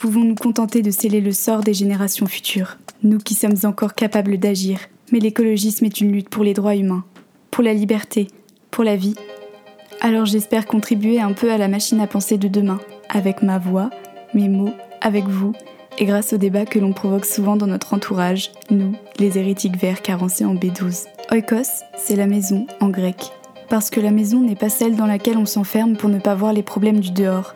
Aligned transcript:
pouvons 0.00 0.24
nous 0.24 0.34
contenter 0.34 0.80
de 0.80 0.90
sceller 0.90 1.20
le 1.20 1.30
sort 1.30 1.60
des 1.60 1.74
générations 1.74 2.24
futures, 2.24 2.78
nous 3.02 3.18
qui 3.18 3.34
sommes 3.34 3.56
encore 3.64 3.94
capables 3.94 4.38
d'agir. 4.38 4.80
Mais 5.12 5.18
l'écologisme 5.18 5.84
est 5.84 6.00
une 6.00 6.10
lutte 6.10 6.30
pour 6.30 6.42
les 6.42 6.54
droits 6.54 6.74
humains, 6.74 7.04
pour 7.50 7.62
la 7.62 7.74
liberté, 7.74 8.28
pour 8.70 8.82
la 8.82 8.96
vie. 8.96 9.14
Alors 10.00 10.24
j'espère 10.24 10.64
contribuer 10.64 11.20
un 11.20 11.34
peu 11.34 11.52
à 11.52 11.58
la 11.58 11.68
machine 11.68 12.00
à 12.00 12.06
penser 12.06 12.38
de 12.38 12.48
demain, 12.48 12.80
avec 13.10 13.42
ma 13.42 13.58
voix, 13.58 13.90
mes 14.32 14.48
mots, 14.48 14.72
avec 15.02 15.26
vous, 15.26 15.52
et 15.98 16.06
grâce 16.06 16.32
au 16.32 16.38
débat 16.38 16.64
que 16.64 16.78
l'on 16.78 16.94
provoque 16.94 17.26
souvent 17.26 17.56
dans 17.56 17.66
notre 17.66 17.92
entourage, 17.92 18.52
nous, 18.70 18.94
les 19.18 19.36
hérétiques 19.36 19.76
verts 19.76 20.00
carencés 20.00 20.46
en 20.46 20.54
B12. 20.54 21.08
Oikos, 21.30 21.84
c'est 21.98 22.16
la 22.16 22.26
maison 22.26 22.66
en 22.80 22.88
grec. 22.88 23.32
Parce 23.68 23.90
que 23.90 24.00
la 24.00 24.12
maison 24.12 24.40
n'est 24.40 24.56
pas 24.56 24.70
celle 24.70 24.96
dans 24.96 25.06
laquelle 25.06 25.36
on 25.36 25.46
s'enferme 25.46 25.96
pour 25.96 26.08
ne 26.08 26.18
pas 26.18 26.34
voir 26.34 26.54
les 26.54 26.62
problèmes 26.62 27.00
du 27.00 27.10
dehors, 27.10 27.52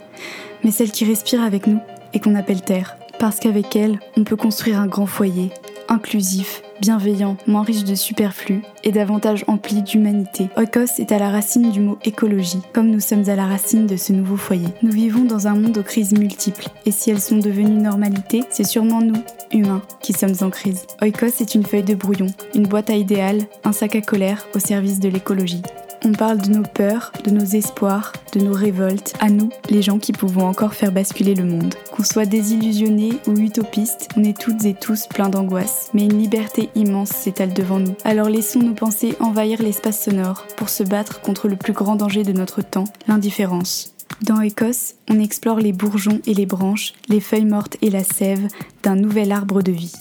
mais 0.63 0.71
celle 0.71 0.93
qui 0.93 1.07
respire 1.07 1.43
avec 1.43 1.67
nous 1.67 1.81
et 2.15 2.21
qu'on 2.21 2.35
appelle 2.35 2.63
terre. 2.63 2.97
Parce 3.19 3.39
qu'avec 3.39 3.77
elle, 3.77 3.99
on 4.17 4.25
peut 4.25 4.37
construire 4.37 4.81
un 4.81 4.87
grand 4.87 5.07
foyer, 5.07 5.51
inclusif, 5.89 6.63
bienveillant, 6.81 7.37
moins 7.47 7.63
riche 7.63 7.85
de 7.85 7.95
superflu 7.95 8.63
et 8.83 8.93
davantage 8.93 9.45
empli 9.47 9.83
d'humanité. 9.83 10.49
Oikos 10.57 10.99
est 10.99 11.13
à 11.13 11.19
la 11.19 11.31
racine 11.31 11.71
du 11.71 11.81
mot 11.81 11.99
écologie, 12.05 12.61
comme 12.73 12.91
nous 12.91 13.01
sommes 13.01 13.29
à 13.29 13.37
la 13.37 13.47
racine 13.47 13.87
de 13.87 13.97
ce 13.97 14.13
nouveau 14.13 14.37
foyer. 14.37 14.69
Nous 14.83 14.91
vivons 14.91 15.25
dans 15.25 15.47
un 15.47 15.55
monde 15.55 15.79
aux 15.79 15.83
crises 15.83 16.13
multiples, 16.13 16.69
et 16.87 16.91
si 16.91 17.11
elles 17.11 17.21
sont 17.21 17.39
devenues 17.39 17.81
normalité, 17.81 18.43
c'est 18.51 18.65
sûrement 18.65 19.01
nous, 19.01 19.23
humains, 19.53 19.83
qui 20.01 20.13
sommes 20.13 20.35
en 20.41 20.51
crise. 20.51 20.87
Oikos 21.01 21.41
est 21.41 21.55
une 21.55 21.65
feuille 21.65 21.85
de 21.85 21.95
brouillon, 21.95 22.29
une 22.55 22.67
boîte 22.67 22.91
à 22.91 22.97
idéal, 22.97 23.39
un 23.65 23.73
sac 23.73 23.97
à 23.97 24.01
colère 24.01 24.47
au 24.55 24.59
service 24.59 25.01
de 25.01 25.09
l'écologie. 25.09 25.63
On 26.07 26.13
parle 26.13 26.39
de 26.39 26.51
nos 26.51 26.63
peurs, 26.63 27.13
de 27.25 27.31
nos 27.31 27.45
espoirs, 27.45 28.13
de 28.35 28.41
nos 28.41 28.53
révoltes, 28.53 29.15
à 29.21 29.31
nous, 29.31 29.49
les 29.71 29.81
gens 29.81 29.99
qui 29.99 30.13
pouvons 30.13 30.47
encore 30.47 30.75
faire 30.75 30.93
basculer 30.93 31.35
le 31.35 31.45
monde. 31.45 31.75
Qu'on 31.93 32.05
soit 32.05 32.27
désillusionnés 32.27 33.15
ou 33.27 33.39
utopistes, 33.39 34.11
on 34.15 34.23
est 34.23 34.39
toutes 34.39 34.67
et 34.67 34.75
tous 34.75 35.07
pleins 35.07 35.31
d'angoisse, 35.31 35.89
mais 35.95 36.05
une 36.05 36.19
liberté 36.19 36.69
immense 36.75 37.09
s'étale 37.09 37.55
devant 37.55 37.79
nous. 37.79 37.95
Alors 38.05 38.29
laissons 38.29 38.61
nos 38.61 38.75
pensées 38.75 39.17
envahir 39.19 39.63
l'espace 39.63 40.05
sonore 40.05 40.47
pour 40.59 40.69
se 40.69 40.83
battre 40.83 41.23
contre 41.23 41.49
le 41.49 41.57
plus 41.57 41.73
grand 41.73 41.97
danger 41.97 42.23
de 42.23 42.33
notre 42.33 42.61
temps, 42.61 42.85
l'indifférence. 43.09 43.95
Dans 44.21 44.43
Écosse, 44.43 44.97
on 45.09 45.19
explore 45.19 45.59
les 45.59 45.73
bourgeons 45.73 46.21
et 46.27 46.35
les 46.35 46.47
branches, 46.47 46.93
les 47.09 47.21
feuilles 47.21 47.47
mortes 47.47 47.79
et 47.81 47.89
la 47.89 48.05
sève 48.05 48.47
d'un 48.83 48.97
nouvel 48.97 49.33
arbre 49.33 49.63
de 49.63 49.73
vie. 49.73 49.95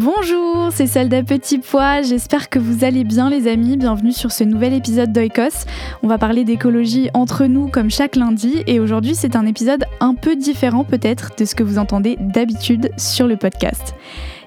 Bonjour, 0.00 0.68
c'est 0.70 0.86
Solda 0.86 1.24
Petit 1.24 1.58
Pois, 1.58 2.02
j'espère 2.02 2.48
que 2.48 2.60
vous 2.60 2.84
allez 2.84 3.02
bien 3.02 3.28
les 3.28 3.48
amis, 3.48 3.76
bienvenue 3.76 4.12
sur 4.12 4.30
ce 4.30 4.44
nouvel 4.44 4.72
épisode 4.72 5.12
d'Oikos. 5.12 5.66
On 6.04 6.06
va 6.06 6.18
parler 6.18 6.44
d'écologie 6.44 7.10
entre 7.14 7.46
nous 7.46 7.66
comme 7.66 7.90
chaque 7.90 8.14
lundi 8.14 8.62
et 8.68 8.78
aujourd'hui 8.78 9.16
c'est 9.16 9.34
un 9.34 9.44
épisode 9.44 9.86
un 9.98 10.14
peu 10.14 10.36
différent 10.36 10.84
peut-être 10.84 11.32
de 11.36 11.44
ce 11.44 11.56
que 11.56 11.64
vous 11.64 11.78
entendez 11.78 12.16
d'habitude 12.20 12.92
sur 12.96 13.26
le 13.26 13.36
podcast. 13.36 13.96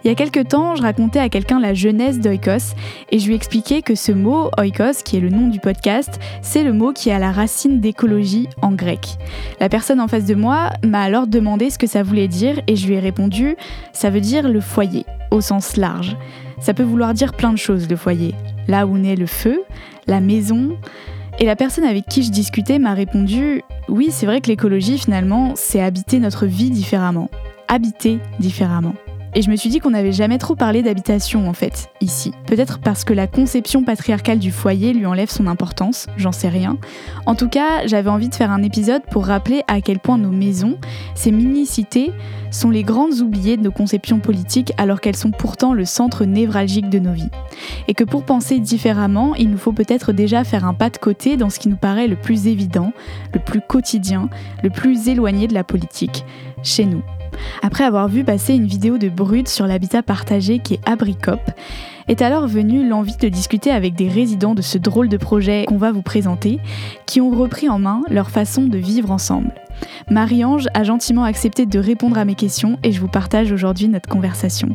Il 0.04 0.08
y 0.08 0.12
a 0.12 0.16
quelques 0.16 0.48
temps, 0.48 0.76
je 0.76 0.82
racontais 0.82 1.20
à 1.20 1.30
quelqu'un 1.30 1.60
la 1.60 1.76
jeunesse 1.76 2.20
d'Oikos 2.20 2.76
et 3.12 3.20
je 3.20 3.28
lui 3.28 3.36
expliquais 3.36 3.84
que 3.84 3.94
ce 3.94 4.12
mot 4.12 4.50
Oikos, 4.58 5.04
qui 5.06 5.18
est 5.18 5.20
le 5.20 5.30
nom 5.30 5.48
du 5.48 5.60
podcast, 5.60 6.20
c'est 6.42 6.64
le 6.64 6.74
mot 6.74 6.92
qui 6.92 7.12
à 7.12 7.20
la 7.20 7.32
racine 7.32 7.80
d'écologie 7.80 8.48
en 8.62 8.72
grec. 8.72 9.18
La 9.60 9.70
personne 9.70 10.00
en 10.00 10.08
face 10.08 10.26
de 10.26 10.34
moi 10.34 10.72
m'a 10.84 11.02
alors 11.02 11.28
demandé 11.28 11.70
ce 11.70 11.78
que 11.78 11.88
ça 11.88 12.02
voulait 12.02 12.28
dire 12.28 12.62
et 12.68 12.76
je 12.76 12.88
lui 12.88 12.96
ai 12.96 13.00
répondu 13.00 13.56
ça 13.94 14.10
veut 14.10 14.22
dire 14.22 14.50
le 14.50 14.62
foyer 14.62 15.06
au 15.30 15.42
sens 15.42 15.78
large. 15.78 16.18
Ça 16.60 16.74
peut 16.74 16.84
vouloir 16.84 17.14
dire 17.14 17.34
plein 17.34 17.54
de 17.54 17.58
choses 17.58 17.90
le 17.90 17.96
foyer. 17.96 18.34
Là 18.68 18.88
où 18.88 18.98
naît 18.98 19.16
le 19.16 19.26
feu, 19.26 19.64
la 20.08 20.22
maison. 20.22 20.78
Et 21.40 21.46
la 21.46 21.56
personne 21.56 21.84
avec 21.84 22.06
qui 22.08 22.24
je 22.24 22.32
discutais 22.32 22.80
m'a 22.80 22.94
répondu 22.94 23.62
oui, 23.90 24.10
c'est 24.12 24.26
vrai 24.26 24.42
que 24.42 24.48
l'écologie 24.48 24.98
finalement, 24.98 25.54
c'est 25.56 25.82
habiter 25.82 26.20
notre 26.20 26.46
vie 26.46 26.70
différemment. 26.70 27.30
Habiter 27.68 28.20
différemment. 28.40 28.94
Et 29.34 29.42
je 29.42 29.50
me 29.50 29.56
suis 29.56 29.70
dit 29.70 29.80
qu'on 29.80 29.92
n'avait 29.92 30.12
jamais 30.12 30.38
trop 30.38 30.56
parlé 30.56 30.84
d'habitation 30.84 31.48
en 31.48 31.54
fait, 31.54 31.90
ici. 32.02 32.34
Peut-être 32.48 32.80
parce 32.80 33.06
que 33.06 33.14
la 33.14 33.28
conception 33.28 33.84
patriarcale 33.84 34.40
du 34.40 34.52
foyer 34.52 34.92
lui 34.92 35.06
enlève 35.06 35.30
son 35.30 35.48
importance, 35.48 36.08
j'en 36.18 36.34
sais 36.34 36.50
rien. 36.50 36.78
En 37.26 37.36
tout 37.36 37.48
cas, 37.48 37.88
j'avais 37.88 38.10
envie 38.10 38.28
de 38.28 38.36
faire 38.36 38.52
un 38.52 38.62
épisode 38.62 39.04
pour 39.10 39.26
rappeler 39.26 39.64
à 39.70 39.80
quel 39.80 40.00
point 40.00 40.18
nos 40.18 40.32
maisons, 40.32 40.78
ces 41.16 41.32
mini-cités, 41.32 42.12
sont 42.52 42.70
les 42.70 42.84
grandes 42.84 43.20
oubliées 43.22 43.56
de 43.56 43.64
nos 43.64 43.72
conceptions 43.72 44.20
politiques 44.20 44.74
alors 44.78 45.00
qu'elles 45.00 45.16
sont 45.16 45.32
pourtant 45.32 45.74
le 45.74 45.86
centre 45.86 46.26
névralgique 46.26 46.90
de 46.90 47.00
nos 47.00 47.14
vies. 47.14 47.30
Et 47.88 47.94
que 47.94 48.04
pour 48.04 48.26
penser 48.26 48.60
différemment, 48.60 49.34
il 49.36 49.50
nous 49.50 49.58
faut 49.58 49.72
peut-être 49.72 50.12
déjà 50.12 50.44
faire 50.44 50.66
un 50.66 50.74
pas 50.74 50.90
de 50.90 50.98
côté 50.98 51.38
dans 51.38 51.50
ce 51.50 51.60
qui 51.60 51.70
nous 51.70 51.78
paraît 51.78 52.08
le 52.08 52.18
plus 52.18 52.48
évident, 52.48 52.92
le 53.34 53.40
plus 53.40 53.62
quotidien, 53.62 54.30
le 54.62 54.70
plus 54.70 55.08
éloigné 55.08 55.48
de 55.48 55.54
la 55.54 55.64
politique, 55.64 56.26
chez 56.64 56.86
nous. 56.86 57.02
Après 57.62 57.84
avoir 57.84 58.08
vu 58.08 58.24
passer 58.24 58.54
une 58.54 58.68
vidéo 58.68 58.98
de 58.98 59.10
Brut 59.10 59.48
sur 59.48 59.68
l'habitat 59.68 60.04
partagé 60.04 60.60
qui 60.60 60.76
est 60.76 60.90
Abricop, 60.90 61.40
est 62.12 62.22
alors 62.22 62.46
venue 62.46 62.86
l'envie 62.86 63.16
de 63.16 63.30
discuter 63.30 63.72
avec 63.72 63.96
des 63.96 64.10
résidents 64.10 64.54
de 64.54 64.62
ce 64.62 64.78
drôle 64.78 65.08
de 65.08 65.16
projet 65.16 65.64
qu'on 65.66 65.78
va 65.78 65.94
vous 65.94 66.02
présenter, 66.02 66.60
qui 67.06 67.22
ont 67.22 67.32
repris 67.32 67.70
en 67.70 67.80
main 67.80 68.02
leur 68.10 68.30
façon 68.30 68.66
de 68.66 68.78
vivre 68.78 69.12
ensemble. 69.12 69.54
Marie-Ange 70.10 70.68
a 70.74 70.84
gentiment 70.84 71.24
accepté 71.24 71.66
de 71.66 71.80
répondre 71.80 72.18
à 72.18 72.26
mes 72.26 72.36
questions 72.36 72.78
et 72.84 72.92
je 72.92 73.00
vous 73.00 73.08
partage 73.08 73.52
aujourd'hui 73.52 73.88
notre 73.88 74.10
conversation. 74.10 74.70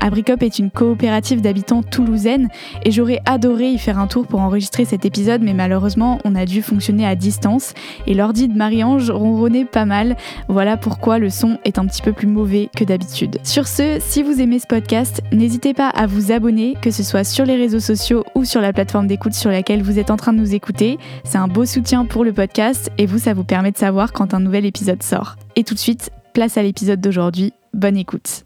Abricop 0.00 0.42
est 0.42 0.58
une 0.58 0.70
coopérative 0.70 1.40
d'habitants 1.40 1.82
toulousaine 1.82 2.48
et 2.84 2.90
j'aurais 2.90 3.20
adoré 3.26 3.70
y 3.70 3.78
faire 3.78 3.98
un 3.98 4.06
tour 4.06 4.26
pour 4.26 4.40
enregistrer 4.40 4.84
cet 4.84 5.04
épisode, 5.04 5.42
mais 5.42 5.54
malheureusement, 5.54 6.18
on 6.24 6.34
a 6.34 6.44
dû 6.44 6.62
fonctionner 6.62 7.06
à 7.06 7.14
distance 7.14 7.74
et 8.06 8.14
l'ordi 8.14 8.48
de 8.48 8.56
Marie-Ange 8.56 9.10
ronronnait 9.10 9.64
pas 9.64 9.84
mal. 9.84 10.16
Voilà 10.48 10.76
pourquoi 10.76 11.18
le 11.18 11.30
son 11.30 11.58
est 11.64 11.78
un 11.78 11.86
petit 11.86 12.02
peu 12.02 12.12
plus 12.12 12.26
mauvais 12.26 12.70
que 12.76 12.84
d'habitude. 12.84 13.38
Sur 13.42 13.66
ce, 13.66 13.98
si 14.00 14.22
vous 14.22 14.40
aimez 14.40 14.58
ce 14.58 14.66
podcast, 14.66 15.22
n'hésitez 15.32 15.74
pas 15.74 15.88
à 15.88 16.06
vous 16.06 16.32
abonner, 16.32 16.67
que 16.80 16.90
ce 16.90 17.02
soit 17.02 17.24
sur 17.24 17.44
les 17.44 17.56
réseaux 17.56 17.80
sociaux 17.80 18.24
ou 18.34 18.44
sur 18.44 18.60
la 18.60 18.72
plateforme 18.72 19.06
d'écoute 19.06 19.34
sur 19.34 19.50
laquelle 19.50 19.82
vous 19.82 19.98
êtes 19.98 20.10
en 20.10 20.16
train 20.16 20.32
de 20.32 20.38
nous 20.38 20.54
écouter. 20.54 20.98
C'est 21.24 21.38
un 21.38 21.48
beau 21.48 21.64
soutien 21.64 22.04
pour 22.04 22.24
le 22.24 22.32
podcast 22.32 22.90
et 22.98 23.06
vous, 23.06 23.18
ça 23.18 23.34
vous 23.34 23.44
permet 23.44 23.72
de 23.72 23.78
savoir 23.78 24.12
quand 24.12 24.34
un 24.34 24.40
nouvel 24.40 24.66
épisode 24.66 25.02
sort. 25.02 25.36
Et 25.56 25.64
tout 25.64 25.74
de 25.74 25.78
suite, 25.78 26.10
place 26.32 26.56
à 26.56 26.62
l'épisode 26.62 27.00
d'aujourd'hui. 27.00 27.52
Bonne 27.74 27.96
écoute. 27.96 28.44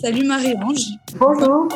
Salut 0.00 0.26
Marie-Ange. 0.26 0.86
Bonjour. 1.18 1.68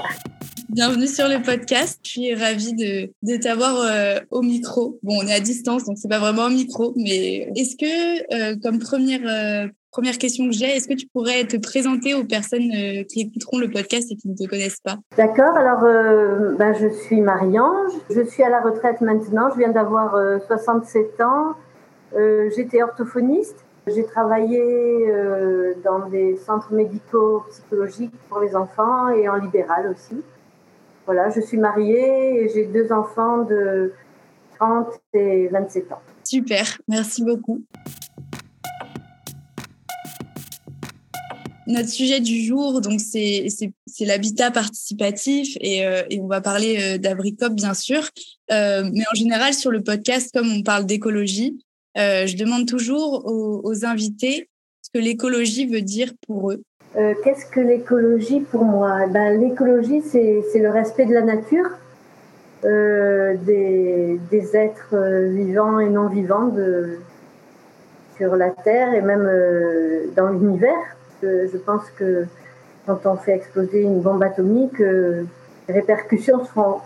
Bienvenue 0.69 1.07
sur 1.07 1.29
le 1.29 1.41
podcast. 1.43 2.01
Je 2.03 2.11
suis 2.11 2.35
ravie 2.35 2.75
de, 2.75 3.13
de 3.23 3.37
t'avoir 3.41 3.77
euh, 3.77 4.19
au 4.31 4.43
micro. 4.43 4.99
Bon, 5.05 5.19
on 5.23 5.27
est 5.27 5.33
à 5.33 5.41
distance, 5.41 5.85
donc 5.85 5.97
c'est 5.97 6.09
pas 6.09 6.19
vraiment 6.19 6.47
un 6.47 6.51
micro, 6.51 6.93
mais 6.97 7.49
est-ce 7.55 7.77
que, 7.77 8.35
euh, 8.35 8.57
comme 8.61 8.81
première, 8.81 9.21
euh, 9.25 9.69
première 9.97 10.19
question 10.19 10.47
que 10.47 10.53
j'ai, 10.53 10.67
est-ce 10.67 10.89
que 10.89 10.95
tu 10.95 11.07
pourrais 11.07 11.45
te 11.45 11.57
présenter 11.57 12.13
aux 12.13 12.25
personnes 12.25 12.71
qui 13.09 13.23
écouteront 13.23 13.59
le 13.59 13.71
podcast 13.71 14.13
et 14.13 14.17
qui 14.17 14.29
ne 14.29 14.35
te 14.35 14.45
connaissent 14.45 14.81
pas? 14.81 14.97
D'accord. 15.17 15.57
Alors, 15.57 15.81
ben, 16.59 16.75
je 16.75 16.89
suis 16.89 17.23
Marie-Ange. 17.23 17.93
Je 18.11 18.21
suis 18.21 18.43
à 18.43 18.51
la 18.51 18.61
retraite 18.61 19.01
maintenant. 19.01 19.49
Je 19.53 19.59
viens 19.59 19.71
d'avoir 19.71 20.15
67 20.47 21.21
ans. 21.23 21.55
J'étais 22.55 22.83
orthophoniste. 22.83 23.67
J'ai 23.87 24.05
travaillé 24.05 24.61
euh, 24.61 25.75
dans 25.85 26.09
des 26.09 26.37
centres 26.37 26.73
médicaux 26.73 27.45
psychologiques 27.51 28.15
pour 28.29 28.41
les 28.41 28.57
enfants 28.57 29.11
et 29.11 29.29
en 29.29 29.37
libéral 29.37 29.95
aussi. 29.95 30.21
Voilà, 31.05 31.31
je 31.31 31.41
suis 31.41 31.57
mariée 31.57 32.43
et 32.43 32.49
j'ai 32.49 32.67
deux 32.67 32.93
enfants 32.93 33.45
de 33.45 33.93
30 34.59 34.89
et 35.15 35.47
27 35.49 35.93
ans. 35.93 36.03
Super, 36.25 36.65
merci 36.89 37.23
beaucoup. 37.23 37.63
Notre 41.67 41.89
sujet 41.89 42.21
du 42.21 42.43
jour, 42.43 42.81
donc 42.81 43.01
c'est 43.01 43.49
l'habitat 44.01 44.51
participatif 44.51 45.57
et, 45.61 45.85
euh, 45.85 46.03
et, 46.11 46.21
on 46.21 46.27
va 46.27 46.41
parler 46.41 46.79
euh, 46.81 46.99
d'Abricop 46.99 47.53
bien 47.53 47.75
sûr, 47.75 48.09
mais 48.51 49.05
en 49.13 49.15
général 49.15 49.53
sur 49.53 49.71
le 49.71 49.83
podcast, 49.83 50.31
comme 50.33 50.51
on 50.53 50.63
parle 50.63 50.87
d'écologie, 50.87 51.59
euh, 51.97 52.27
je 52.27 52.37
demande 52.37 52.67
toujours 52.67 53.25
aux, 53.25 53.85
invités 53.85 54.49
ce 54.83 54.91
que 54.93 55.03
l'écologie 55.03 55.67
veut 55.67 55.81
dire 55.81 56.13
pour 56.27 56.53
eux. 56.53 56.63
Euh, 56.97 57.15
qu'est-ce 57.25 57.47
que 57.47 57.61
l'écologie 57.61 58.41
pour 58.41 58.65
moi? 58.65 59.07
Eh 59.07 59.11
ben, 59.11 59.41
L'écologie, 59.41 60.03
c'est 60.03 60.59
le 60.59 60.71
respect 60.71 61.07
de 61.07 61.15
la 61.15 61.23
nature, 61.23 61.71
euh, 62.65 63.35
des, 63.45 64.21
des, 64.31 64.57
êtres 64.57 64.97
vivants 65.31 65.79
et 65.79 65.89
non 65.89 66.09
vivants 66.09 66.49
de, 66.49 66.99
sur 68.17 68.37
la 68.37 68.51
Terre 68.51 68.95
et 68.95 69.03
même 69.03 69.31
dans 70.17 70.29
l'univers. 70.29 70.96
Je 71.23 71.57
pense 71.57 71.89
que 71.97 72.27
quand 72.87 72.99
on 73.05 73.17
fait 73.17 73.33
exploser 73.33 73.83
une 73.83 74.01
bombe 74.01 74.23
atomique, 74.23 74.79
les 74.79 75.75
répercussions 75.75 76.45
seront 76.45 76.81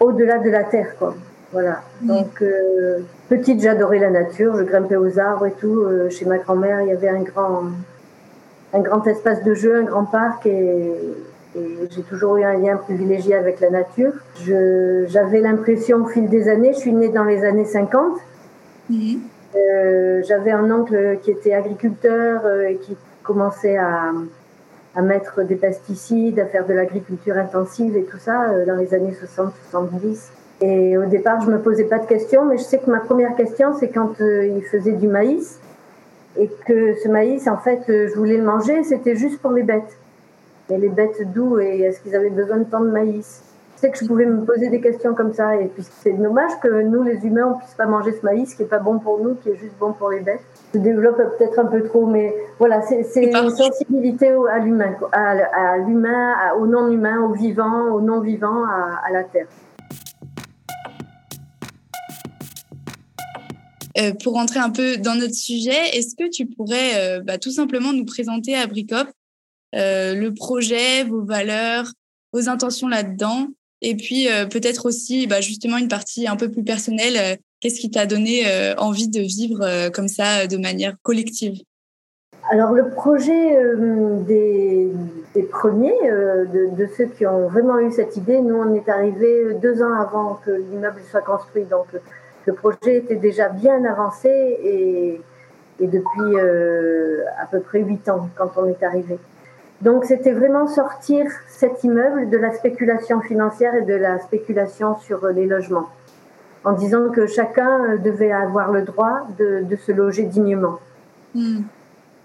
au-delà 0.00 0.38
de 0.38 0.50
la 0.50 0.64
Terre. 0.64 0.96
Quoi. 0.98 1.14
Voilà. 1.52 1.82
Donc, 2.00 2.42
euh, 2.42 3.00
petite, 3.28 3.60
j'adorais 3.60 3.98
la 3.98 4.10
nature. 4.10 4.56
Je 4.56 4.62
grimpais 4.62 4.96
aux 4.96 5.18
arbres 5.18 5.46
et 5.46 5.52
tout. 5.52 5.82
Euh, 5.82 6.08
chez 6.10 6.24
ma 6.24 6.38
grand-mère, 6.38 6.80
il 6.82 6.88
y 6.88 6.92
avait 6.92 7.08
un 7.08 7.22
grand, 7.22 7.64
un 8.72 8.80
grand 8.80 9.06
espace 9.06 9.42
de 9.42 9.54
jeu, 9.54 9.76
un 9.76 9.84
grand 9.84 10.04
parc 10.04 10.46
et, 10.46 10.92
j'ai 11.90 12.02
toujours 12.02 12.36
eu 12.36 12.44
un 12.44 12.56
lien 12.56 12.76
privilégié 12.76 13.34
avec 13.34 13.58
la 13.58 13.70
nature. 13.70 14.12
J'avais 14.44 15.40
l'impression 15.40 16.04
au 16.04 16.06
fil 16.06 16.28
des 16.28 16.48
années, 16.48 16.72
je 16.74 16.78
suis 16.78 16.92
née 16.92 17.08
dans 17.08 17.24
les 17.24 17.44
années 17.44 17.64
50. 17.64 18.20
J'avais 20.22 20.52
un 20.52 20.70
oncle 20.70 21.18
qui 21.24 21.32
était 21.32 21.52
agriculteur 21.52 22.48
et 22.48 22.76
qui 22.76 22.96
commençait 23.22 23.76
à, 23.76 24.12
à, 24.94 25.02
mettre 25.02 25.42
des 25.42 25.56
pesticides, 25.56 26.38
à 26.38 26.46
faire 26.46 26.66
de 26.66 26.74
l'agriculture 26.74 27.36
intensive 27.36 27.96
et 27.96 28.04
tout 28.04 28.18
ça 28.18 28.64
dans 28.66 28.76
les 28.76 28.94
années 28.94 29.14
60-70. 29.72 30.30
Et 30.62 30.98
au 30.98 31.06
départ, 31.06 31.40
je 31.40 31.50
me 31.50 31.58
posais 31.58 31.84
pas 31.84 31.98
de 31.98 32.06
questions, 32.06 32.44
mais 32.44 32.58
je 32.58 32.62
sais 32.62 32.78
que 32.78 32.90
ma 32.90 33.00
première 33.00 33.34
question, 33.34 33.74
c'est 33.78 33.88
quand 33.88 34.12
il 34.20 34.62
faisait 34.70 34.92
du 34.92 35.08
maïs 35.08 35.58
et 36.36 36.50
que 36.66 36.94
ce 37.02 37.08
maïs, 37.08 37.48
en 37.48 37.56
fait, 37.56 37.80
je 37.88 38.14
voulais 38.14 38.36
le 38.36 38.44
manger, 38.44 38.84
c'était 38.84 39.16
juste 39.16 39.40
pour 39.40 39.52
les 39.52 39.62
bêtes. 39.62 39.96
Et 40.70 40.78
les 40.78 40.88
bêtes 40.88 41.20
d'où 41.32 41.58
et 41.58 41.80
est-ce 41.80 42.00
qu'ils 42.00 42.14
avaient 42.14 42.30
besoin 42.30 42.58
de 42.58 42.64
tant 42.64 42.80
de 42.80 42.90
maïs? 42.90 43.42
Je 43.74 43.80
sais 43.80 43.90
que 43.90 43.98
je 43.98 44.06
pouvais 44.06 44.26
me 44.26 44.44
poser 44.44 44.68
des 44.68 44.80
questions 44.80 45.14
comme 45.14 45.32
ça. 45.32 45.56
Et 45.56 45.66
puis 45.66 45.82
c'est 45.82 46.12
dommage 46.12 46.52
que 46.62 46.82
nous, 46.82 47.02
les 47.02 47.26
humains, 47.26 47.54
on 47.54 47.58
puisse 47.58 47.74
pas 47.74 47.86
manger 47.86 48.12
ce 48.12 48.24
maïs 48.24 48.54
qui 48.54 48.62
est 48.62 48.66
pas 48.66 48.78
bon 48.78 48.98
pour 48.98 49.18
nous, 49.18 49.34
qui 49.34 49.48
est 49.48 49.56
juste 49.56 49.74
bon 49.80 49.92
pour 49.92 50.10
les 50.10 50.20
bêtes. 50.20 50.44
Je 50.72 50.78
développe 50.78 51.16
peut-être 51.16 51.58
un 51.58 51.66
peu 51.66 51.82
trop, 51.82 52.06
mais 52.06 52.32
voilà, 52.58 52.80
c'est 52.82 53.24
une 53.24 53.50
sensibilité 53.50 54.28
à 54.28 54.60
l'humain, 54.60 54.96
à, 55.12 55.78
l'humain, 55.78 56.34
au 56.60 56.66
non-humain, 56.66 57.22
au 57.22 57.32
vivant, 57.32 57.92
au 57.92 58.00
non-vivant, 58.00 58.64
à, 58.64 59.10
la 59.12 59.24
terre. 59.24 59.48
Euh, 63.98 64.12
pour 64.22 64.34
rentrer 64.34 64.60
un 64.60 64.70
peu 64.70 64.96
dans 64.96 65.16
notre 65.16 65.34
sujet, 65.34 65.96
est-ce 65.96 66.14
que 66.14 66.30
tu 66.30 66.46
pourrais 66.46 66.94
euh, 66.94 67.20
bah, 67.20 67.38
tout 67.38 67.50
simplement 67.50 67.92
nous 67.92 68.04
présenter 68.04 68.54
Abricop 68.54 69.08
euh, 69.74 70.14
le 70.14 70.32
projet, 70.32 71.02
vos 71.02 71.24
valeurs, 71.24 71.86
vos 72.32 72.48
intentions 72.48 72.86
là-dedans. 72.86 73.48
Et 73.82 73.96
puis 73.96 74.28
peut-être 74.50 74.86
aussi 74.86 75.26
bah, 75.26 75.40
justement 75.40 75.78
une 75.78 75.88
partie 75.88 76.28
un 76.28 76.36
peu 76.36 76.50
plus 76.50 76.62
personnelle. 76.62 77.38
Euh, 77.60 77.68
qu'est-ce 77.68 77.80
qui 77.80 77.90
t'a 77.90 78.06
donné 78.06 78.44
envie 78.78 79.08
de 79.08 79.20
vivre 79.20 79.90
comme 79.90 80.08
ça 80.08 80.46
de 80.46 80.56
manière 80.56 80.96
collective? 81.02 81.60
Alors 82.50 82.72
le 82.72 82.90
projet 82.90 83.56
des, 84.26 84.90
premiers, 85.50 85.94
de, 86.02 86.88
ceux 86.96 87.06
qui 87.06 87.26
ont 87.26 87.48
vraiment 87.48 87.78
eu 87.78 87.92
cette 87.92 88.16
idée, 88.16 88.40
nous 88.40 88.56
on 88.56 88.74
est 88.74 88.88
arrivé 88.88 89.54
deux 89.62 89.82
ans 89.82 89.92
avant 89.92 90.40
que 90.44 90.50
l'immeuble 90.50 91.00
soit 91.10 91.20
construit, 91.20 91.64
donc 91.64 91.86
le 92.46 92.52
projet 92.54 92.96
était 92.96 93.16
déjà 93.16 93.48
bien 93.48 93.84
avancé 93.84 94.28
et 94.28 95.20
depuis 95.80 96.40
à 96.40 97.46
peu 97.46 97.60
près 97.60 97.80
huit 97.80 98.08
ans 98.08 98.28
quand 98.36 98.50
on 98.56 98.66
est 98.66 98.82
arrivé. 98.82 99.18
Donc 99.82 100.04
c'était 100.04 100.32
vraiment 100.32 100.66
sortir 100.66 101.26
cet 101.48 101.84
immeuble 101.84 102.28
de 102.28 102.36
la 102.36 102.52
spéculation 102.52 103.20
financière 103.22 103.74
et 103.74 103.82
de 103.82 103.94
la 103.94 104.18
spéculation 104.18 104.98
sur 104.98 105.26
les 105.28 105.46
logements, 105.46 105.88
en 106.64 106.72
disant 106.72 107.08
que 107.08 107.26
chacun 107.26 107.96
devait 107.96 108.32
avoir 108.32 108.70
le 108.70 108.82
droit 108.82 109.26
de, 109.38 109.62
de 109.62 109.76
se 109.76 109.92
loger 109.92 110.24
dignement. 110.24 110.78
Hmm. 111.34 111.60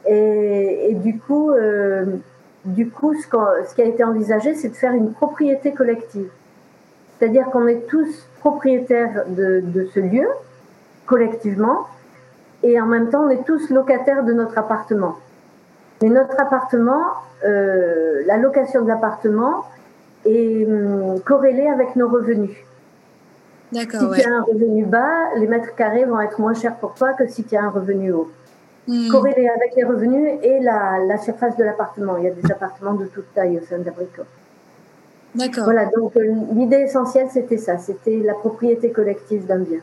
Et, 0.08 0.88
et, 0.90 0.94
du 0.94 1.18
coup, 1.18 1.52
euh, 1.52 2.06
du 2.66 2.90
coup, 2.90 3.14
ce, 3.16 3.28
ce, 3.68 3.76
qui 3.76 3.82
a 3.82 3.86
été 3.86 4.04
envisagé, 4.04 4.54
c'est 4.54 4.70
de 4.70 4.76
faire 4.76 4.94
une 4.94 5.14
propriété 5.14 5.72
collective. 5.72 6.30
C'est-à-dire 7.18 7.46
qu'on 7.46 7.68
est 7.68 7.88
tous 7.88 8.28
propriétaires 8.40 9.26
de, 9.28 9.62
de 9.66 9.86
ce 9.94 10.00
lieu, 10.00 10.28
collectivement, 11.06 11.88
et 12.64 12.80
en 12.80 12.88
même 12.88 13.10
temps, 13.10 13.26
on 13.26 13.30
est 13.30 13.46
tous 13.46 13.70
locataires 13.70 14.24
de 14.24 14.34
notre 14.34 14.58
appartement. 14.58 15.16
Mais 16.02 16.10
notre 16.10 16.40
appartement, 16.40 17.04
euh, 17.46 18.24
la 18.26 18.38
location 18.38 18.81
de 18.81 18.88
l'appartement 18.88 19.66
est 20.26 20.66
hum, 20.66 21.20
corrélée 21.22 21.68
avec 21.68 21.96
nos 21.96 22.10
revenus. 22.10 22.58
Si 23.74 23.88
tu 23.88 23.96
as 23.96 24.30
un 24.30 24.44
revenu 24.44 24.86
bas, 24.86 25.36
les 25.38 25.48
mètres 25.48 25.76
carrés 25.76 26.06
vont 26.06 26.22
être 26.22 26.40
moins 26.40 26.54
chers 26.54 26.78
pour 26.78 26.94
toi 26.94 27.14
que 27.14 27.28
si 27.28 27.44
tu 27.44 27.56
as 27.56 27.64
un 27.64 27.70
revenu 27.70 28.12
haut. 28.12 28.32
Hmm. 28.88 29.10
Corrélé 29.10 29.48
avec 29.48 29.76
les 29.76 29.84
revenus 29.84 30.40
et 30.44 30.60
la, 30.60 31.00
la 31.06 31.18
surface 31.18 31.58
de 31.58 31.64
l'appartement. 31.64 32.18
Il 32.18 32.26
y 32.26 32.28
a 32.28 32.32
des 32.32 32.52
appartements 32.52 32.94
de 32.94 33.06
toute 33.06 33.34
taille 33.34 33.58
au 33.58 33.66
sein 33.66 33.80
d'Abricot. 33.80 34.24
D'accord. 35.34 35.66
Voilà, 35.66 35.86
donc 35.88 36.16
euh, 36.16 36.34
l'idée 36.54 36.78
essentielle, 36.78 37.28
c'était 37.32 37.58
ça. 37.58 37.78
C'était 37.78 38.20
la 38.20 38.36
propriété 38.36 38.92
collective 38.92 39.46
d'un 39.46 39.60
bien. 39.60 39.80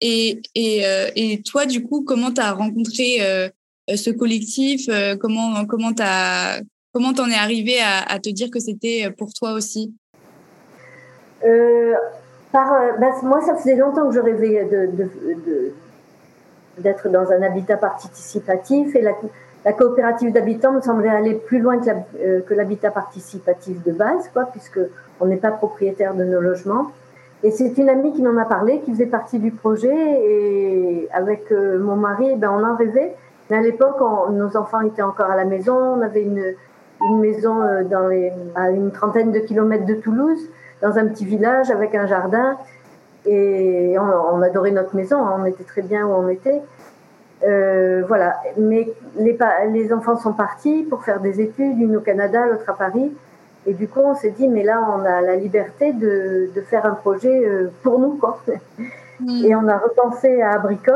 Et, 0.00 0.42
et, 0.54 0.86
euh, 0.86 1.10
et, 1.14 1.42
toi, 1.42 1.64
du 1.64 1.84
coup, 1.84 2.02
comment 2.02 2.32
tu 2.32 2.40
as 2.40 2.52
rencontré 2.52 3.18
euh, 3.22 3.48
ce 3.88 4.10
collectif 4.10 4.88
euh, 4.88 5.16
Comment 5.16 5.64
comment 5.66 5.92
t'as 5.92 6.60
comment 6.92 7.14
t'en 7.14 7.28
es 7.30 7.34
arrivé 7.34 7.78
à, 7.80 8.18
te 8.18 8.28
dire 8.28 8.50
que 8.50 8.60
c'était 8.60 9.10
pour 9.16 9.32
toi 9.32 9.52
aussi? 9.52 9.94
Par, 12.52 12.72
ben, 12.98 13.10
moi, 13.22 13.40
ça 13.40 13.56
faisait 13.56 13.76
longtemps 13.76 14.08
que 14.08 14.14
je 14.14 14.20
rêvais 14.20 14.64
de, 14.64 15.72
d'être 16.78 17.08
dans 17.08 17.30
un 17.32 17.42
habitat 17.42 17.76
participatif 17.76 18.94
et 18.94 19.02
la, 19.02 19.72
coopérative 19.72 20.32
d'habitants 20.32 20.72
me 20.72 20.80
semblait 20.80 21.08
aller 21.08 21.34
plus 21.34 21.60
loin 21.60 21.78
que 21.78 22.54
l'habitat 22.54 22.90
participatif 22.90 23.82
de 23.84 23.92
base, 23.92 24.28
quoi, 24.32 24.44
puisque 24.46 24.80
on 25.20 25.26
n'est 25.26 25.36
pas 25.36 25.52
propriétaire 25.52 26.14
de 26.14 26.24
nos 26.24 26.40
logements. 26.40 26.90
Et 27.44 27.50
c'est 27.50 27.76
une 27.78 27.88
amie 27.88 28.12
qui 28.12 28.22
m'en 28.22 28.40
a 28.40 28.44
parlé, 28.44 28.80
qui 28.80 28.92
faisait 28.92 29.06
partie 29.06 29.38
du 29.38 29.50
projet, 29.50 29.94
et 29.94 31.08
avec 31.12 31.50
mon 31.50 31.96
mari, 31.96 32.36
ben, 32.36 32.50
on 32.50 32.64
en 32.64 32.76
rêvait. 32.76 33.14
Mais 33.50 33.56
à 33.58 33.60
l'époque, 33.60 34.00
nos 34.30 34.56
enfants 34.56 34.80
étaient 34.80 35.02
encore 35.02 35.30
à 35.30 35.36
la 35.36 35.44
maison. 35.44 35.76
On 35.76 36.00
avait 36.00 36.22
une, 36.22 36.54
une 37.08 37.20
maison 37.20 37.62
euh, 37.62 37.84
dans 37.84 38.08
les, 38.08 38.32
à 38.54 38.70
une 38.70 38.90
trentaine 38.90 39.32
de 39.32 39.40
kilomètres 39.40 39.86
de 39.86 39.94
Toulouse, 39.94 40.48
dans 40.82 40.98
un 40.98 41.06
petit 41.06 41.24
village 41.24 41.70
avec 41.70 41.94
un 41.94 42.06
jardin. 42.06 42.56
Et 43.24 43.96
on, 43.98 44.42
adorait 44.42 44.72
notre 44.72 44.96
maison. 44.96 45.24
Hein. 45.24 45.36
On 45.40 45.44
était 45.44 45.64
très 45.64 45.82
bien 45.82 46.06
où 46.06 46.10
on 46.10 46.28
était. 46.28 46.60
Euh, 47.46 48.02
voilà. 48.06 48.36
Mais 48.58 48.92
les, 49.16 49.38
les 49.70 49.92
enfants 49.92 50.16
sont 50.16 50.32
partis 50.32 50.82
pour 50.82 51.04
faire 51.04 51.20
des 51.20 51.40
études, 51.40 51.78
une 51.80 51.96
au 51.96 52.00
Canada, 52.00 52.46
l'autre 52.46 52.68
à 52.68 52.74
Paris. 52.74 53.12
Et 53.64 53.74
du 53.74 53.86
coup, 53.86 54.00
on 54.00 54.16
s'est 54.16 54.30
dit, 54.30 54.48
mais 54.48 54.64
là, 54.64 54.84
on 54.92 55.04
a 55.04 55.20
la 55.20 55.36
liberté 55.36 55.92
de, 55.92 56.50
de 56.52 56.60
faire 56.62 56.84
un 56.84 56.94
projet 56.94 57.46
euh, 57.46 57.70
pour 57.82 58.00
nous, 58.00 58.16
quoi. 58.16 58.42
Et 59.44 59.54
on 59.54 59.68
a 59.68 59.78
repensé 59.78 60.42
à 60.42 60.54
Abricot 60.54 60.90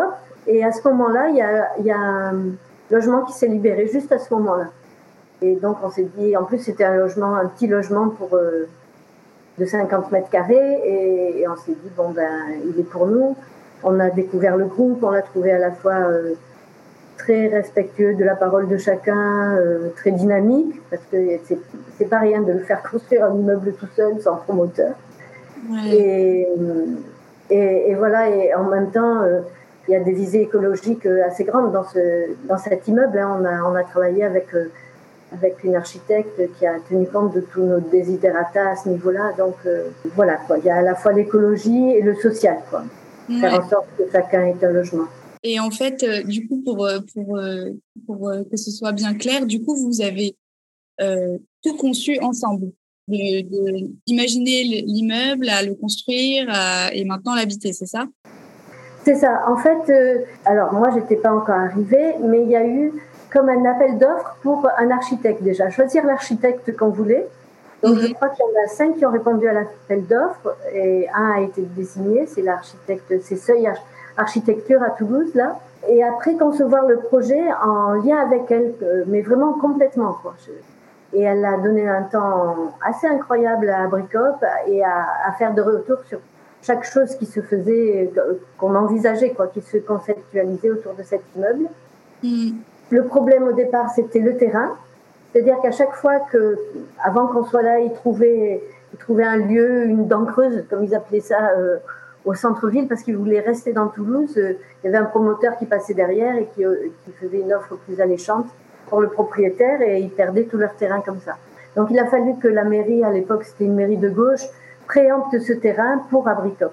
et 0.47 0.65
à 0.65 0.73
ce 0.73 0.87
moment-là, 0.89 1.29
il 1.29 1.37
y 1.37 1.43
a, 1.43 1.69
y 1.81 1.91
a, 1.91 1.99
un 1.99 2.35
logement 2.91 3.23
qui 3.23 3.33
s'est 3.33 3.47
libéré 3.49 3.89
juste 3.89 4.13
à 4.13 4.19
ce 4.19 4.33
moment-là. 4.35 4.67
Et 5.43 5.57
donc, 5.57 5.79
on 5.83 5.91
s'est 5.91 6.09
dit, 6.17 6.37
en 6.37 6.45
plus, 6.45 6.59
c'était 6.59 6.85
un 6.85 6.95
logement, 6.95 7.35
un 7.35 7.47
petit 7.47 7.67
logement 7.67 8.09
pour 8.09 8.35
euh, 8.35 8.69
de 9.59 9.65
50 9.65 10.13
mètres 10.13 10.31
carrés. 10.31 10.81
Et, 10.85 11.47
on 11.49 11.57
s'est 11.57 11.73
dit, 11.73 11.91
bon, 11.97 12.11
ben, 12.11 12.31
il 12.65 12.81
est 12.81 12.85
pour 12.85 13.07
nous. 13.07 13.37
On 13.83 14.01
a 14.01 14.11
découvert 14.11 14.57
le 14.57 14.65
groupe, 14.65 15.03
on 15.03 15.11
l'a 15.11 15.23
trouvé 15.23 15.53
à 15.53 15.59
la 15.59 15.71
fois 15.71 15.95
euh, 15.95 16.35
très 17.19 17.49
respectueux 17.49 18.15
de 18.15 18.25
la 18.25 18.35
parole 18.35 18.69
de 18.69 18.79
chacun, 18.79 19.57
euh, 19.57 19.91
très 19.97 20.11
dynamique, 20.11 20.81
parce 20.91 21.03
que 21.13 21.17
c'est 21.99 22.09
pas 22.09 22.19
rien 22.19 22.43
de 22.43 22.53
le 22.53 22.61
faire 22.61 22.83
construire 22.83 23.25
un 23.25 23.35
immeuble 23.35 23.75
tout 23.75 23.89
seul, 23.95 24.21
sans 24.21 24.37
promoteur. 24.37 24.95
Et, 25.87 26.49
et, 27.51 27.91
et, 27.91 27.95
voilà, 27.95 28.29
et 28.29 28.55
en 28.55 28.65
même 28.65 28.91
temps, 28.91 29.23
il 29.89 29.93
y 29.93 29.97
a 29.97 30.01
des 30.01 30.13
visées 30.13 30.43
écologiques 30.43 31.07
euh, 31.07 31.27
assez 31.27 31.45
grandes 31.45 31.73
dans, 31.73 31.85
ce, 31.85 31.99
dans 32.49 32.59
cet 32.59 32.89
immeuble. 32.89 33.19
Hein. 33.19 33.39
On, 33.41 33.45
a, 33.45 33.63
on 33.63 33.75
a 33.75 33.85
travaillé 33.85 34.25
avec, 34.25 34.53
euh, 34.55 34.71
avec 35.33 35.63
une 35.65 35.75
architecte 35.75 36.41
qui 36.59 36.67
a 36.67 36.79
tenu 36.89 37.07
compte 37.07 37.35
de 37.35 37.41
tous 37.41 37.63
nos 37.63 37.81
désiderata 37.81 38.71
à 38.71 38.77
ce 38.77 38.89
niveau-là. 38.89 39.33
Donc 39.37 39.57
euh, 39.67 39.89
voilà, 40.15 40.37
quoi. 40.47 40.59
il 40.59 40.65
y 40.65 40.71
a 40.71 40.77
à 40.77 40.83
la 40.83 40.95
fois 40.95 41.13
l'écologie 41.13 41.91
et 41.91 42.03
le 42.03 42.15
social. 42.17 42.59
Quoi. 42.71 42.85
Faire 43.41 43.65
en 43.65 43.69
sorte 43.69 43.87
que 43.99 44.05
chacun 44.11 44.47
ait 44.47 44.65
un 44.65 44.71
logement. 44.71 45.07
Et 45.43 45.61
en 45.61 45.71
fait, 45.71 46.05
du 46.27 46.49
coup, 46.49 46.63
pour, 46.65 46.89
pour, 47.15 47.41
pour 48.07 48.33
que 48.51 48.57
ce 48.57 48.71
soit 48.71 48.93
bien 48.93 49.15
clair, 49.15 49.47
du 49.47 49.63
coup, 49.63 49.77
vous 49.77 50.01
avez 50.01 50.37
tout 50.99 51.77
conçu 51.77 52.19
ensemble. 52.21 52.73
D'imaginer 53.09 54.65
l'immeuble, 54.85 55.49
à 55.49 55.63
le 55.63 55.75
construire 55.75 56.49
et 56.93 57.05
maintenant 57.05 57.35
l'habiter, 57.35 57.73
c'est 57.73 57.87
ça? 57.87 58.07
C'est 59.07 59.15
ça. 59.15 59.45
En 59.47 59.57
fait, 59.57 59.89
euh, 59.89 60.25
alors 60.45 60.73
moi, 60.73 60.89
j'étais 60.93 61.15
pas 61.15 61.33
encore 61.33 61.55
arrivée, 61.55 62.17
mais 62.25 62.43
il 62.43 62.51
y 62.51 62.57
a 62.57 62.67
eu 62.67 62.93
comme 63.33 63.49
un 63.49 63.65
appel 63.65 63.99
d'offres 63.99 64.37
pour 64.43 64.69
un 64.79 64.91
architecte 64.91 65.43
déjà. 65.43 65.71
Choisir 65.71 66.05
l'architecte 66.05 66.77
qu'on 66.77 66.89
voulait. 66.89 67.27
Donc, 67.83 67.99
je 67.99 68.09
mhm. 68.09 68.15
crois 68.15 68.29
qu'il 68.31 68.45
y 68.45 68.59
en 68.59 68.65
a 68.65 68.69
cinq 68.69 68.97
qui 68.97 69.07
ont 69.07 69.11
répondu 69.11 69.47
à 69.49 69.53
l'appel 69.53 70.07
d'offres 70.07 70.57
et 70.73 71.09
un 71.15 71.33
a 71.33 71.41
été 71.41 71.63
désigné. 71.63 72.27
C'est 72.27 72.43
l'architecte, 72.43 73.13
c'est 73.23 73.37
Seuil 73.37 73.69
Architecture 74.17 74.83
à 74.83 74.91
Toulouse, 74.91 75.35
là. 75.35 75.59
Et 75.89 76.03
après, 76.03 76.35
concevoir 76.37 76.87
le 76.87 76.97
projet 76.97 77.43
en 77.63 77.93
lien 77.93 78.17
avec 78.17 78.51
elle, 78.51 78.75
euh, 78.83 79.05
mais 79.07 79.21
vraiment 79.21 79.53
complètement, 79.53 80.17
quoi. 80.21 80.35
Et 81.13 81.21
elle 81.21 81.45
a 81.45 81.59
donné 81.59 81.87
un 81.87 82.03
temps 82.03 82.73
assez 82.83 83.07
incroyable 83.07 83.69
à 83.71 83.87
Bricop 83.87 84.45
et 84.67 84.83
à, 84.83 85.07
à 85.27 85.33
faire 85.33 85.55
de 85.55 85.63
retour 85.63 85.99
sur 86.09 86.19
chaque 86.63 86.85
chose 86.85 87.15
qui 87.15 87.27
se 87.27 87.41
faisait, 87.41 88.11
qu'on 88.59 88.75
envisageait, 88.75 89.31
quoi, 89.31 89.47
qui 89.47 89.63
se 89.63 89.77
conceptualisait 89.77 90.71
autour 90.71 90.95
de 90.95 91.03
cet 91.03 91.23
immeuble. 91.37 91.69
Mm. 92.23 92.59
Le 92.91 93.05
problème 93.05 93.45
au 93.45 93.53
départ, 93.53 93.91
c'était 93.91 94.21
le 94.21 94.37
terrain. 94.37 94.77
C'est-à-dire 95.33 95.61
qu'à 95.61 95.73
chaque 95.73 95.95
fois 95.95 96.21
que, 96.21 96.59
avant 97.03 97.27
qu'on 97.27 97.45
soit 97.45 97.63
là, 97.63 97.81
ils 97.81 97.93
trouvaient, 97.93 98.63
ils 98.93 98.99
trouvaient 98.99 99.25
un 99.25 99.37
lieu, 99.37 99.85
une 99.85 100.07
dent 100.07 100.25
creuse, 100.25 100.65
comme 100.71 100.85
ils 100.85 100.95
appelaient 100.95 101.21
ça, 101.21 101.51
euh, 101.57 101.77
au 102.25 102.35
centre-ville 102.35 102.89
parce 102.89 103.03
qu'ils 103.03 103.17
voulaient 103.17 103.41
rester 103.41 103.73
dans 103.73 103.87
Toulouse. 103.89 104.35
Il 104.37 104.57
y 104.85 104.89
avait 104.89 104.99
un 104.99 105.05
promoteur 105.05 105.57
qui 105.59 105.65
passait 105.67 105.95
derrière 105.95 106.37
et 106.37 106.47
qui, 106.55 106.65
qui 107.05 107.13
faisait 107.13 107.41
une 107.41 107.53
offre 107.53 107.77
plus 107.87 108.01
alléchante 108.01 108.47
pour 108.89 109.01
le 109.01 109.09
propriétaire 109.09 109.81
et 109.81 110.01
ils 110.01 110.11
perdaient 110.11 110.45
tout 110.45 110.59
leur 110.59 110.75
terrain 110.75 111.01
comme 111.01 111.21
ça. 111.21 111.37
Donc 111.77 111.89
il 111.91 111.99
a 111.99 112.07
fallu 112.07 112.37
que 112.37 112.49
la 112.49 112.65
mairie, 112.65 113.05
à 113.05 113.11
l'époque 113.11 113.45
c'était 113.45 113.65
une 113.65 113.75
mairie 113.75 113.97
de 113.97 114.09
gauche, 114.09 114.43
préempte 114.87 115.39
ce 115.39 115.53
terrain 115.53 116.05
pour 116.11 116.29
Abricop. 116.29 116.73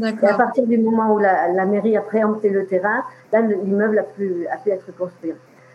Et 0.00 0.26
à 0.26 0.34
partir 0.34 0.66
du 0.66 0.78
moment 0.78 1.12
où 1.14 1.18
la, 1.18 1.48
la, 1.52 1.66
mairie 1.66 1.96
a 1.96 2.00
préempté 2.00 2.48
le 2.48 2.66
terrain, 2.66 3.04
là 3.32 3.42
l'immeuble 3.42 3.98
a 3.98 4.02
pu, 4.02 4.46
a 4.50 4.56
pu 4.56 4.70
être 4.70 4.86
construit. 4.96 5.32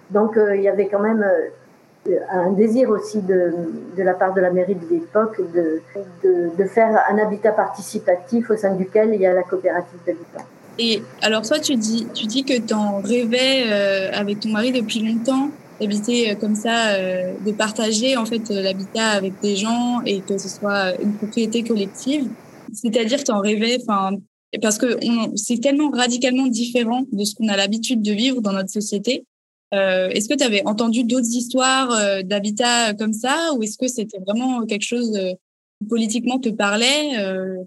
Donc 0.09 0.38
euh, 0.38 0.55
il 0.55 0.63
y 0.63 0.69
avait 0.69 0.88
quand 0.88 1.01
même 1.01 1.24
euh, 1.24 2.19
un 2.31 2.51
désir 2.51 2.89
aussi 2.89 3.21
de, 3.21 3.53
de, 3.95 4.03
la 4.03 4.13
part 4.13 4.33
de 4.33 4.41
la 4.41 4.50
mairie 4.50 4.75
de 4.75 4.88
l'époque 4.89 5.39
de, 5.53 5.81
de, 6.24 6.50
de, 6.57 6.63
faire 6.65 6.97
un 7.09 7.17
habitat 7.19 7.51
participatif 7.51 8.50
au 8.50 8.57
sein 8.57 8.74
duquel 8.74 9.13
il 9.13 9.21
y 9.21 9.27
a 9.27 9.33
la 9.33 9.43
coopérative 9.43 10.00
d'habitat. 10.05 10.45
Et 10.79 11.03
alors 11.21 11.43
toi 11.43 11.59
tu 11.59 11.75
dis, 11.75 12.07
tu 12.13 12.25
dis 12.25 12.43
que 12.43 12.59
tu 12.59 12.74
en 12.74 13.01
rêvais 13.01 13.65
euh, 13.67 14.12
avec 14.13 14.39
ton 14.39 14.50
mari 14.50 14.71
depuis 14.71 15.00
longtemps 15.00 15.50
d'habiter 15.79 16.36
comme 16.41 16.55
ça, 16.55 16.97
de 16.97 17.51
partager 17.51 18.17
en 18.17 18.25
fait 18.25 18.50
l'habitat 18.50 19.09
avec 19.09 19.39
des 19.41 19.55
gens 19.55 20.01
et 20.07 20.21
que 20.21 20.39
ce 20.39 20.50
soit 20.50 21.00
une 21.00 21.13
propriété 21.13 21.62
collective. 21.62 22.27
C'est-à-dire, 22.74 23.24
tu 23.24 23.31
en 23.31 23.39
rêvais, 23.39 23.77
enfin, 23.81 24.17
parce 24.62 24.77
que 24.77 24.97
c'est 25.36 25.59
tellement 25.59 25.89
radicalement 25.89 26.47
différent 26.47 27.03
de 27.12 27.24
ce 27.24 27.36
qu'on 27.36 27.47
a 27.47 27.57
l'habitude 27.57 28.01
de 28.01 28.12
vivre 28.12 28.41
dans 28.41 28.53
notre 28.53 28.69
société. 28.69 29.25
Euh, 29.74 30.09
est-ce 30.09 30.29
que 30.29 30.36
tu 30.36 30.43
avais 30.43 30.65
entendu 30.65 31.03
d'autres 31.03 31.27
histoires 31.27 31.91
euh, 31.91 32.21
d'habitat 32.24 32.93
comme 32.93 33.13
ça, 33.13 33.51
ou 33.55 33.63
est-ce 33.63 33.77
que 33.77 33.88
c'était 33.88 34.19
vraiment 34.19 34.65
quelque 34.65 34.86
chose 34.86 35.15
euh, 35.17 35.33
qui 35.81 35.88
politiquement 35.88 36.39
te 36.39 36.50
parlait 36.50 37.12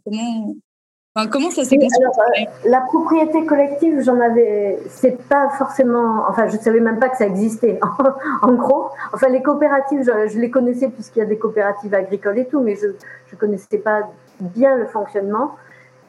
Comment 0.04 0.54
Enfin, 1.16 1.28
comment 1.28 1.50
ça 1.50 1.64
s'est 1.64 1.76
euh, 1.76 2.44
La 2.66 2.82
propriété 2.82 3.44
collective, 3.44 4.00
j'en 4.00 4.20
avais. 4.20 4.78
C'est 4.88 5.20
pas 5.28 5.48
forcément. 5.58 6.22
Enfin, 6.28 6.48
je 6.48 6.56
savais 6.56 6.78
même 6.78 7.00
pas 7.00 7.08
que 7.08 7.16
ça 7.16 7.26
existait. 7.26 7.80
en 8.42 8.52
gros, 8.54 8.90
enfin, 9.12 9.28
les 9.28 9.42
coopératives, 9.42 10.04
je, 10.04 10.32
je 10.32 10.38
les 10.38 10.50
connaissais 10.50 10.88
puisqu'il 10.88 11.18
y 11.18 11.22
a 11.22 11.26
des 11.26 11.36
coopératives 11.38 11.92
agricoles 11.94 12.38
et 12.38 12.46
tout, 12.46 12.60
mais 12.60 12.76
je 12.76 12.94
je 13.26 13.36
connaissais 13.36 13.78
pas 13.78 14.08
bien 14.42 14.76
le 14.76 14.86
fonctionnement. 14.86 15.56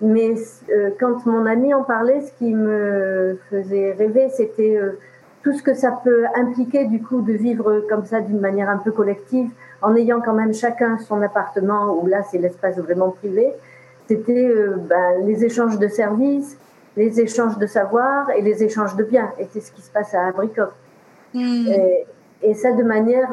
Mais 0.01 0.33
euh, 0.69 0.89
quand 0.99 1.25
mon 1.25 1.45
ami 1.45 1.73
en 1.73 1.83
parlait, 1.83 2.21
ce 2.21 2.31
qui 2.39 2.53
me 2.53 3.37
faisait 3.49 3.91
rêver, 3.93 4.29
c'était 4.29 4.75
euh, 4.75 4.99
tout 5.43 5.53
ce 5.53 5.61
que 5.61 5.75
ça 5.75 5.91
peut 6.03 6.25
impliquer 6.35 6.85
du 6.85 7.01
coup 7.01 7.21
de 7.21 7.33
vivre 7.33 7.85
comme 7.87 8.05
ça 8.05 8.19
d'une 8.19 8.39
manière 8.39 8.69
un 8.69 8.77
peu 8.77 8.91
collective, 8.91 9.51
en 9.81 9.95
ayant 9.95 10.19
quand 10.19 10.33
même 10.33 10.53
chacun 10.53 10.97
son 10.97 11.21
appartement, 11.21 11.99
où 12.01 12.07
là 12.07 12.23
c'est 12.23 12.39
l'espace 12.39 12.77
vraiment 12.77 13.11
privé. 13.11 13.53
C'était 14.07 14.47
euh, 14.47 14.77
ben, 14.77 15.23
les 15.23 15.45
échanges 15.45 15.77
de 15.77 15.87
services, 15.87 16.57
les 16.97 17.21
échanges 17.21 17.59
de 17.59 17.67
savoir 17.67 18.31
et 18.31 18.41
les 18.41 18.63
échanges 18.63 18.95
de 18.95 19.03
biens. 19.03 19.31
Et 19.37 19.47
c'est 19.51 19.61
ce 19.61 19.71
qui 19.71 19.83
se 19.83 19.91
passe 19.91 20.15
à 20.15 20.25
Abricot. 20.27 20.73
Et, 21.35 22.05
et, 22.41 22.53
ça 22.55 22.73
de 22.73 22.83
manière 22.83 23.29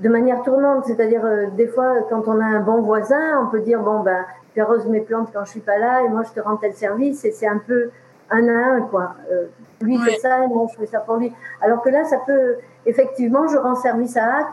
de 0.00 0.08
manière 0.08 0.42
tournante, 0.42 0.84
c'est-à-dire 0.86 1.22
des 1.56 1.66
fois 1.66 1.94
quand 2.08 2.26
on 2.26 2.40
a 2.40 2.44
un 2.44 2.60
bon 2.60 2.80
voisin, 2.80 3.44
on 3.44 3.50
peut 3.50 3.60
dire 3.60 3.80
bon 3.80 4.00
ben 4.00 4.24
tu 4.54 4.60
arroses 4.60 4.86
mes 4.86 5.00
plantes 5.00 5.28
quand 5.32 5.44
je 5.44 5.50
suis 5.50 5.60
pas 5.60 5.78
là 5.78 6.02
et 6.02 6.08
moi 6.08 6.22
je 6.22 6.32
te 6.32 6.40
rends 6.40 6.56
tel 6.56 6.72
service 6.74 7.24
et 7.24 7.30
c'est 7.30 7.46
un 7.46 7.58
peu 7.58 7.90
un 8.30 8.48
à 8.48 8.74
un 8.74 8.80
quoi. 8.82 9.14
Euh, 9.30 9.46
lui 9.80 9.98
fait 9.98 10.16
ça 10.18 10.44
et 10.44 10.48
moi 10.48 10.66
je 10.72 10.78
fais 10.78 10.86
ça 10.86 11.00
pour 11.00 11.16
lui. 11.16 11.32
Alors 11.60 11.82
que 11.82 11.90
là 11.90 12.04
ça 12.04 12.18
peut 12.26 12.56
effectivement 12.86 13.46
je 13.48 13.56
rends 13.56 13.74
service 13.74 14.16
à 14.16 14.24
A, 14.24 14.48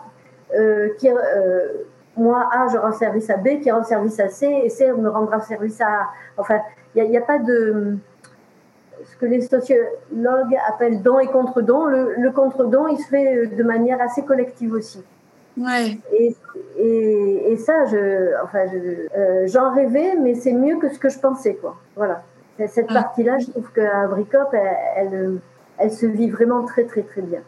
euh, 0.55 0.89
qui 0.97 1.09
euh, 1.09 1.83
moi 2.15 2.49
A 2.51 2.67
je 2.71 2.77
rends 2.77 2.91
service 2.91 3.29
à 3.29 3.37
B 3.37 3.59
qui 3.61 3.71
rend 3.71 3.83
service 3.83 4.19
à 4.19 4.29
C 4.29 4.47
et 4.63 4.69
C 4.69 4.91
me 4.91 5.09
rendra 5.09 5.39
service 5.41 5.79
à 5.81 5.87
A. 5.87 6.07
Enfin 6.37 6.59
il 6.95 7.09
n'y 7.09 7.17
a, 7.17 7.21
a, 7.21 7.23
pas 7.23 7.39
de 7.39 7.97
ce 9.05 9.15
que 9.17 9.25
les 9.25 9.41
sociologues 9.41 10.57
appellent 10.67 11.01
don 11.01 11.19
et 11.19 11.27
contre-don. 11.27 11.85
Le, 11.85 12.15
le 12.17 12.31
contre-don 12.31 12.87
il 12.87 12.97
se 12.97 13.07
fait 13.07 13.47
de 13.47 13.63
manière 13.63 14.01
assez 14.01 14.23
collective 14.23 14.73
aussi. 14.73 15.03
Ouais. 15.57 15.97
Et, 16.13 16.35
et, 16.77 17.51
et, 17.51 17.57
ça, 17.57 17.85
je, 17.85 18.43
enfin, 18.43 18.65
euh, 18.73 19.47
j'en 19.47 19.73
rêvais, 19.73 20.15
mais 20.21 20.35
c'est 20.35 20.53
mieux 20.53 20.77
que 20.77 20.89
ce 20.89 20.99
que 20.99 21.09
je 21.09 21.19
pensais, 21.19 21.55
quoi. 21.55 21.75
Voilà. 21.95 22.23
Cette 22.67 22.87
ah. 22.89 22.93
partie-là, 22.93 23.39
je 23.39 23.47
trouve 23.51 23.71
qu'à 23.71 24.07
Bricop, 24.07 24.49
elle, 24.53 24.69
elle, 24.95 25.39
elle, 25.77 25.91
se 25.91 26.05
vit 26.05 26.29
vraiment 26.29 26.63
très, 26.63 26.85
très, 26.85 27.01
très 27.01 27.21
bien. 27.21 27.41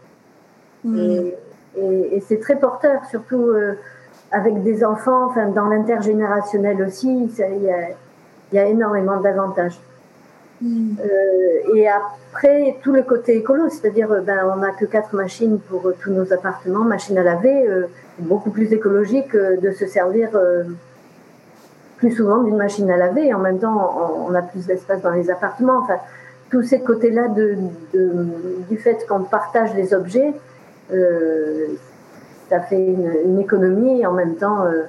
Mm. 0.83 0.97
Et, 0.97 2.15
et 2.15 2.19
c'est 2.21 2.39
très 2.39 2.57
porteur, 2.57 3.05
surtout 3.05 3.41
euh, 3.41 3.75
avec 4.31 4.63
des 4.63 4.83
enfants, 4.83 5.25
enfin, 5.25 5.47
dans 5.49 5.65
l'intergénérationnel 5.65 6.81
aussi, 6.83 7.29
il 7.37 7.63
y 7.63 7.71
a, 7.71 7.89
y 8.53 8.59
a 8.59 8.65
énormément 8.65 9.19
d'avantages. 9.19 9.79
Euh, 10.61 11.75
et 11.75 11.87
après, 11.87 12.77
tout 12.83 12.91
le 12.91 13.03
côté 13.03 13.37
écolo, 13.37 13.69
c'est-à-dire, 13.69 14.09
ben, 14.23 14.39
on 14.53 14.57
n'a 14.57 14.71
que 14.71 14.85
quatre 14.85 15.15
machines 15.15 15.59
pour 15.59 15.91
tous 16.01 16.11
nos 16.11 16.33
appartements, 16.33 16.83
machines 16.83 17.17
à 17.17 17.23
laver, 17.23 17.67
euh, 17.67 17.87
beaucoup 18.19 18.49
plus 18.49 18.71
écologique 18.73 19.35
de 19.35 19.71
se 19.71 19.85
servir 19.87 20.29
euh, 20.35 20.63
plus 21.97 22.11
souvent 22.11 22.43
d'une 22.43 22.57
machine 22.57 22.89
à 22.91 22.97
laver. 22.97 23.27
Et 23.27 23.33
en 23.33 23.39
même 23.39 23.59
temps, 23.59 24.25
on, 24.27 24.33
a 24.33 24.41
plus 24.41 24.65
d'espace 24.65 25.01
dans 25.01 25.11
les 25.11 25.29
appartements. 25.29 25.79
Enfin, 25.79 25.97
tous 26.49 26.63
ces 26.63 26.81
côtés-là 26.81 27.27
de, 27.29 27.55
du 28.69 28.77
fait 28.77 29.05
qu'on 29.07 29.23
partage 29.23 29.73
les 29.75 29.93
objets, 29.93 30.33
euh, 30.91 31.67
ça 32.49 32.59
fait 32.61 32.83
une, 32.83 33.13
une, 33.25 33.39
économie 33.39 34.01
et 34.01 34.05
en 34.05 34.13
même 34.13 34.35
temps, 34.35 34.65
euh, 34.65 34.83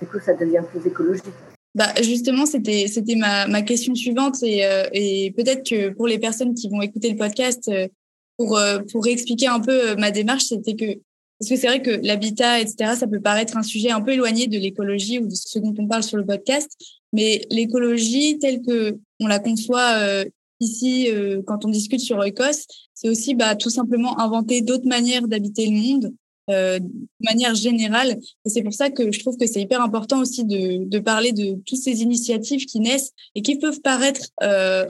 du 0.00 0.08
coup, 0.08 0.18
ça 0.18 0.32
devient 0.32 0.62
plus 0.72 0.86
écologique. 0.86 1.34
Bah 1.74 1.94
justement, 2.02 2.44
c'était 2.44 2.86
c'était 2.86 3.14
ma, 3.14 3.46
ma 3.46 3.62
question 3.62 3.94
suivante 3.94 4.42
et, 4.42 4.66
euh, 4.66 4.88
et 4.92 5.30
peut-être 5.30 5.68
que 5.68 5.88
pour 5.88 6.06
les 6.06 6.18
personnes 6.18 6.54
qui 6.54 6.68
vont 6.68 6.82
écouter 6.82 7.10
le 7.10 7.16
podcast, 7.16 7.66
euh, 7.68 7.88
pour 8.36 8.58
euh, 8.58 8.80
pour 8.92 9.06
expliquer 9.06 9.46
un 9.46 9.60
peu 9.60 9.96
ma 9.96 10.10
démarche, 10.10 10.44
c'était 10.44 10.76
que 10.76 11.00
parce 11.38 11.48
que 11.50 11.56
c'est 11.56 11.66
vrai 11.66 11.80
que 11.82 11.90
l'habitat, 11.90 12.60
etc., 12.60 12.94
ça 12.94 13.06
peut 13.06 13.20
paraître 13.20 13.56
un 13.56 13.62
sujet 13.62 13.90
un 13.90 14.02
peu 14.02 14.12
éloigné 14.12 14.48
de 14.48 14.58
l'écologie 14.58 15.18
ou 15.18 15.26
de 15.26 15.34
ce 15.34 15.58
dont 15.58 15.74
on 15.78 15.86
parle 15.88 16.02
sur 16.02 16.18
le 16.18 16.26
podcast, 16.26 16.70
mais 17.12 17.40
l'écologie 17.50 18.38
telle 18.38 18.60
que 18.60 18.98
on 19.18 19.26
la 19.26 19.38
conçoit 19.38 20.24
ici 20.60 21.08
quand 21.46 21.64
on 21.64 21.68
discute 21.68 22.00
sur 22.00 22.18
Oikos, 22.18 22.66
c'est 22.94 23.08
aussi 23.08 23.34
bah, 23.34 23.56
tout 23.56 23.70
simplement 23.70 24.20
inventer 24.20 24.60
d'autres 24.60 24.86
manières 24.86 25.26
d'habiter 25.26 25.66
le 25.66 25.72
monde 25.72 26.14
euh, 26.50 26.80
de 26.80 26.90
manière 27.20 27.54
générale. 27.54 28.18
Et 28.44 28.48
c'est 28.48 28.62
pour 28.62 28.72
ça 28.72 28.90
que 28.90 29.12
je 29.12 29.20
trouve 29.20 29.36
que 29.36 29.46
c'est 29.46 29.60
hyper 29.60 29.80
important 29.80 30.20
aussi 30.20 30.44
de, 30.44 30.98
parler 30.98 31.30
de 31.30 31.60
toutes 31.64 31.78
ces 31.78 32.02
initiatives 32.02 32.66
qui 32.66 32.80
naissent 32.80 33.12
et 33.36 33.42
qui 33.42 33.58
peuvent 33.58 33.80
paraître 33.80 34.26
euh, 34.42 34.84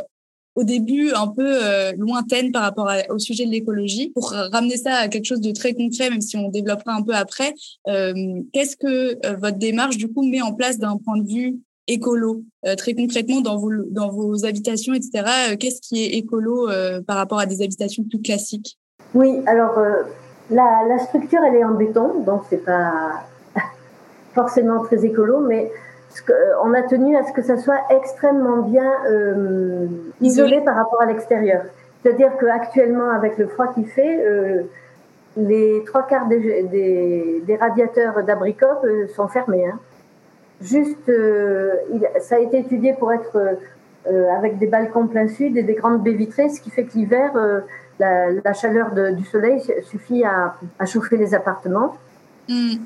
au 0.55 0.65
début 0.65 1.11
un 1.13 1.29
peu 1.29 1.63
euh, 1.63 1.93
lointaines 1.99 2.53
par 2.53 2.63
rapport 2.63 2.91
au 3.11 3.19
sujet 3.19 3.45
de 3.45 3.51
l'écologie. 3.51 4.11
Pour 4.15 4.31
ramener 4.31 4.79
ça 4.79 4.95
à 4.95 5.09
quelque 5.09 5.27
chose 5.27 5.43
de 5.43 5.53
très 5.53 5.75
concret, 5.75 6.09
même 6.09 6.23
si 6.23 6.39
on 6.39 6.49
développera 6.49 6.95
un 6.95 7.03
peu 7.03 7.15
après, 7.15 7.53
qu'est-ce 7.85 8.77
que 8.77 9.37
votre 9.37 9.59
démarche 9.59 9.99
du 9.99 10.09
coup 10.09 10.27
met 10.27 10.41
en 10.41 10.55
place 10.55 10.79
d'un 10.79 10.97
point 10.97 11.19
de 11.19 11.29
vue 11.29 11.59
écolo? 11.87 12.45
Très 12.79 12.95
concrètement, 12.95 13.43
dans 13.43 13.59
vos, 13.59 13.73
dans 13.91 14.11
vos 14.11 14.47
habitations, 14.47 14.95
etc., 14.95 15.57
qu'est-ce 15.59 15.83
qui 15.83 16.03
est 16.03 16.15
écolo 16.17 16.69
par 17.07 17.17
rapport 17.17 17.41
à 17.41 17.47
des 17.47 17.61
habitations 17.61 18.05
plus 18.05 18.23
classiques? 18.23 18.79
Oui, 19.15 19.29
alors 19.47 19.79
la, 20.53 20.85
la, 20.89 20.99
structure, 20.99 21.41
elle 21.47 21.57
est 21.57 21.65
en 21.65 21.73
béton, 21.73 22.21
donc 22.21 22.43
c'est 22.49 22.65
pas 22.65 23.25
forcément 24.35 24.81
très 24.81 25.05
écolo, 25.05 25.41
mais 25.41 25.71
ce 26.11 26.23
que, 26.23 26.33
euh, 26.33 26.63
on 26.63 26.75
a 26.75 26.83
tenu 26.83 27.17
à 27.17 27.25
ce 27.25 27.33
que 27.33 27.43
ça 27.43 27.57
soit 27.57 27.81
extrêmement 27.91 28.59
bien 28.59 28.93
euh, 29.09 29.87
isolé 30.21 30.61
par 30.61 30.77
rapport 30.77 31.01
à 31.03 31.07
l'extérieur. 31.07 31.63
C'est-à-dire 32.03 32.33
qu'actuellement, 32.39 33.11
avec 33.11 33.39
le 33.39 33.47
froid 33.47 33.69
qu'il 33.73 33.87
fait, 33.87 34.25
euh, 34.25 34.63
les 35.37 35.83
trois 35.87 36.03
quarts 36.07 36.27
des, 36.27 36.65
des, 36.65 37.43
des 37.47 37.57
radiateurs 37.57 38.23
d'abricot 38.25 38.67
euh, 38.85 39.07
sont 39.09 39.29
fermés. 39.29 39.67
Hein. 39.67 39.79
Juste, 40.61 41.09
il, 41.09 42.09
ça 42.21 42.37
a 42.37 42.39
été 42.39 42.59
étudié 42.59 42.93
pour 42.93 43.13
être 43.13 43.37
avec 44.07 44.59
des 44.59 44.69
balcons 44.69 45.09
plein 45.09 45.27
sud 45.27 45.57
et 45.57 45.65
des 45.65 45.75
grandes 45.75 46.05
baies 46.05 46.13
vitrées, 46.13 46.49
ce 46.51 46.61
qui 46.61 46.71
fait 46.71 46.85
que 46.85 46.93
l'hiver, 46.95 47.33
la, 48.03 48.31
la 48.45 48.53
chaleur 48.53 48.93
de, 48.93 49.11
du 49.11 49.25
soleil 49.25 49.63
suffit 49.83 50.25
à, 50.25 50.57
à, 50.79 50.87
chauffer 50.87 51.17
les 51.17 51.35
appartements. 51.35 51.97
Mm. 52.49 52.77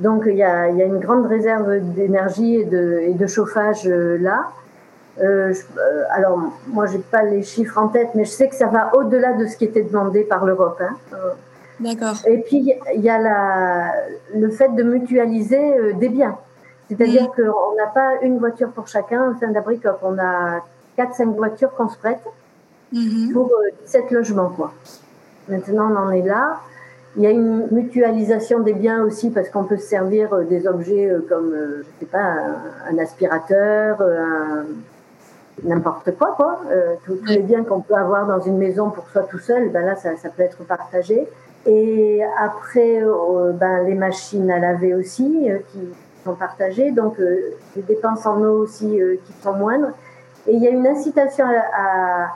Donc 0.00 0.24
il 0.26 0.36
y, 0.36 0.42
a, 0.42 0.68
il 0.70 0.76
y, 0.76 0.82
a, 0.82 0.86
une 0.86 0.98
grande 0.98 1.26
réserve 1.26 1.78
d'énergie 1.94 2.56
et 2.56 2.64
de, 2.64 3.00
et 3.08 3.14
de, 3.14 3.26
chauffage 3.26 3.86
euh, 3.86 4.18
là. 4.18 4.50
Euh, 5.20 5.52
je, 5.52 5.60
euh, 5.78 6.02
alors 6.10 6.36
moi 6.66 6.86
j'ai 6.86 6.98
pas 6.98 7.22
les 7.22 7.42
chiffres 7.42 7.78
en 7.78 7.88
tête, 7.88 8.10
mais 8.16 8.24
je 8.24 8.30
sais 8.30 8.48
que 8.48 8.56
ça 8.56 8.66
va 8.66 8.94
au-delà 8.96 9.34
de 9.34 9.46
ce 9.46 9.56
qui 9.56 9.64
était 9.64 9.82
demandé 9.82 10.22
par 10.22 10.44
l'Europe. 10.44 10.80
Hein. 10.80 10.96
D'accord. 11.78 12.16
Et 12.26 12.38
puis 12.38 12.74
il 12.94 13.00
y 13.00 13.10
a 13.10 13.18
la, 13.18 13.92
le 14.34 14.50
fait 14.50 14.74
de 14.74 14.82
mutualiser 14.82 15.94
des 15.94 16.08
biens. 16.08 16.36
C'est-à-dire 16.88 17.24
mm. 17.24 17.36
qu'on 17.36 17.74
n'a 17.76 17.86
pas 17.94 18.10
une 18.22 18.38
voiture 18.38 18.70
pour 18.70 18.88
chacun 18.88 19.30
au 19.30 19.38
sein 19.38 19.48
d'Abricop. 19.48 19.98
On 20.02 20.18
a 20.18 20.60
4-5 20.98 21.36
voitures 21.36 21.72
qu'on 21.74 21.88
se 21.88 21.98
prête 21.98 22.22
mmh. 22.94 23.32
pour 23.32 23.46
euh, 23.46 23.70
17 23.84 24.10
logements. 24.10 24.50
Quoi. 24.50 24.72
Maintenant, 25.48 25.90
on 25.92 25.96
en 25.96 26.10
est 26.10 26.22
là. 26.22 26.60
Il 27.16 27.22
y 27.22 27.26
a 27.26 27.30
une 27.30 27.68
mutualisation 27.70 28.60
des 28.60 28.72
biens 28.72 29.04
aussi 29.04 29.30
parce 29.30 29.48
qu'on 29.48 29.64
peut 29.64 29.76
se 29.76 29.86
servir 29.86 30.32
euh, 30.32 30.44
des 30.44 30.66
objets 30.66 31.08
euh, 31.08 31.24
comme, 31.28 31.52
euh, 31.52 31.82
je 31.82 32.00
sais 32.00 32.10
pas, 32.10 32.18
un, 32.18 32.56
un 32.90 32.98
aspirateur, 32.98 34.02
n'importe 35.62 36.16
quoi, 36.16 36.34
quoi. 36.36 36.60
Euh, 36.70 36.94
tous 37.04 37.18
les 37.26 37.38
biens 37.38 37.62
qu'on 37.64 37.80
peut 37.80 37.94
avoir 37.94 38.26
dans 38.26 38.40
une 38.40 38.58
maison 38.58 38.90
pour 38.90 39.08
soi 39.10 39.22
tout 39.22 39.38
seul, 39.38 39.68
ben 39.68 39.84
là, 39.84 39.94
ça, 39.94 40.16
ça 40.16 40.28
peut 40.30 40.42
être 40.42 40.64
partagé. 40.64 41.28
Et 41.66 42.22
après, 42.38 43.02
euh, 43.02 43.52
ben, 43.52 43.84
les 43.84 43.94
machines 43.94 44.50
à 44.50 44.58
laver 44.58 44.94
aussi, 44.94 45.50
euh, 45.50 45.58
qui 45.72 45.80
sont 46.24 46.34
partagées, 46.34 46.90
donc 46.90 47.18
les 47.18 47.82
dépenses 47.82 48.24
en 48.24 48.40
eau 48.40 48.62
aussi 48.62 48.98
qui 49.26 49.32
sont 49.42 49.52
moindres. 49.52 49.90
Et 50.46 50.54
il 50.54 50.62
y 50.62 50.66
a 50.66 50.70
une 50.70 50.86
incitation 50.86 51.44
à, 51.44 52.22
à, 52.24 52.28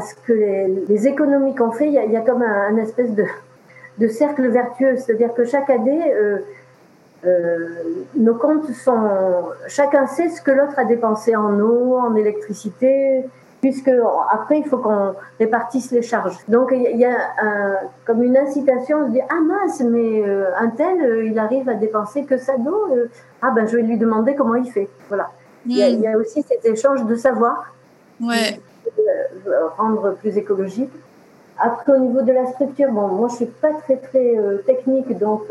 ce 0.00 0.14
que 0.26 0.32
les, 0.32 0.68
les 0.88 1.06
économies 1.06 1.54
qu'on 1.54 1.72
fait, 1.72 1.86
il 1.86 1.92
y, 1.92 1.98
a, 1.98 2.04
il 2.04 2.12
y, 2.12 2.16
a, 2.16 2.20
comme 2.20 2.42
un, 2.42 2.68
un 2.68 2.76
espèce 2.76 3.12
de, 3.12 3.24
de 3.98 4.08
cercle 4.08 4.46
vertueux, 4.48 4.96
c'est-à-dire 4.96 5.34
que 5.34 5.44
chaque 5.44 5.70
année, 5.70 6.12
euh, 7.26 7.68
nos 8.16 8.34
comptes 8.34 8.70
sont. 8.72 9.44
Chacun 9.68 10.06
sait 10.06 10.28
ce 10.28 10.42
que 10.42 10.50
l'autre 10.50 10.78
a 10.78 10.84
dépensé 10.84 11.34
en 11.34 11.58
eau, 11.58 11.96
en 11.96 12.14
électricité, 12.16 13.24
puisque 13.62 13.90
après 14.30 14.58
il 14.58 14.64
faut 14.66 14.78
qu'on 14.78 15.14
répartisse 15.38 15.90
les 15.90 16.02
charges. 16.02 16.38
Donc 16.48 16.68
il 16.72 16.98
y 16.98 17.04
a 17.04 17.16
un, 17.40 17.76
comme 18.04 18.22
une 18.22 18.36
incitation 18.36 19.06
de 19.06 19.12
dire 19.12 19.24
ah 19.30 19.40
mince 19.40 19.80
mais 19.80 20.22
euh, 20.22 20.50
un 20.58 20.68
tel 20.68 21.00
euh, 21.00 21.24
il 21.24 21.38
arrive 21.38 21.68
à 21.68 21.74
dépenser 21.74 22.24
que 22.24 22.36
ça 22.36 22.58
d'eau 22.58 22.88
ah 23.40 23.52
ben 23.52 23.66
je 23.66 23.76
vais 23.76 23.82
lui 23.82 23.96
demander 23.96 24.34
comment 24.34 24.56
il 24.56 24.70
fait 24.70 24.88
voilà. 25.08 25.30
Il, 25.66 25.78
y 25.78 26.06
a, 26.06 26.18
aussi 26.18 26.42
cet 26.42 26.66
échange 26.66 27.06
de 27.06 27.14
savoir 27.14 27.72
ouais. 28.20 28.60
Rendre 29.76 30.14
plus 30.20 30.36
écologique. 30.36 30.92
Après 31.58 31.92
au 31.92 31.98
niveau 31.98 32.22
de 32.22 32.32
la 32.32 32.46
structure 32.46 32.90
bon 32.90 33.08
moi 33.08 33.28
je 33.28 33.36
suis 33.36 33.46
pas 33.46 33.72
très 33.84 33.96
très 33.96 34.36
technique 34.66 35.16
donc 35.18 35.42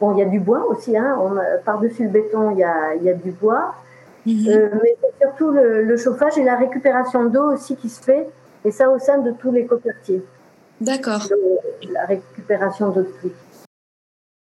Bon, 0.00 0.14
il 0.14 0.20
y 0.20 0.22
a 0.22 0.26
du 0.26 0.38
bois 0.38 0.64
aussi, 0.68 0.96
hein. 0.96 1.18
par-dessus 1.64 2.04
le 2.04 2.10
béton, 2.10 2.52
il 2.52 2.58
y 2.58 2.64
a, 2.64 2.94
y 2.94 3.10
a, 3.10 3.14
du 3.14 3.32
bois. 3.32 3.74
Mhm. 4.26 4.46
Euh, 4.48 4.68
mais 4.82 4.96
c'est 5.00 5.26
surtout 5.26 5.50
le, 5.50 5.96
chauffage 5.96 6.38
et 6.38 6.44
la 6.44 6.56
récupération 6.56 7.24
d'eau 7.24 7.52
aussi 7.52 7.74
qui 7.76 7.88
se 7.88 8.02
fait, 8.02 8.28
et 8.64 8.70
ça 8.70 8.90
au 8.90 8.98
sein 8.98 9.18
de 9.18 9.32
tous 9.32 9.50
les 9.50 9.66
copertiers. 9.66 10.22
D'accord. 10.80 11.26
La 11.90 12.04
récupération 12.04 12.90
d'eau 12.90 13.02
de 13.02 13.06
pluie. 13.06 13.32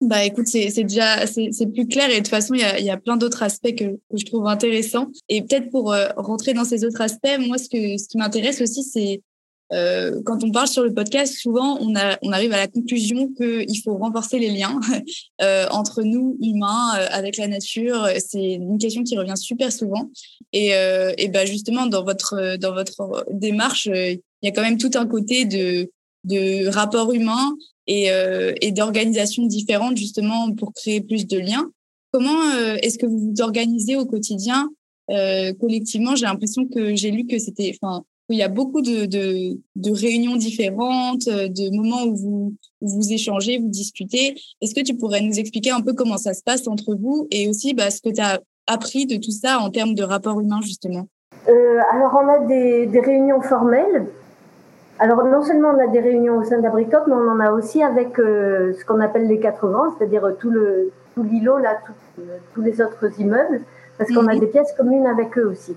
Bah 0.01 0.25
écoute, 0.25 0.47
c'est 0.47 0.71
déjà 0.83 1.27
c'est 1.27 1.71
plus 1.71 1.87
clair 1.87 2.09
et 2.09 2.13
de 2.13 2.17
toute 2.17 2.29
façon 2.29 2.55
il 2.55 2.61
y 2.61 2.63
a, 2.63 2.79
y 2.79 2.89
a 2.89 2.97
plein 2.97 3.17
d'autres 3.17 3.43
aspects 3.43 3.75
que, 3.75 3.85
que, 3.85 4.17
je 4.17 4.25
trouve 4.25 4.47
intéressants 4.47 5.07
et 5.29 5.43
peut-être 5.43 5.69
pour 5.69 5.93
euh, 5.93 6.07
rentrer 6.17 6.53
dans 6.53 6.65
ces 6.65 6.83
autres 6.85 7.01
aspects, 7.01 7.37
moi 7.39 7.59
ce 7.59 7.69
que 7.69 7.97
ce 7.97 8.07
qui 8.07 8.17
m'intéresse 8.17 8.61
aussi 8.61 8.83
c'est 8.83 9.21
euh, 9.73 10.21
quand 10.25 10.43
on 10.43 10.51
parle 10.51 10.67
sur 10.67 10.83
le 10.83 10.93
podcast, 10.93 11.35
souvent 11.37 11.77
on, 11.79 11.95
a, 11.95 12.17
on 12.21 12.31
arrive 12.31 12.51
à 12.51 12.57
la 12.57 12.67
conclusion 12.67 13.29
qu'il 13.33 13.81
faut 13.83 13.97
renforcer 13.97 14.37
les 14.39 14.49
liens 14.49 14.79
euh, 15.41 15.65
entre 15.71 16.03
nous, 16.03 16.37
humains, 16.41 16.95
euh, 16.97 17.07
avec 17.11 17.37
la 17.37 17.47
nature. 17.47 18.07
C'est 18.19 18.53
une 18.53 18.77
question 18.77 19.03
qui 19.03 19.17
revient 19.17 19.37
super 19.37 19.71
souvent. 19.71 20.09
Et, 20.51 20.75
euh, 20.75 21.13
et 21.17 21.29
ben 21.29 21.47
justement, 21.47 21.85
dans 21.85 22.03
votre, 22.03 22.57
dans 22.57 22.73
votre 22.73 23.25
démarche, 23.31 23.85
il 23.85 24.19
y 24.43 24.47
a 24.47 24.51
quand 24.51 24.61
même 24.61 24.77
tout 24.77 24.91
un 24.95 25.07
côté 25.07 25.45
de, 25.45 25.89
de 26.25 26.67
rapport 26.67 27.13
humain 27.13 27.55
et, 27.87 28.09
et 28.61 28.71
d'organisation 28.71 29.45
différente 29.45 29.97
justement 29.97 30.53
pour 30.53 30.73
créer 30.73 31.01
plus 31.01 31.27
de 31.27 31.37
liens. 31.37 31.69
Comment 32.11 32.51
est-ce 32.81 32.97
que 32.97 33.05
vous 33.05 33.19
vous 33.19 33.41
organisez 33.41 33.95
au 33.95 34.05
quotidien 34.05 34.69
collectivement? 35.59 36.15
J'ai 36.15 36.25
l'impression 36.25 36.67
que 36.67 36.95
j'ai 36.95 37.11
lu 37.11 37.25
que 37.25 37.39
c'était, 37.39 37.75
enfin, 37.81 38.03
il 38.31 38.37
y 38.37 38.43
a 38.43 38.47
beaucoup 38.47 38.81
de, 38.81 39.05
de, 39.05 39.91
réunions 39.91 40.35
différentes, 40.35 41.27
euh, 41.27 41.47
de 41.47 41.75
moments 41.75 42.03
où 42.03 42.15
vous, 42.15 42.53
vous 42.81 43.13
échangez, 43.13 43.57
vous 43.57 43.67
discutez. 43.67 44.35
Est-ce 44.61 44.73
que 44.73 44.81
tu 44.81 44.95
pourrais 44.95 45.21
nous 45.21 45.39
expliquer 45.39 45.71
un 45.71 45.81
peu 45.81 45.93
comment 45.93 46.17
ça 46.17 46.33
se 46.33 46.41
passe 46.43 46.67
entre 46.67 46.95
vous 46.95 47.27
et 47.29 47.49
aussi 47.49 47.73
bah, 47.73 47.91
ce 47.91 48.01
que 48.01 48.09
tu 48.09 48.21
as 48.21 48.39
appris 48.67 49.05
de 49.05 49.17
tout 49.17 49.31
ça 49.31 49.59
en 49.59 49.69
termes 49.69 49.95
de 49.95 50.03
rapport 50.03 50.39
humain, 50.39 50.59
justement? 50.61 51.07
Euh, 51.47 51.79
Alors, 51.91 52.17
on 52.23 52.27
a 52.27 52.47
des, 52.47 52.99
réunions 52.99 53.41
formelles. 53.41 54.07
Alors, 55.01 55.25
non 55.25 55.41
seulement 55.41 55.69
on 55.69 55.79
a 55.79 55.87
des 55.87 55.99
réunions 55.99 56.37
au 56.37 56.43
sein 56.43 56.59
d'Abricop, 56.59 57.05
mais 57.07 57.13
on 57.13 57.27
en 57.27 57.39
a 57.39 57.51
aussi 57.51 57.81
avec 57.81 58.19
euh, 58.19 58.71
ce 58.73 58.85
qu'on 58.85 58.99
appelle 58.99 59.27
les 59.27 59.39
quatre 59.39 59.67
grands, 59.67 59.89
c'est-à-dire 59.97 60.35
tout 60.39 60.51
le 60.51 60.91
tout 61.15 61.23
l'îlot, 61.23 61.57
là, 61.57 61.79
tous 62.53 62.61
les 62.61 62.81
autres 62.81 63.19
immeubles, 63.19 63.61
parce 63.97 64.11
qu'on 64.11 64.27
a 64.27 64.35
des 64.35 64.45
pièces 64.45 64.71
communes 64.77 65.07
avec 65.07 65.37
eux 65.39 65.47
aussi. 65.47 65.75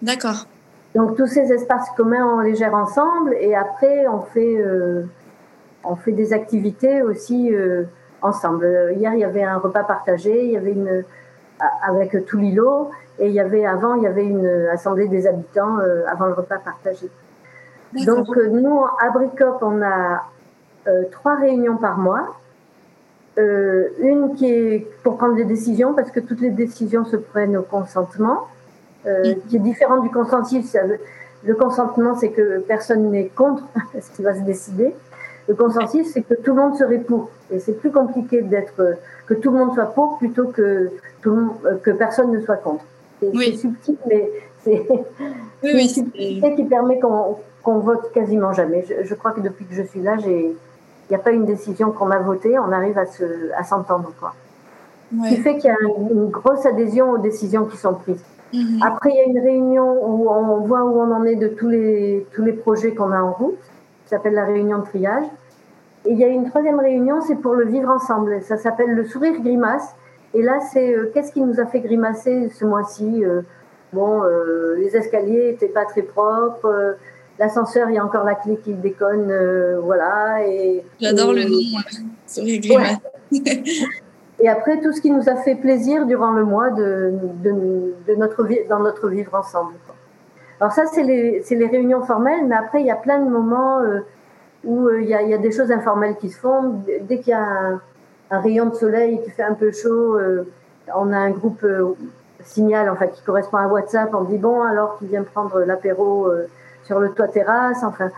D'accord. 0.00 0.46
Donc 0.94 1.16
tous 1.16 1.26
ces 1.26 1.52
espaces 1.52 1.90
communs, 1.96 2.26
on 2.26 2.40
les 2.40 2.54
gère 2.54 2.74
ensemble 2.74 3.34
et 3.38 3.54
après 3.54 4.06
on 4.08 4.22
fait, 4.22 4.56
euh, 4.58 5.04
on 5.84 5.96
fait 5.96 6.12
des 6.12 6.32
activités 6.32 7.02
aussi 7.02 7.54
euh, 7.54 7.84
ensemble. 8.22 8.94
Hier 8.96 9.12
il 9.14 9.20
y 9.20 9.24
avait 9.24 9.44
un 9.44 9.58
repas 9.58 9.84
partagé, 9.84 10.46
il 10.46 10.50
y 10.50 10.56
avait 10.56 10.72
une 10.72 11.04
avec 11.86 12.26
tout 12.26 12.38
l'îlot 12.38 12.90
et 13.20 13.28
il 13.28 13.32
y 13.32 13.40
avait 13.40 13.64
avant 13.64 13.94
il 13.94 14.02
y 14.02 14.06
avait 14.06 14.24
une 14.24 14.66
assemblée 14.72 15.06
des 15.06 15.26
habitants 15.26 15.78
euh, 15.78 16.02
avant 16.08 16.26
le 16.26 16.34
repas 16.34 16.58
partagé. 16.58 17.08
Donc 18.06 18.28
nous 18.36 18.84
à 19.00 19.10
Bricop 19.10 19.58
on 19.62 19.82
a 19.82 20.22
trois 21.10 21.36
réunions 21.36 21.76
par 21.76 21.98
mois. 21.98 22.36
une 23.36 24.34
qui 24.36 24.46
est 24.46 24.86
pour 25.02 25.16
prendre 25.16 25.36
des 25.36 25.44
décisions 25.44 25.94
parce 25.94 26.10
que 26.10 26.20
toutes 26.20 26.40
les 26.40 26.50
décisions 26.50 27.04
se 27.04 27.16
prennent 27.16 27.56
au 27.56 27.62
consentement. 27.62 28.48
Euh, 29.04 29.34
qui 29.48 29.56
est 29.56 29.60
différent 29.60 30.00
du 30.00 30.10
consentif. 30.10 30.76
Le 31.44 31.54
consentement, 31.54 32.14
c'est 32.14 32.30
que 32.30 32.60
personne 32.60 33.10
n'est 33.10 33.26
contre 33.34 33.64
ce 34.00 34.14
qui 34.14 34.22
va 34.22 34.32
se 34.34 34.42
décider. 34.42 34.94
Le 35.48 35.54
consentif, 35.54 36.06
c'est 36.06 36.22
que 36.22 36.34
tout 36.34 36.54
le 36.54 36.62
monde 36.62 36.76
serait 36.76 36.98
pour. 36.98 37.30
Et 37.50 37.58
c'est 37.58 37.72
plus 37.72 37.90
compliqué 37.90 38.42
d'être 38.42 38.96
que 39.26 39.34
tout 39.34 39.50
le 39.50 39.58
monde 39.58 39.74
soit 39.74 39.86
pour 39.86 40.18
plutôt 40.18 40.46
que 40.46 40.90
tout 41.20 41.34
le 41.34 41.68
euh, 41.68 41.76
que 41.82 41.90
personne 41.90 42.30
ne 42.30 42.40
soit 42.40 42.58
contre. 42.58 42.84
C'est 43.20 43.52
subtil, 43.54 43.96
mais 44.08 44.30
c'est 44.64 44.86
oui, 45.62 45.88
qui 46.56 46.64
permet 46.64 46.98
qu'on 46.98 47.78
vote 47.78 48.12
quasiment 48.12 48.52
jamais. 48.52 48.84
Je, 49.02 49.14
crois 49.14 49.32
que 49.32 49.40
depuis 49.40 49.64
que 49.64 49.74
je 49.74 49.82
suis 49.82 50.00
là, 50.00 50.16
il 50.24 50.54
n'y 51.10 51.16
a 51.16 51.18
pas 51.18 51.30
une 51.32 51.44
décision 51.44 51.90
qu'on 51.90 52.10
a 52.10 52.18
votée, 52.18 52.58
on 52.58 52.72
arrive 52.72 52.98
à 52.98 53.64
s'entendre. 53.64 54.12
À 54.22 54.32
Ce 55.24 55.28
qui 55.28 55.36
fait 55.36 55.56
qu'il 55.58 55.70
y 55.70 55.70
a 55.70 55.76
une 56.10 56.28
grosse 56.30 56.64
adhésion 56.66 57.10
aux 57.10 57.18
décisions 57.18 57.66
qui 57.66 57.76
sont 57.76 57.94
prises. 57.94 58.24
Mhm. 58.52 58.80
Après, 58.82 59.10
il 59.10 59.16
y 59.16 59.20
a 59.20 59.24
une 59.24 59.38
réunion 59.38 59.92
où 60.04 60.28
on 60.28 60.60
voit 60.60 60.84
où 60.84 61.00
on 61.00 61.10
en 61.12 61.24
est 61.24 61.36
de 61.36 61.48
tous 61.48 61.68
les, 61.68 62.26
tous 62.32 62.42
les 62.42 62.52
projets 62.52 62.94
qu'on 62.94 63.10
a 63.10 63.20
en 63.20 63.32
route, 63.32 63.58
qui 64.04 64.10
s'appelle 64.10 64.34
la 64.34 64.44
réunion 64.44 64.78
de 64.78 64.84
triage. 64.84 65.24
Et 66.04 66.12
il 66.12 66.18
y 66.18 66.24
a 66.24 66.28
une 66.28 66.48
troisième 66.50 66.80
réunion, 66.80 67.20
c'est 67.20 67.36
pour 67.36 67.54
le 67.54 67.64
vivre 67.64 67.88
ensemble. 67.88 68.42
Ça 68.42 68.56
s'appelle 68.56 68.90
le 68.90 69.04
sourire 69.04 69.40
grimace. 69.40 69.94
Et 70.34 70.42
là, 70.42 70.58
c'est 70.72 70.94
euh, 70.94 71.10
qu'est-ce 71.12 71.32
qui 71.32 71.40
nous 71.40 71.60
a 71.60 71.66
fait 71.66 71.80
grimacer 71.80 72.48
ce 72.50 72.64
mois-ci 72.64 73.24
euh, 73.24 73.42
Bon, 73.92 74.22
euh, 74.22 74.76
les 74.76 74.96
escaliers 74.96 75.50
étaient 75.50 75.68
pas 75.68 75.84
très 75.84 76.02
propres. 76.02 76.96
L'ascenseur, 77.38 77.90
il 77.90 77.96
y 77.96 77.98
a 77.98 78.04
encore 78.04 78.24
la 78.24 78.34
clé 78.34 78.58
qui 78.62 78.72
déconne, 78.74 79.32
voilà. 79.82 80.46
Et 80.46 80.84
j'adore 81.00 81.32
le 81.32 81.44
nom, 81.44 81.80
sourire 82.26 82.60
grimace. 82.60 82.98
Et 84.42 84.48
après, 84.48 84.80
tout 84.80 84.92
ce 84.92 85.00
qui 85.00 85.10
nous 85.10 85.28
a 85.28 85.36
fait 85.36 85.54
plaisir 85.54 86.04
durant 86.04 86.32
le 86.32 86.44
mois 86.44 86.70
de, 86.70 87.12
de, 87.44 87.94
de 88.08 88.14
notre 88.16 88.44
vie, 88.44 88.58
dans 88.68 88.80
notre 88.80 89.08
vivre 89.08 89.34
ensemble. 89.34 89.74
Alors 90.60 90.72
ça, 90.72 90.86
c'est 90.86 91.02
les, 91.04 91.42
les, 91.48 91.66
réunions 91.66 92.02
formelles, 92.04 92.46
mais 92.46 92.56
après, 92.56 92.80
il 92.80 92.86
y 92.86 92.90
a 92.90 92.96
plein 92.96 93.18
de 93.18 93.28
moments 93.30 93.80
euh, 93.80 94.00
où 94.64 94.86
euh, 94.86 95.00
il, 95.00 95.08
y 95.08 95.14
a, 95.14 95.22
il, 95.22 95.28
y 95.28 95.34
a, 95.34 95.38
des 95.38 95.52
choses 95.52 95.70
informelles 95.70 96.16
qui 96.16 96.30
se 96.30 96.38
font. 96.38 96.82
Dès 97.02 97.18
qu'il 97.18 97.30
y 97.30 97.34
a 97.34 97.42
un, 97.42 97.80
un, 98.30 98.40
rayon 98.40 98.66
de 98.66 98.74
soleil 98.74 99.20
qui 99.22 99.30
fait 99.30 99.42
un 99.42 99.54
peu 99.54 99.70
chaud, 99.70 100.16
euh, 100.16 100.44
on 100.94 101.12
a 101.12 101.18
un 101.18 101.30
groupe 101.30 101.64
signal, 102.44 102.88
enfin, 102.90 103.06
qui 103.06 103.22
correspond 103.22 103.58
à 103.58 103.66
WhatsApp. 103.66 104.10
On 104.14 104.24
dit, 104.24 104.38
bon, 104.38 104.62
alors, 104.62 104.98
qui 104.98 105.06
vient 105.06 105.22
prendre 105.22 105.60
l'apéro 105.60 106.28
sur 106.84 106.98
le 106.98 107.10
toit 107.10 107.28
terrasse, 107.28 107.82
enfin... 107.82 108.10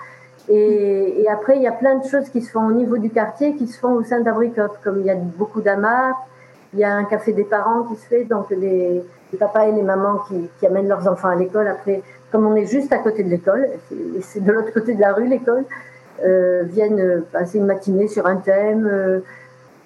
Et, 0.48 1.26
après, 1.30 1.56
il 1.56 1.62
y 1.62 1.66
a 1.66 1.72
plein 1.72 1.96
de 1.96 2.04
choses 2.04 2.28
qui 2.28 2.42
se 2.42 2.50
font 2.50 2.66
au 2.66 2.72
niveau 2.72 2.98
du 2.98 3.10
quartier, 3.10 3.54
qui 3.54 3.66
se 3.66 3.78
font 3.78 3.92
au 3.94 4.04
sein 4.04 4.20
d'Abricot, 4.20 4.74
comme 4.82 5.00
il 5.00 5.06
y 5.06 5.10
a 5.10 5.14
beaucoup 5.14 5.62
d'amas, 5.62 6.12
il 6.74 6.80
y 6.80 6.84
a 6.84 6.94
un 6.94 7.04
café 7.04 7.32
des 7.32 7.44
parents 7.44 7.84
qui 7.84 7.96
se 7.96 8.06
fait, 8.06 8.24
donc 8.24 8.50
les, 8.50 9.02
les 9.32 9.38
papas 9.38 9.68
et 9.68 9.72
les 9.72 9.82
mamans 9.82 10.20
qui, 10.28 10.66
amènent 10.66 10.88
leurs 10.88 11.08
enfants 11.08 11.28
à 11.28 11.36
l'école. 11.36 11.68
Après, 11.68 12.02
comme 12.30 12.46
on 12.46 12.54
est 12.56 12.66
juste 12.66 12.92
à 12.92 12.98
côté 12.98 13.22
de 13.22 13.30
l'école, 13.30 13.68
c'est 14.20 14.42
de 14.42 14.52
l'autre 14.52 14.72
côté 14.72 14.94
de 14.94 15.00
la 15.00 15.12
rue 15.12 15.26
l'école, 15.26 15.64
euh, 16.24 16.62
viennent 16.64 17.22
passer 17.32 17.58
une 17.58 17.66
matinée 17.66 18.08
sur 18.08 18.26
un 18.26 18.36
thème. 18.36 19.22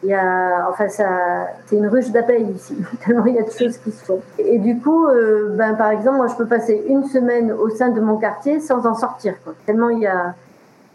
Il 0.03 0.11
y 0.11 0.15
a, 0.15 0.69
enfin, 0.71 0.89
ça, 0.89 1.49
c'est 1.67 1.77
une 1.77 1.89
ruche 1.89 2.11
d'appel 2.11 2.51
ici, 2.51 2.77
tellement 3.05 3.27
il 3.27 3.35
y 3.35 3.39
a 3.39 3.43
de 3.43 3.51
choses 3.51 3.79
qui 3.79 3.91
se 3.91 4.05
font. 4.05 4.21
Et, 4.39 4.59
du 4.59 4.79
coup, 4.79 5.07
euh, 5.07 5.57
ben, 5.57 5.75
par 5.75 5.91
exemple, 5.91 6.19
moi, 6.19 6.29
je 6.29 6.37
peux 6.37 6.47
passer 6.47 6.85
une 6.87 7.05
semaine 7.05 7.51
au 7.53 7.69
sein 7.69 7.89
de 7.89 8.01
mon 8.01 8.17
quartier 8.17 8.61
sans 8.61 8.87
en 8.87 8.95
sortir, 8.95 9.35
quoi. 9.43 9.55
Tellement 9.67 9.91
il 9.91 10.01
y 10.01 10.07
a, 10.07 10.35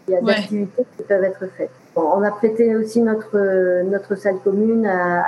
il 0.08 0.14
y 0.14 0.16
a 0.16 0.22
d'activités 0.22 0.86
qui 0.96 1.02
peuvent 1.02 1.24
être 1.24 1.46
faites. 1.56 1.70
on 1.96 2.22
a 2.22 2.30
prêté 2.30 2.74
aussi 2.76 3.02
notre, 3.02 3.82
notre 3.82 4.14
salle 4.14 4.38
commune 4.42 4.86
à, 4.86 5.24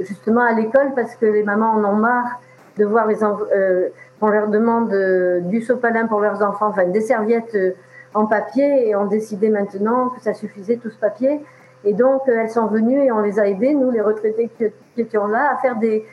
justement 0.00 0.42
à 0.42 0.52
l'école 0.52 0.92
parce 0.94 1.14
que 1.16 1.26
les 1.26 1.42
mamans 1.42 1.72
en 1.72 1.84
ont 1.84 1.96
marre 1.96 2.40
de 2.78 2.84
voir 2.84 3.06
les 3.06 3.22
euh, 3.22 3.88
on 4.20 4.28
leur 4.28 4.48
demande 4.48 4.92
euh, 4.92 5.40
du 5.40 5.62
sopalin 5.62 6.06
pour 6.06 6.20
leurs 6.20 6.42
enfants, 6.42 6.68
enfin 6.68 6.86
des 6.86 7.00
serviettes 7.00 7.54
euh, 7.54 7.72
en 8.14 8.26
papier 8.26 8.88
et 8.88 8.96
ont 8.96 9.06
décidé 9.06 9.48
maintenant 9.48 10.08
que 10.08 10.20
ça 10.22 10.34
suffisait 10.34 10.76
tout 10.76 10.90
ce 10.90 10.96
papier. 10.96 11.40
Et 11.84 11.92
donc 11.92 12.22
elles 12.26 12.50
sont 12.50 12.66
venues 12.66 13.04
et 13.04 13.12
on 13.12 13.20
les 13.20 13.38
a 13.38 13.48
aidées, 13.48 13.74
nous 13.74 13.90
les 13.90 14.00
retraités 14.00 14.50
qui, 14.58 15.00
étions 15.00 15.26
là, 15.26 15.52
à 15.52 15.56
faire 15.58 15.76
des, 15.76 16.04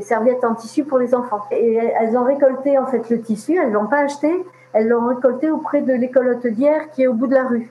serviettes 0.00 0.44
en 0.44 0.54
tissu 0.54 0.84
pour 0.84 0.98
les 0.98 1.14
enfants. 1.14 1.42
Et 1.50 1.74
elles 1.74 2.16
ont 2.16 2.24
récolté 2.24 2.78
en 2.78 2.86
fait 2.86 3.08
le 3.10 3.20
tissu, 3.20 3.58
elles 3.58 3.72
l'ont 3.72 3.86
pas 3.86 4.00
acheté, 4.00 4.30
elles 4.72 4.88
l'ont 4.88 5.06
récolté 5.06 5.50
auprès 5.50 5.82
de 5.82 5.92
l'école 5.92 6.28
hôtelière 6.28 6.90
qui 6.90 7.02
est 7.02 7.06
au 7.06 7.12
bout 7.12 7.26
de 7.26 7.34
la 7.34 7.44
rue, 7.44 7.70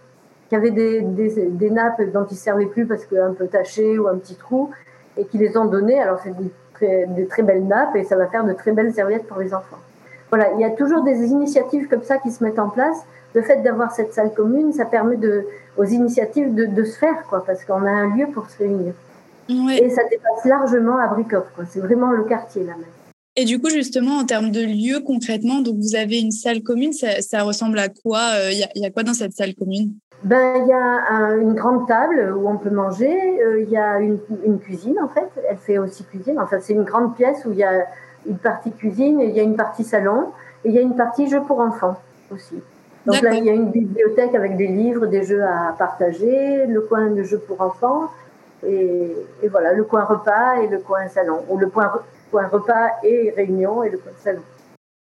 qui 0.50 0.56
avait 0.56 0.72
des, 0.72 1.70
nappes 1.72 2.02
dont 2.14 2.26
ils 2.26 2.38
servaient 2.38 2.68
plus 2.68 2.86
parce 2.86 3.06
qu'un 3.06 3.34
peu 3.34 3.48
tachées 3.48 3.98
ou 3.98 4.08
un 4.08 4.18
petit 4.18 4.36
trou, 4.36 4.70
et 5.18 5.26
qui 5.26 5.38
les 5.38 5.58
ont 5.58 5.66
données. 5.66 6.00
Alors 6.00 6.20
c'est 6.24 6.36
des 6.38 7.28
très 7.28 7.44
belles 7.44 7.66
nappes 7.66 7.96
et 7.96 8.04
ça 8.04 8.16
va 8.16 8.28
faire 8.28 8.44
de 8.44 8.54
très 8.54 8.72
belles 8.72 8.94
serviettes 8.94 9.28
pour 9.28 9.40
les 9.40 9.54
enfants. 9.54 9.80
Voilà, 10.30 10.52
il 10.54 10.60
y 10.60 10.66
a 10.66 10.72
toujours 10.72 11.04
des 11.04 11.28
initiatives 11.28 11.88
comme 11.88 12.04
ça 12.04 12.18
qui 12.18 12.32
se 12.32 12.44
mettent 12.44 12.60
en 12.60 12.70
place. 12.70 13.06
Le 13.36 13.42
fait 13.44 13.62
d'avoir 13.62 13.92
cette 13.92 14.14
salle 14.14 14.34
commune, 14.34 14.74
ça 14.74 14.86
permet 14.86 15.18
de, 15.18 15.46
aux 15.78 15.84
initiatives 15.84 16.56
de, 16.56 16.66
de 16.66 16.84
se 16.84 16.98
faire, 16.98 17.24
quoi, 17.30 17.44
parce 17.46 17.64
qu'on 17.66 17.86
a 17.86 17.92
un 17.92 18.16
lieu 18.16 18.28
pour 18.34 18.50
se 18.50 18.58
réunir. 18.58 18.94
Et 19.50 19.90
ça 19.90 20.02
dépasse 20.10 20.46
largement 20.46 20.98
à 20.98 21.08
Bricop. 21.08 21.46
C'est 21.70 21.80
vraiment 21.80 22.12
le 22.12 22.24
quartier 22.24 22.64
là 22.64 22.74
même. 22.74 22.86
Et 23.38 23.44
du 23.44 23.60
coup, 23.60 23.70
justement, 23.70 24.20
en 24.20 24.26
termes 24.26 24.50
de 24.50 24.62
lieu 24.62 25.02
concrètement, 25.06 25.60
donc 25.60 25.76
vous 25.76 25.96
avez 25.96 26.20
une 26.20 26.32
salle 26.32 26.64
commune, 26.64 26.94
ça, 26.94 27.22
ça 27.22 27.44
ressemble 27.44 27.78
à 27.80 27.90
quoi 27.90 28.22
Il 28.50 28.64
euh, 28.64 28.68
y, 28.76 28.80
y, 28.80 28.86
a 28.86 28.90
quoi 28.90 29.04
dans 29.04 29.14
cette 29.14 29.34
salle 29.34 29.54
commune? 29.54 29.94
Ben, 30.24 30.64
il 30.64 30.70
y 30.70 30.74
a 30.74 31.14
un, 31.14 31.40
une 31.40 31.54
grande 31.54 31.86
table 31.86 32.34
où 32.38 32.48
on 32.48 32.58
peut 32.58 32.70
manger. 32.70 33.12
Il 33.12 33.42
euh, 33.42 33.64
y 33.66 33.78
a 33.78 34.00
une, 34.00 34.20
une, 34.46 34.58
cuisine 34.60 34.96
en 35.04 35.10
fait. 35.10 35.28
Elle 35.50 35.58
fait 35.58 35.78
aussi 35.78 36.06
cuisine. 36.06 36.40
Enfin, 36.40 36.60
c'est 36.62 36.74
une 36.74 36.86
grande 36.86 37.16
pièce 37.16 37.44
où 37.46 37.52
il 37.52 37.58
y 37.58 37.64
a 37.64 37.86
une 38.26 38.38
partie 38.38 38.72
cuisine, 38.72 39.20
il 39.20 39.36
y 39.36 39.40
a 39.40 39.44
une 39.44 39.58
partie 39.58 39.84
salon, 39.84 40.32
et 40.64 40.70
il 40.70 40.74
y 40.74 40.80
a 40.80 40.82
une 40.82 40.96
partie 40.96 41.30
jeux 41.30 41.42
pour 41.42 41.60
enfants 41.60 42.00
aussi. 42.32 42.56
Donc 43.06 43.22
là, 43.22 43.36
il 43.36 43.46
y 43.46 43.50
a 43.50 43.54
une 43.54 43.72
bibliothèque 43.72 44.34
avec 44.34 44.58
des 44.58 44.68
livres, 44.68 45.06
des 45.06 45.24
jeux 45.24 45.44
à 45.44 45.76
partager, 45.78 46.66
le 46.66 46.82
coin 46.82 47.12
de 47.12 47.24
jeux 47.24 47.40
pour 47.40 47.62
enfants, 47.62 48.10
et, 48.66 49.12
et, 49.44 49.48
voilà, 49.48 49.74
le 49.74 49.84
coin 49.84 50.06
repas 50.06 50.62
et 50.62 50.68
le 50.68 50.80
coin 50.80 51.08
salon, 51.08 51.44
ou 51.50 51.58
le 51.58 51.68
coin, 51.68 51.92
coin 52.32 52.48
repas 52.48 52.90
et 53.04 53.32
réunion 53.36 53.84
et 53.84 53.90
le 53.90 53.98
coin 54.00 54.12
salon. 54.24 54.42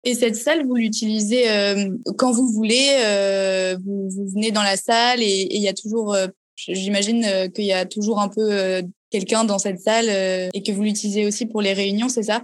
Et 0.05 0.13
cette 0.13 0.35
salle, 0.35 0.65
vous 0.65 0.75
l'utilisez 0.75 1.49
euh, 1.49 1.89
quand 2.17 2.31
vous 2.31 2.47
voulez, 2.47 3.01
euh, 3.03 3.75
vous, 3.85 4.09
vous, 4.09 4.29
venez 4.33 4.51
dans 4.51 4.63
la 4.63 4.77
salle 4.77 5.21
et 5.21 5.47
il 5.51 5.62
y 5.62 5.67
a 5.67 5.73
toujours, 5.73 6.13
euh, 6.13 6.27
j'imagine 6.55 7.25
qu'il 7.53 7.65
y 7.65 7.73
a 7.73 7.85
toujours 7.85 8.21
un 8.21 8.29
peu 8.29 8.81
quelqu'un 9.09 9.43
dans 9.43 9.59
cette 9.59 9.79
salle 9.79 10.07
et 10.09 10.63
que 10.65 10.71
vous 10.71 10.83
l'utilisez 10.83 11.25
aussi 11.25 11.45
pour 11.45 11.62
les 11.62 11.73
réunions, 11.73 12.07
c'est 12.07 12.23
ça? 12.23 12.43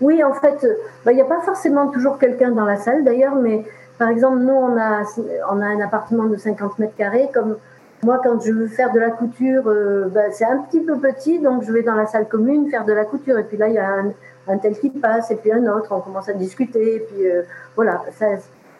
Oui, 0.00 0.22
en 0.22 0.34
fait, 0.34 0.66
bah, 1.04 1.12
il 1.12 1.16
n'y 1.16 1.22
a 1.22 1.26
pas 1.26 1.40
forcément 1.40 1.88
toujours 1.90 2.18
quelqu'un 2.18 2.50
dans 2.50 2.64
la 2.64 2.76
salle 2.76 3.02
d'ailleurs, 3.02 3.34
mais 3.34 3.64
par 3.98 4.08
exemple, 4.08 4.38
nous, 4.38 4.52
on 4.52 4.76
a, 4.76 5.02
on 5.50 5.60
a 5.60 5.66
un 5.66 5.80
appartement 5.80 6.24
de 6.24 6.36
50 6.36 6.78
mètres 6.78 6.96
carrés, 6.96 7.28
comme 7.32 7.56
moi, 8.04 8.20
quand 8.22 8.40
je 8.40 8.52
veux 8.52 8.68
faire 8.68 8.92
de 8.92 9.00
la 9.00 9.10
couture, 9.10 9.64
euh, 9.66 10.08
bah, 10.08 10.30
c'est 10.30 10.44
un 10.44 10.58
petit 10.58 10.80
peu 10.80 10.98
petit, 10.98 11.40
donc 11.40 11.64
je 11.64 11.72
vais 11.72 11.82
dans 11.82 11.94
la 11.94 12.06
salle 12.06 12.28
commune 12.28 12.70
faire 12.70 12.84
de 12.84 12.92
la 12.92 13.04
couture. 13.04 13.38
Et 13.38 13.44
puis 13.44 13.56
là, 13.56 13.68
il 13.68 13.74
y 13.74 13.78
a 13.78 13.88
un, 13.88 14.12
un 14.46 14.58
tel 14.58 14.78
qui 14.78 14.90
passe, 14.90 15.30
et 15.30 15.36
puis 15.36 15.52
un 15.52 15.66
autre, 15.66 15.88
on 15.90 16.00
commence 16.00 16.28
à 16.28 16.32
discuter. 16.32 16.96
Et 16.96 17.00
puis 17.00 17.28
euh, 17.28 17.42
voilà, 17.74 18.02
ça, 18.16 18.26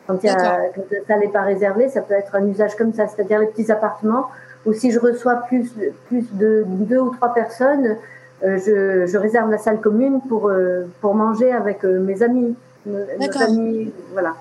quand, 0.07 0.22
y 0.22 0.28
a, 0.28 0.35
quand 0.74 0.83
la 0.90 1.04
salle 1.07 1.20
n'est 1.20 1.28
pas 1.28 1.42
réservée, 1.42 1.88
ça 1.88 2.00
peut 2.00 2.14
être 2.14 2.35
un 2.37 2.46
usage 2.46 2.76
comme 2.76 2.92
ça, 2.92 3.09
c'est-à-dire 3.09 3.40
les 3.40 3.48
petits 3.48 3.70
appartements, 3.72 4.28
où 4.66 4.72
si 4.72 4.92
je 4.92 5.00
reçois 5.00 5.37
plus, 5.48 5.72
plus 6.07 6.33
de 6.35 6.64
deux 6.66 6.98
ou 6.98 7.11
trois 7.11 7.35
personnes, 7.35 7.96
euh, 8.44 8.57
je, 8.59 9.11
je, 9.11 9.18
réserve 9.18 9.50
la 9.50 9.59
salle 9.59 9.81
commune 9.81 10.20
pour, 10.28 10.48
euh, 10.48 10.85
pour 11.00 11.14
manger 11.14 11.50
avec 11.52 11.85
euh, 11.85 11.98
mes 11.98 12.22
amis. 12.22 12.54
Nos 12.87 13.42
amis 13.42 13.92
voilà. 14.12 14.35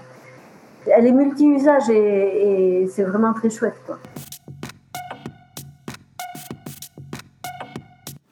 Elle 0.96 1.08
est 1.08 1.12
multi-usage 1.12 1.90
et, 1.90 2.88
c'est 2.90 3.04
vraiment 3.04 3.34
très 3.34 3.50
chouette. 3.50 3.74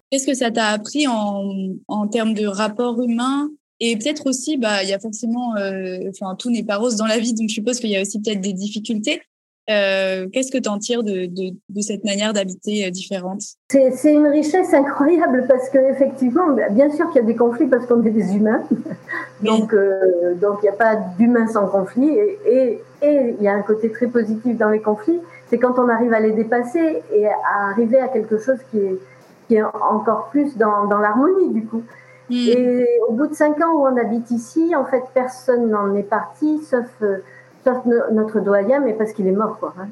Qu'est-ce 0.09 0.25
que 0.25 0.33
ça 0.33 0.51
t'a 0.51 0.67
appris 0.67 1.07
en, 1.07 1.75
en 1.87 2.07
termes 2.07 2.33
de 2.33 2.45
rapport 2.45 3.01
humain? 3.01 3.49
Et 3.79 3.97
peut-être 3.97 4.27
aussi, 4.27 4.57
bah, 4.57 4.83
il 4.83 4.89
y 4.89 4.93
a 4.93 4.99
forcément, 4.99 5.55
euh, 5.57 5.99
enfin, 6.09 6.35
tout 6.35 6.49
n'est 6.49 6.63
pas 6.63 6.77
rose 6.77 6.95
dans 6.95 7.07
la 7.07 7.19
vie, 7.19 7.33
donc 7.33 7.49
je 7.49 7.55
suppose 7.55 7.79
qu'il 7.79 7.89
y 7.89 7.97
a 7.97 8.01
aussi 8.01 8.21
peut-être 8.21 8.39
des 8.39 8.53
difficultés. 8.53 9.21
Euh, 9.69 10.27
Qu'est-ce 10.31 10.51
que 10.51 10.59
tu 10.59 10.69
en 10.69 10.77
tires 10.77 11.03
de, 11.03 11.25
de, 11.25 11.55
de 11.69 11.81
cette 11.81 12.03
manière 12.03 12.33
d'habiter 12.33 12.85
euh, 12.85 12.91
différente? 12.91 13.41
C'est 13.69 14.13
une 14.13 14.27
richesse 14.27 14.73
incroyable 14.73 15.45
parce 15.47 15.69
que 15.69 15.79
effectivement, 15.91 16.51
bah, 16.51 16.69
bien 16.69 16.89
sûr 16.91 17.07
qu'il 17.09 17.21
y 17.21 17.25
a 17.25 17.27
des 17.27 17.35
conflits 17.35 17.67
parce 17.67 17.85
qu'on 17.87 18.03
est 18.03 18.11
des 18.11 18.35
humains, 18.35 18.63
donc 19.41 19.73
euh, 19.73 20.35
donc 20.35 20.59
il 20.61 20.65
n'y 20.65 20.69
a 20.69 20.73
pas 20.73 20.95
d'humain 21.17 21.47
sans 21.47 21.67
conflit 21.67 22.09
et, 22.09 22.39
et, 22.45 22.81
et 23.01 23.35
il 23.39 23.43
y 23.43 23.47
a 23.47 23.53
un 23.53 23.63
côté 23.63 23.91
très 23.91 24.07
positif 24.07 24.55
dans 24.55 24.69
les 24.69 24.81
conflits, 24.81 25.19
c'est 25.49 25.57
quand 25.57 25.79
on 25.79 25.89
arrive 25.89 26.13
à 26.13 26.19
les 26.19 26.33
dépasser 26.33 27.01
et 27.11 27.25
à 27.27 27.69
arriver 27.71 27.99
à 27.99 28.07
quelque 28.07 28.37
chose 28.37 28.59
qui 28.69 28.77
est 28.79 28.99
qui 29.47 29.55
est 29.55 29.63
encore 29.63 30.29
plus 30.31 30.57
dans, 30.57 30.85
dans 30.85 30.99
l'harmonie 30.99 31.53
du 31.53 31.65
coup. 31.65 31.83
Mmh. 32.29 32.33
Et 32.33 32.87
au 33.07 33.13
bout 33.13 33.27
de 33.27 33.35
cinq 33.35 33.61
ans 33.61 33.73
où 33.75 33.85
on 33.85 33.97
habite 33.97 34.31
ici, 34.31 34.75
en 34.75 34.85
fait, 34.85 35.03
personne 35.13 35.69
n'en 35.69 35.93
est 35.95 36.03
parti, 36.03 36.59
sauf, 36.63 36.87
euh, 37.03 37.17
sauf 37.65 37.85
no 37.85 37.95
notre 38.11 38.39
doyen, 38.39 38.79
mais 38.79 38.93
parce 38.93 39.11
qu'il 39.11 39.27
est 39.27 39.31
mort, 39.31 39.57
quoi. 39.59 39.73
Hein. 39.79 39.87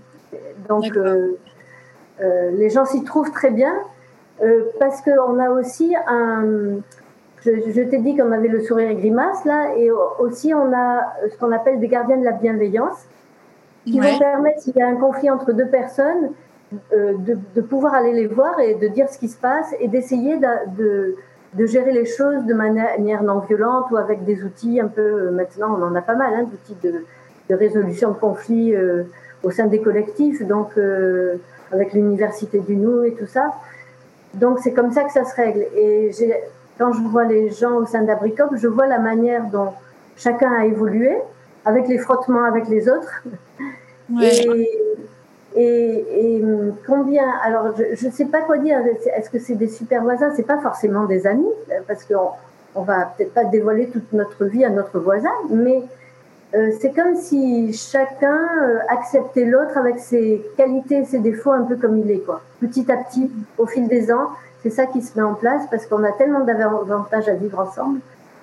Donc, 0.70 0.96
euh, 0.96 1.38
euh, 2.22 2.52
les 2.52 2.70
gens 2.70 2.86
s'y 2.86 3.04
trouvent 3.04 3.32
très 3.32 3.50
bien, 3.50 3.74
euh, 4.42 4.66
parce 4.80 5.02
qu'on 5.02 5.40
a 5.40 5.50
aussi 5.50 5.96
un... 6.08 6.78
Je, 7.42 7.52
je 7.72 7.82
t'ai 7.82 7.98
dit 7.98 8.16
qu'on 8.16 8.32
avait 8.32 8.48
le 8.48 8.62
sourire 8.62 8.90
et 8.90 8.96
grimace, 8.96 9.44
là, 9.44 9.76
et 9.76 9.92
aussi 10.20 10.54
on 10.54 10.72
a 10.74 11.14
ce 11.30 11.38
qu'on 11.38 11.52
appelle 11.52 11.80
des 11.82 11.90
gardiens 11.90 12.18
de 12.18 12.24
la 12.24 12.32
bienveillance, 12.32 13.06
qui 13.86 14.00
ouais. 14.00 14.14
vont 14.14 14.20
permettre, 14.20 14.62
s'il 14.62 14.78
y 14.78 14.82
a 14.82 14.88
un 14.88 14.96
conflit 14.96 15.30
entre 15.30 15.52
deux 15.52 15.68
personnes, 15.68 16.30
de, 16.92 17.38
de, 17.54 17.62
pouvoir 17.62 17.94
aller 17.94 18.14
les 18.14 18.26
voir 18.26 18.60
et 18.60 18.74
de 18.74 18.88
dire 18.88 19.08
ce 19.08 19.20
qui 19.20 19.28
se 19.28 19.38
passe 19.38 19.76
et 19.80 19.88
d'essayer 19.88 20.38
de, 20.38 20.76
de, 20.76 21.16
de, 21.54 21.66
gérer 21.68 21.92
les 21.92 22.06
choses 22.06 22.46
de 22.46 22.54
manière 22.56 23.22
non 23.22 23.40
violente 23.40 23.92
ou 23.92 23.98
avec 23.98 24.26
des 24.26 24.44
outils 24.44 24.80
un 24.80 24.88
peu, 24.88 25.30
maintenant 25.30 25.78
on 25.78 25.84
en 25.84 25.94
a 25.94 26.02
pas 26.02 26.16
mal, 26.16 26.34
hein, 26.34 26.48
d'outils 26.50 26.78
de, 26.82 27.06
de, 27.50 27.56
résolution 27.56 28.12
de 28.12 28.16
conflits 28.16 28.76
euh, 28.76 29.04
au 29.44 29.52
sein 29.52 29.68
des 29.68 29.82
collectifs, 29.82 30.42
donc 30.46 30.78
euh, 30.78 31.36
avec 31.72 31.94
l'université 31.94 32.60
du 32.60 32.76
Nou 32.76 33.04
et 33.04 33.14
tout 33.14 33.28
ça. 33.28 33.52
Donc 34.34 34.60
c'est 34.60 34.74
comme 34.74 34.92
ça 34.92 35.04
que 35.04 35.12
ça 35.12 35.26
se 35.26 35.36
règle. 35.36 35.66
Et 35.76 36.12
quand 36.78 36.94
je 36.94 37.02
vois 37.02 37.26
les 37.26 37.52
gens 37.52 37.76
au 37.76 37.86
sein 37.86 38.04
d'Abricop, 38.04 38.52
je 38.56 38.68
vois 38.68 38.88
la 38.88 39.00
manière 39.00 39.46
dont 39.52 39.74
chacun 40.16 40.52
a 40.54 40.66
évolué 40.66 41.18
avec 41.66 41.88
les 41.88 41.98
frottements 41.98 42.44
avec 42.44 42.68
les 42.68 42.90
autres. 42.90 43.24
Ouais. 44.12 44.32
Et, 44.36 44.70
et, 45.56 46.38
et, 46.38 46.44
combien 46.86 47.30
Alors, 47.44 47.74
je 47.78 48.08
ne 48.08 48.12
sais 48.12 48.26
pas 48.26 48.42
quoi 48.42 48.58
dire. 48.58 48.80
Est-ce 49.16 49.30
que 49.30 49.40
c'est 49.40 49.56
des 49.56 49.68
super 49.68 50.02
voisins? 50.02 50.32
C'est 50.36 50.48
pas 50.48 50.60
forcément 50.60 51.06
des 51.06 51.28
amis, 51.28 51.52
parce 51.88 52.04
qu'on 52.04 52.32
on 52.76 52.82
va 52.82 53.14
peut-être 53.16 53.34
pas 53.34 53.46
dévoiler 53.46 53.88
toute 53.88 54.12
notre 54.14 54.46
vie 54.46 54.66
à 54.66 54.70
notre 54.70 55.00
voisin, 55.00 55.32
mais 55.50 55.84
c'est 56.80 56.94
comme 56.94 57.16
si 57.16 57.74
chacun 57.74 58.40
euh, 58.62 58.80
acceptait 58.88 59.46
l'autre 59.46 59.76
avec 59.78 60.00
ses 60.00 60.46
qualités 60.56 61.00
et 61.00 61.06
ses 61.06 61.20
défauts 61.20 61.52
un 61.52 61.64
peu 61.64 61.76
comme 61.76 61.98
il 61.98 62.12
est, 62.12 62.20
quoi. 62.20 62.42
Petit 62.60 62.92
à 62.92 62.98
petit, 62.98 63.32
au 63.58 63.66
fil 63.66 63.88
des 63.88 64.12
ans, 64.12 64.30
c'est 64.62 64.70
ça 64.70 64.86
qui 64.86 65.02
se 65.02 65.18
met 65.18 65.24
en 65.24 65.34
place 65.34 65.64
parce 65.72 65.88
qu'on 65.88 66.04
a 66.04 66.12
tellement 66.12 66.42
d'avantages 66.42 67.28
à 67.28 67.34
vivre 67.34 67.60
ensemble 67.60 68.00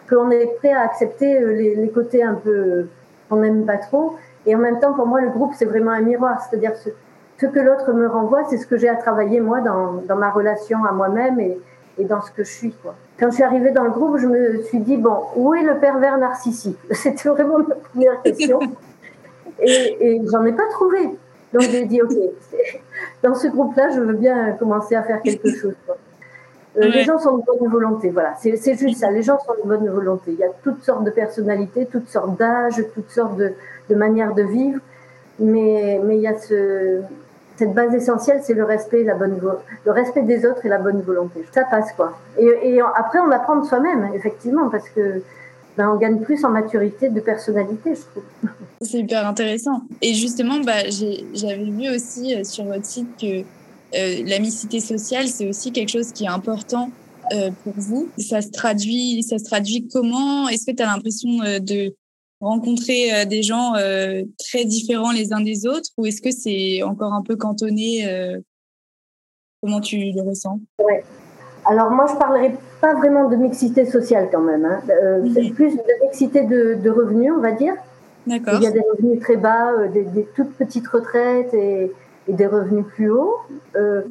qu'on 0.08 0.30
est 0.30 0.56
prêt 0.58 0.72
à 0.72 0.80
accepter 0.80 1.40
euh, 1.40 1.52
les, 1.52 1.88
côtés 1.90 2.22
un 2.22 2.34
peu 2.34 2.88
qu'on 3.28 3.36
n'aime 3.36 3.64
pas 3.64 3.76
trop 3.76 4.16
et 4.44 4.56
en 4.56 4.58
même 4.58 4.80
temps, 4.80 4.92
pour 4.92 5.06
moi, 5.06 5.20
le 5.20 5.28
groupe, 5.28 5.52
c'est 5.56 5.66
vraiment 5.66 5.92
un 5.92 6.00
miroir. 6.00 6.40
C'est-à-dire 6.42 6.76
ce, 6.76 6.90
ce 7.38 7.46
que 7.46 7.60
l'autre 7.60 7.92
me 7.92 8.08
renvoie, 8.08 8.42
c'est 8.50 8.56
ce 8.56 8.66
que 8.66 8.76
j'ai 8.76 8.88
à 8.88 8.96
travailler 8.96 9.40
moi 9.40 9.60
dans, 9.60 10.02
dans 10.08 10.16
ma 10.16 10.30
relation 10.30 10.84
à 10.84 10.92
moi-même 10.92 11.38
et, 11.38 11.58
et, 11.98 12.05
dans 12.05 12.20
ce 12.22 12.31
que 12.31 12.44
je 12.44 12.50
suis. 12.50 12.72
Quoi. 12.72 12.94
Quand 13.18 13.31
je 13.31 13.37
suis 13.37 13.44
arrivée 13.44 13.70
dans 13.70 13.85
le 13.85 13.90
groupe, 13.90 14.18
je 14.18 14.26
me 14.26 14.62
suis 14.62 14.81
dit, 14.81 14.96
bon, 14.96 15.16
où 15.37 15.55
est 15.55 15.62
le 15.62 15.79
pervers 15.79 16.18
narcissique? 16.18 16.79
C'était 16.92 17.29
vraiment 17.29 17.59
ma 17.59 17.74
première 17.74 18.22
question. 18.22 18.61
et, 19.61 19.96
et 20.00 20.22
j'en 20.31 20.44
ai 20.44 20.53
pas 20.53 20.68
trouvé. 20.70 21.18
Donc 21.53 21.62
j'ai 21.62 21.85
dit, 21.85 22.00
OK, 22.03 22.12
dans 23.22 23.35
ce 23.35 23.48
groupe-là, 23.48 23.90
je 23.90 24.00
veux 24.00 24.14
bien 24.14 24.53
commencer 24.53 24.94
à 24.94 25.03
faire 25.03 25.20
quelque 25.22 25.50
chose. 25.50 25.74
Quoi. 25.87 25.96
Euh, 26.76 26.83
ouais. 26.83 26.88
Les 26.90 27.05
gens 27.05 27.18
sont 27.18 27.38
de 27.38 27.42
bonne 27.44 27.68
volonté, 27.68 28.11
voilà. 28.11 28.35
C'est 28.38 28.79
juste 28.79 29.00
ça. 29.00 29.11
Les 29.11 29.22
gens 29.22 29.38
sont 29.40 29.55
de 29.62 29.68
bonne 29.68 29.88
volonté. 29.88 30.33
Il 30.33 30.38
y 30.38 30.44
a 30.44 30.50
toutes 30.62 30.83
sortes 30.83 31.05
de 31.05 31.11
personnalités, 31.11 31.87
toutes 31.87 32.09
sortes 32.09 32.38
d'âges, 32.38 32.85
toutes 32.94 33.11
sortes 33.11 33.37
de, 33.37 33.53
de, 33.88 33.94
manières 33.94 34.35
de 34.35 34.42
vivre. 34.42 34.79
Mais, 35.40 36.00
mais 36.05 36.16
il 36.16 36.22
y 36.22 36.29
a 36.29 36.38
ce, 36.38 37.00
cette 37.60 37.74
base 37.74 37.94
essentielle, 37.94 38.40
c'est 38.42 38.54
le 38.54 38.64
respect, 38.64 39.04
la 39.04 39.14
bonne 39.14 39.38
le 39.84 39.92
respect 39.92 40.22
des 40.22 40.46
autres 40.46 40.64
et 40.64 40.68
la 40.70 40.78
bonne 40.78 41.02
volonté. 41.02 41.44
Ça 41.54 41.64
passe 41.64 41.92
quoi. 41.92 42.18
Et, 42.38 42.80
après, 42.96 43.18
on 43.18 43.30
apprend 43.30 43.56
de 43.60 43.66
soi-même, 43.66 44.10
effectivement, 44.14 44.70
parce 44.70 44.88
que 44.88 45.22
ben, 45.76 45.90
on 45.90 45.98
gagne 45.98 46.20
plus 46.20 46.42
en 46.42 46.48
maturité 46.48 47.10
de 47.10 47.20
personnalité, 47.20 47.94
je 47.94 48.00
trouve. 48.00 48.22
C'est 48.80 49.00
hyper 49.00 49.26
intéressant. 49.26 49.82
Et 50.00 50.14
justement, 50.14 50.60
bah, 50.60 50.88
j'avais 50.88 51.70
vu 51.70 51.94
aussi 51.94 52.34
euh, 52.34 52.44
sur 52.44 52.64
votre 52.64 52.86
site 52.86 53.08
que 53.20 53.40
euh, 53.40 54.24
la 54.24 54.38
mixité 54.38 54.80
sociale, 54.80 55.26
c'est 55.26 55.46
aussi 55.46 55.70
quelque 55.70 55.90
chose 55.90 56.12
qui 56.12 56.24
est 56.24 56.28
important 56.28 56.90
euh, 57.34 57.50
pour 57.62 57.74
vous. 57.76 58.08
Ça 58.16 58.40
se 58.40 58.48
traduit, 58.48 59.22
ça 59.22 59.38
se 59.38 59.44
traduit 59.44 59.86
comment? 59.92 60.48
Est-ce 60.48 60.64
que 60.64 60.74
tu 60.74 60.82
as 60.82 60.86
l'impression 60.86 61.28
de 61.60 61.94
rencontrer 62.40 63.12
euh, 63.12 63.24
des 63.24 63.42
gens 63.42 63.74
euh, 63.76 64.22
très 64.38 64.64
différents 64.64 65.12
les 65.12 65.33
uns 65.33 65.40
des 65.40 65.66
autres 65.66 65.90
ou 65.98 66.07
est-ce 66.07 66.22
que 66.22 66.31
c'est 66.31 66.83
encore 66.83 67.12
un 67.12 67.22
peu 67.22 67.37
cantonné 67.37 68.07
Comment 69.62 69.81
tu 69.81 69.98
le 69.98 70.22
ressens? 70.22 70.59
Ouais. 70.79 71.05
Alors 71.66 71.90
moi, 71.90 72.07
je 72.07 72.16
parlerai 72.16 72.55
pas 72.81 72.94
vraiment 72.94 73.29
de 73.29 73.37
mixité 73.37 73.85
sociale 73.85 74.29
quand 74.33 74.40
même. 74.40 74.64
Hein. 74.64 74.81
Euh, 74.88 75.20
plus 75.55 75.76
de 75.76 76.05
mixité 76.05 76.42
de, 76.44 76.90
revenus, 76.90 77.33
on 77.37 77.40
va 77.40 77.53
dire. 77.53 77.74
D'accord. 78.26 78.55
Il 78.55 78.62
y 78.62 78.66
a 78.66 78.70
des 78.70 78.81
revenus 78.81 79.20
très 79.20 79.37
bas, 79.37 79.72
euh, 79.72 79.88
des, 79.88 80.26
toutes 80.35 80.53
petites 80.55 80.88
retraites 80.88 81.53
et, 81.55 81.92
des 82.29 82.46
revenus 82.46 82.85
plus 82.94 83.11
hauts. 83.11 83.37
Euh, 83.76 84.03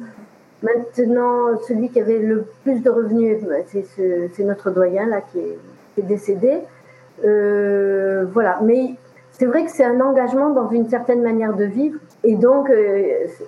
maintenant, 0.62 1.58
celui 1.66 1.88
qui 1.88 2.00
avait 2.00 2.18
le 2.18 2.46
plus 2.62 2.80
de 2.80 2.90
revenus, 2.90 3.38
c'est 3.72 4.44
notre 4.44 4.70
doyen 4.70 5.06
là 5.06 5.20
qui 5.20 5.38
est, 5.38 6.02
décédé. 6.02 6.60
Voilà. 7.22 8.58
Mais 8.62 8.94
c'est 9.32 9.46
vrai 9.46 9.64
que 9.64 9.70
c'est 9.70 9.84
un 9.84 10.00
engagement 10.00 10.50
dans 10.50 10.68
une 10.70 10.88
certaine 10.88 11.22
manière 11.22 11.54
de 11.54 11.64
vivre. 11.64 11.98
Et 12.24 12.36
donc, 12.36 12.70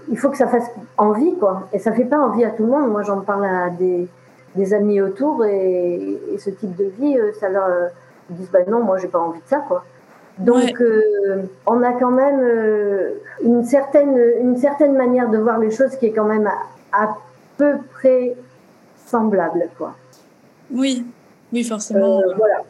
il 0.09 0.19
faut 0.19 0.31
que 0.31 0.37
ça 0.39 0.47
fasse 0.47 0.71
envie, 0.97 1.35
quoi. 1.39 1.69
Et 1.73 1.79
ça 1.79 1.93
fait 1.93 2.05
pas 2.05 2.19
envie 2.19 2.45
à 2.45 2.51
tout 2.51 2.65
le 2.65 2.71
monde. 2.71 2.91
Moi, 2.91 3.03
j'en 3.03 3.21
parle 3.21 3.45
à 3.45 3.69
des, 3.71 4.09
des 4.55 4.75
amis 4.75 5.01
autour 5.01 5.45
et, 5.45 6.19
ce 6.39 6.51
type 6.51 6.75
de 6.77 6.85
vie, 6.85 7.17
euh, 7.19 7.33
ça 7.39 7.49
leur 7.49 7.67
euh, 7.67 7.89
ils 8.31 8.37
disent 8.37 8.51
bah 8.51 8.61
non, 8.69 8.83
moi 8.83 8.99
j'ai 8.99 9.09
pas 9.09 9.19
envie 9.19 9.41
de 9.41 9.49
ça 9.49 9.59
quoi. 9.59 9.85
Donc 10.39 10.81
euh, 10.81 11.43
on 11.67 11.83
a 11.83 11.93
quand 11.93 12.11
même 12.11 12.41
une 13.43 13.65
certaine 13.65 14.19
une 14.41 14.57
certaine 14.57 14.97
manière 14.97 15.29
de 15.29 15.39
voir 15.39 15.59
les 15.59 15.71
choses 15.71 15.97
qui 15.97 16.07
est 16.07 16.13
quand 16.13 16.25
même 16.25 16.47
à, 16.47 17.05
à 17.05 17.17
peu 17.59 17.75
près 17.93 18.35
semblable 19.07 19.69
quoi. 19.77 19.95
Oui, 20.71 21.05
oui 21.53 21.65
forcément. 21.65 22.21
voilà. 22.37 22.63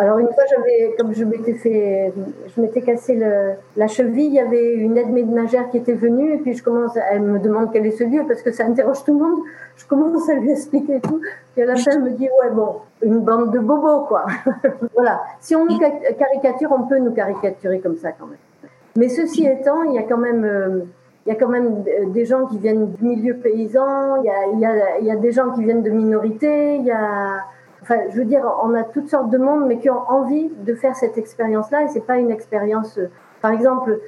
Alors 0.00 0.18
une 0.18 0.28
fois, 0.28 0.44
j'avais, 0.48 0.94
comme 0.96 1.12
je 1.12 1.26
m'étais 1.26 1.52
fait, 1.52 2.10
je 2.46 2.58
m'étais 2.58 2.80
cassé 2.80 3.14
le, 3.14 3.52
la 3.76 3.86
cheville, 3.86 4.28
il 4.28 4.32
y 4.32 4.40
avait 4.40 4.72
une 4.76 4.96
aide 4.96 5.10
ménagère 5.10 5.68
qui 5.68 5.76
était 5.76 5.92
venue 5.92 6.32
et 6.32 6.38
puis 6.38 6.54
je 6.54 6.62
commence, 6.64 6.96
elle 7.10 7.20
me 7.20 7.38
demande 7.38 7.70
quel 7.70 7.84
est 7.84 7.90
ce 7.90 8.04
lieu 8.04 8.22
parce 8.26 8.40
que 8.40 8.50
ça 8.50 8.64
interroge 8.64 9.04
tout 9.04 9.12
le 9.12 9.22
monde. 9.22 9.40
Je 9.76 9.84
commence 9.86 10.26
à 10.30 10.36
lui 10.36 10.52
expliquer 10.52 11.00
tout. 11.00 11.20
Puis 11.52 11.62
à 11.64 11.66
la 11.66 11.76
fin, 11.76 11.90
elle 11.90 12.02
me 12.02 12.10
dit 12.12 12.30
ouais 12.42 12.50
bon, 12.50 12.76
une 13.02 13.18
bande 13.18 13.52
de 13.52 13.58
bobos 13.58 14.06
quoi. 14.06 14.24
voilà. 14.94 15.20
Si 15.38 15.54
on 15.54 15.66
nous 15.66 15.78
caricature, 15.78 16.72
on 16.72 16.84
peut 16.84 16.98
nous 16.98 17.12
caricaturer 17.12 17.80
comme 17.80 17.98
ça 17.98 18.12
quand 18.12 18.26
même. 18.26 18.70
Mais 18.96 19.10
ceci 19.10 19.46
étant, 19.46 19.82
il 19.82 19.96
y 19.96 19.98
a 19.98 20.04
quand 20.04 20.16
même 20.16 20.44
euh, 20.46 20.80
il 21.26 21.28
y 21.28 21.32
a 21.32 21.38
quand 21.38 21.48
même 21.48 21.84
des 22.06 22.24
gens 22.24 22.46
qui 22.46 22.56
viennent 22.56 22.90
du 22.92 23.04
milieu 23.04 23.34
paysan, 23.34 24.22
il 24.22 24.24
y 24.24 24.30
a, 24.30 24.46
il 24.54 24.60
y 24.60 24.64
a, 24.64 24.98
il 25.00 25.06
y 25.06 25.10
a 25.10 25.16
des 25.16 25.32
gens 25.32 25.50
qui 25.50 25.62
viennent 25.62 25.82
de 25.82 25.90
minorités, 25.90 26.76
il 26.76 26.86
y 26.86 26.90
a 26.90 27.44
Enfin, 27.82 27.96
je 28.10 28.16
veux 28.16 28.24
dire, 28.24 28.42
on 28.62 28.74
a 28.74 28.82
toutes 28.82 29.08
sortes 29.08 29.30
de 29.30 29.38
monde, 29.38 29.66
mais 29.66 29.78
qui 29.78 29.88
ont 29.90 30.08
envie 30.08 30.48
de 30.48 30.74
faire 30.74 30.94
cette 30.94 31.16
expérience-là. 31.16 31.84
Et 31.84 31.88
c'est 31.88 32.06
pas 32.06 32.18
une 32.18 32.30
expérience, 32.30 32.98
euh, 32.98 33.10
par 33.40 33.52
exemple, 33.52 33.98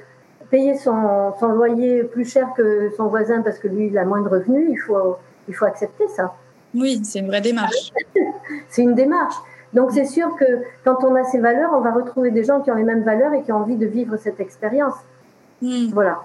payer 0.49 0.77
son, 0.77 1.33
son, 1.39 1.47
loyer 1.47 2.03
plus 2.03 2.25
cher 2.25 2.53
que 2.55 2.91
son 2.95 3.07
voisin 3.07 3.41
parce 3.41 3.57
que 3.57 3.67
lui 3.67 3.87
il 3.87 3.97
a 3.97 4.05
moins 4.05 4.21
de 4.21 4.29
revenus. 4.29 4.67
Il 4.69 4.77
faut, 4.77 5.17
il 5.47 5.55
faut 5.55 5.65
accepter 5.65 6.07
ça. 6.07 6.35
Oui, 6.75 7.01
c'est 7.03 7.19
une 7.19 7.27
vraie 7.27 7.41
démarche. 7.41 7.91
c'est 8.69 8.83
une 8.83 8.95
démarche. 8.95 9.35
Donc 9.73 9.91
c'est 9.91 10.05
sûr 10.05 10.35
que 10.35 10.45
quand 10.83 11.03
on 11.03 11.15
a 11.15 11.23
ces 11.23 11.39
valeurs, 11.39 11.71
on 11.73 11.81
va 11.81 11.91
retrouver 11.91 12.29
des 12.29 12.43
gens 12.43 12.61
qui 12.61 12.69
ont 12.69 12.75
les 12.75 12.83
mêmes 12.83 13.03
valeurs 13.03 13.33
et 13.33 13.41
qui 13.41 13.51
ont 13.51 13.57
envie 13.57 13.75
de 13.75 13.87
vivre 13.87 14.17
cette 14.17 14.39
expérience. 14.39 14.95
Hmm. 15.61 15.87
Voilà. 15.91 16.21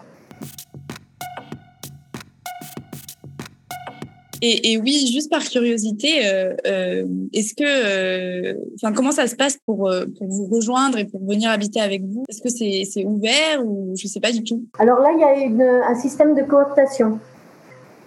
Et, 4.40 4.79
oui, 4.79 5.11
juste 5.12 5.31
par 5.31 5.42
curiosité, 5.42 6.27
euh, 6.27 6.55
euh, 6.66 7.05
est-ce 7.33 7.55
que, 7.55 7.64
euh, 7.64 8.55
enfin, 8.77 8.92
comment 8.92 9.11
ça 9.11 9.27
se 9.27 9.35
passe 9.35 9.59
pour, 9.66 9.90
pour, 10.18 10.29
vous 10.29 10.46
rejoindre 10.46 10.98
et 10.98 11.05
pour 11.05 11.20
venir 11.27 11.51
habiter 11.51 11.81
avec 11.81 12.03
vous? 12.03 12.24
Est-ce 12.29 12.42
que 12.42 12.48
c'est 12.48 13.05
ouvert 13.05 13.64
ou 13.64 13.94
je 13.96 14.07
sais 14.07 14.20
pas 14.20 14.31
du 14.31 14.44
tout? 14.44 14.62
Alors 14.79 15.01
là, 15.01 15.11
il 15.12 15.20
y 15.20 15.24
a 15.24 15.35
une, 15.44 15.62
un 15.62 15.94
système 15.94 16.35
de 16.35 16.42
cooptation. 16.42 17.18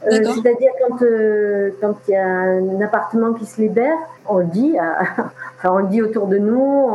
C'est-à-dire 0.04 0.72
quand 0.80 1.06
quand 1.80 1.96
il 2.08 2.12
y 2.12 2.15
a 2.15 2.26
un 2.26 2.82
appartement 2.82 3.34
qui 3.34 3.46
se 3.46 3.62
libère, 3.62 3.98
on 4.28 4.38
le 4.38 4.46
dit, 4.46 4.74
enfin 5.60 5.76
on 5.76 5.78
le 5.78 5.89
dit 5.89 6.02
autour 6.02 6.26
de 6.26 6.39
nous 6.39 6.89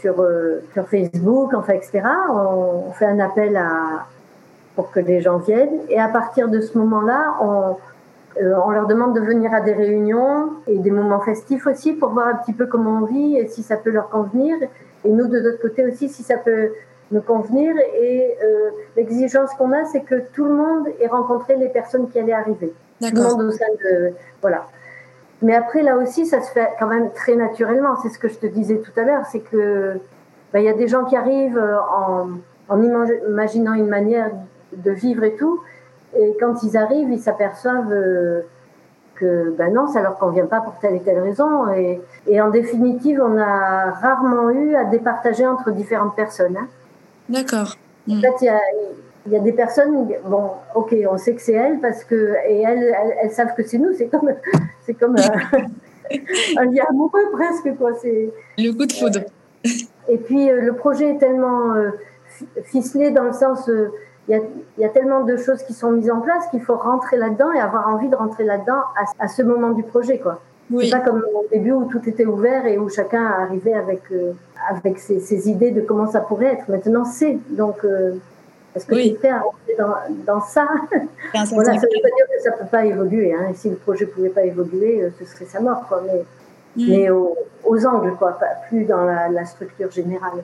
sur 0.00 0.24
sur 0.72 0.88
Facebook, 0.88 1.52
enfin 1.52 1.72
etc. 1.72 2.02
On, 2.30 2.84
on 2.88 2.92
fait 2.92 3.06
un 3.06 3.18
appel 3.18 3.56
à 3.56 4.06
pour 4.76 4.92
que 4.92 5.00
les 5.00 5.20
gens 5.20 5.38
viennent 5.38 5.80
et 5.88 5.98
à 5.98 6.08
partir 6.08 6.48
de 6.48 6.60
ce 6.60 6.78
moment-là, 6.78 7.34
on 7.40 7.76
euh, 8.42 8.54
on 8.64 8.70
leur 8.70 8.86
demande 8.86 9.14
de 9.14 9.20
venir 9.20 9.52
à 9.54 9.60
des 9.60 9.72
réunions 9.72 10.50
et 10.66 10.78
des 10.78 10.90
moments 10.90 11.20
festifs 11.20 11.66
aussi 11.66 11.92
pour 11.92 12.10
voir 12.10 12.28
un 12.28 12.34
petit 12.34 12.52
peu 12.52 12.66
comment 12.66 13.02
on 13.02 13.04
vit 13.04 13.36
et 13.36 13.46
si 13.46 13.62
ça 13.62 13.76
peut 13.76 13.90
leur 13.90 14.08
convenir. 14.08 14.56
Et 15.04 15.08
nous, 15.08 15.28
de 15.28 15.38
notre 15.40 15.60
côté 15.60 15.86
aussi, 15.86 16.08
si 16.08 16.22
ça 16.22 16.36
peut 16.38 16.70
nous 17.12 17.20
convenir. 17.20 17.74
Et 18.00 18.36
euh, 18.42 18.70
l'exigence 18.96 19.50
qu'on 19.54 19.72
a, 19.72 19.84
c'est 19.84 20.00
que 20.00 20.16
tout 20.32 20.44
le 20.44 20.54
monde 20.54 20.88
ait 21.00 21.06
rencontré 21.06 21.56
les 21.56 21.68
personnes 21.68 22.08
qui 22.08 22.18
allaient 22.18 22.32
arriver. 22.32 22.72
Tout 23.00 23.14
le 23.14 23.22
monde 23.22 23.42
au 23.42 23.50
sein 23.50 23.66
de... 23.84 24.12
Voilà. 24.40 24.66
Mais 25.42 25.54
après, 25.54 25.82
là 25.82 25.96
aussi, 25.96 26.26
ça 26.26 26.40
se 26.40 26.50
fait 26.50 26.70
quand 26.78 26.86
même 26.86 27.10
très 27.12 27.36
naturellement. 27.36 27.96
C'est 28.02 28.08
ce 28.08 28.18
que 28.18 28.28
je 28.28 28.38
te 28.38 28.46
disais 28.46 28.78
tout 28.78 28.98
à 28.98 29.04
l'heure, 29.04 29.26
c'est 29.26 29.40
que 29.40 29.94
bah, 30.52 30.60
il 30.60 30.64
y 30.64 30.68
a 30.68 30.74
des 30.74 30.88
gens 30.88 31.04
qui 31.04 31.16
arrivent 31.16 31.62
en, 31.92 32.28
en 32.68 32.82
imaginant 32.82 33.74
une 33.74 33.88
manière 33.88 34.30
de 34.72 34.90
vivre 34.90 35.22
et 35.24 35.34
tout. 35.34 35.60
Et 36.18 36.36
quand 36.38 36.62
ils 36.62 36.76
arrivent, 36.76 37.10
ils 37.10 37.20
s'aperçoivent 37.20 37.92
euh, 37.92 38.42
que 39.14 39.54
ben 39.56 39.72
non, 39.72 39.86
ça 39.86 40.02
leur 40.02 40.18
convient 40.18 40.46
pas 40.46 40.60
pour 40.60 40.74
telle 40.80 40.96
et 40.96 41.00
telle 41.00 41.20
raison. 41.20 41.70
Et, 41.72 42.00
et 42.26 42.40
en 42.40 42.50
définitive, 42.50 43.22
on 43.24 43.38
a 43.38 43.90
rarement 43.90 44.50
eu 44.50 44.74
à 44.74 44.84
départager 44.84 45.46
entre 45.46 45.70
différentes 45.70 46.16
personnes. 46.16 46.56
Hein. 46.56 46.68
D'accord. 47.28 47.76
En 48.10 48.20
fait, 48.20 48.34
il 48.42 48.44
y 48.44 48.48
a, 48.48 48.60
y 49.30 49.36
a, 49.36 49.40
des 49.40 49.52
personnes, 49.52 50.08
bon, 50.26 50.50
ok, 50.74 50.94
on 51.10 51.16
sait 51.16 51.34
que 51.34 51.40
c'est 51.40 51.54
elles 51.54 51.80
parce 51.80 52.04
que 52.04 52.34
et 52.48 52.60
elles, 52.60 52.94
elles, 53.22 53.30
savent 53.30 53.54
que 53.56 53.62
c'est 53.62 53.78
nous. 53.78 53.94
C'est 53.96 54.08
comme, 54.08 54.30
c'est 54.86 54.94
comme 54.94 55.16
euh, 55.16 55.58
un 56.58 56.64
lien 56.66 56.84
amoureux 56.90 57.30
presque 57.32 57.76
quoi. 57.78 57.92
C'est 58.00 58.30
le 58.58 58.72
coup 58.72 58.86
de 58.86 58.92
foudre. 58.92 59.20
et 60.08 60.18
puis 60.18 60.50
euh, 60.50 60.60
le 60.60 60.74
projet 60.74 61.12
est 61.12 61.18
tellement 61.18 61.72
ficelé 62.64 63.10
dans 63.10 63.24
le 63.24 63.32
sens 63.32 63.70
il 64.28 64.40
y, 64.78 64.84
a, 64.84 64.88
tellement 64.88 65.22
de 65.22 65.36
choses 65.36 65.62
qui 65.64 65.74
sont 65.74 65.90
mises 65.90 66.10
en 66.10 66.20
place 66.20 66.46
qu'il 66.50 66.62
faut 66.62 66.76
rentrer 66.76 67.18
là-dedans 67.18 67.52
et 67.52 67.60
avoir 67.60 67.88
envie 67.88 68.08
de 68.08 68.16
rentrer 68.16 68.44
là-dedans 68.44 68.80
à, 69.18 69.28
ce 69.28 69.42
moment 69.42 69.70
du 69.70 69.82
projet, 69.82 70.18
quoi. 70.18 70.40
C'est 70.80 70.90
pas 70.90 71.00
comme 71.00 71.22
au 71.34 71.46
début 71.52 71.72
où 71.72 71.84
tout 71.84 72.00
était 72.08 72.24
ouvert 72.24 72.64
et 72.64 72.78
où 72.78 72.88
chacun 72.88 73.22
arrivait 73.22 73.74
avec 73.74 74.00
euh, 74.10 74.32
avec 74.70 74.98
ses, 74.98 75.50
idées 75.50 75.72
de 75.72 75.82
comment 75.82 76.10
ça 76.10 76.20
pourrait 76.20 76.54
être. 76.54 76.70
Maintenant, 76.70 77.04
c'est 77.04 77.38
donc 77.50 77.84
euh, 77.84 78.14
est-ce 78.74 78.86
que 78.86 78.94
oui. 78.94 79.14
à 79.24 79.40
rentrer 79.40 79.74
dans, 79.78 79.94
dans 80.26 80.40
ça? 80.40 80.66
Voilà, 81.32 81.44
ça 81.44 81.54
ne 81.54 81.80
veut 81.80 82.02
pas 82.02 82.08
dire 82.08 82.26
que 82.34 82.42
ça 82.42 82.52
peut 82.52 82.64
pas 82.70 82.86
évoluer. 82.86 83.34
Hein. 83.34 83.52
si 83.54 83.68
le 83.68 83.76
projet 83.76 84.06
pouvait 84.06 84.30
pas 84.30 84.44
évoluer, 84.44 85.02
euh, 85.02 85.10
ce 85.18 85.26
serait 85.26 85.44
sa 85.44 85.60
mort, 85.60 85.86
quoi. 85.86 86.02
Mais 86.06 86.24
mm. 86.76 86.88
mais 86.88 87.10
aux, 87.10 87.86
angles, 87.86 88.14
quoi, 88.16 88.38
pas 88.38 88.46
plus 88.68 88.84
dans 88.84 89.04
la, 89.04 89.28
la 89.28 89.44
structure 89.44 89.90
générale. 89.90 90.42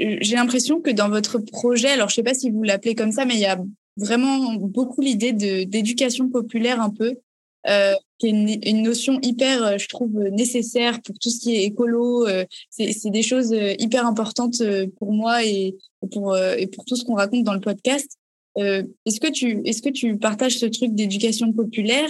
J'ai 0.00 0.34
l'impression 0.34 0.80
que 0.80 0.90
dans 0.90 1.08
votre 1.08 1.38
projet, 1.38 1.90
alors 1.90 2.08
je 2.08 2.14
sais 2.16 2.22
pas 2.22 2.34
si 2.34 2.50
vous 2.50 2.62
l'appelez 2.62 2.94
comme 2.94 3.12
ça, 3.12 3.24
mais 3.24 3.34
il 3.34 3.40
y 3.40 3.46
a 3.46 3.58
vraiment 3.96 4.54
beaucoup 4.54 5.00
l'idée 5.00 5.32
d'éducation 5.32 6.28
populaire 6.28 6.80
un 6.80 6.90
peu, 6.90 7.16
euh, 7.68 7.94
qui 8.18 8.26
est 8.28 8.70
une, 8.70 8.82
notion 8.82 9.18
hyper, 9.22 9.62
euh, 9.64 9.78
je 9.78 9.88
trouve, 9.88 10.12
nécessaire 10.30 11.00
pour 11.02 11.18
tout 11.18 11.30
ce 11.30 11.40
qui 11.40 11.56
est 11.56 11.64
écolo. 11.64 12.26
Euh, 12.26 12.44
c'est 12.70 13.10
des 13.10 13.22
choses 13.22 13.52
euh, 13.52 13.74
hyper 13.78 14.06
importantes 14.06 14.62
pour 14.98 15.12
moi 15.12 15.44
et 15.44 15.76
pour 16.12 16.36
et 16.36 16.66
pour 16.66 16.84
tout 16.84 16.96
ce 16.96 17.04
qu'on 17.04 17.14
raconte 17.14 17.44
dans 17.44 17.54
le 17.54 17.60
podcast. 17.60 18.18
est-ce 18.56 19.20
que 19.20 19.30
tu 19.30 19.60
est-ce 19.64 19.82
que 19.82 19.90
tu 19.90 20.16
partages 20.16 20.58
ce 20.58 20.66
truc 20.66 20.94
d'éducation 20.94 21.52
populaire 21.52 22.08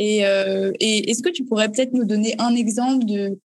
et, 0.00 0.18
et 0.18 1.10
est-ce 1.10 1.22
que 1.22 1.30
tu 1.30 1.44
pourrais 1.44 1.70
peut-être 1.70 1.92
nous 1.92 2.04
donner 2.04 2.34
un 2.38 2.54
exemple 2.54 3.04
de 3.04 3.38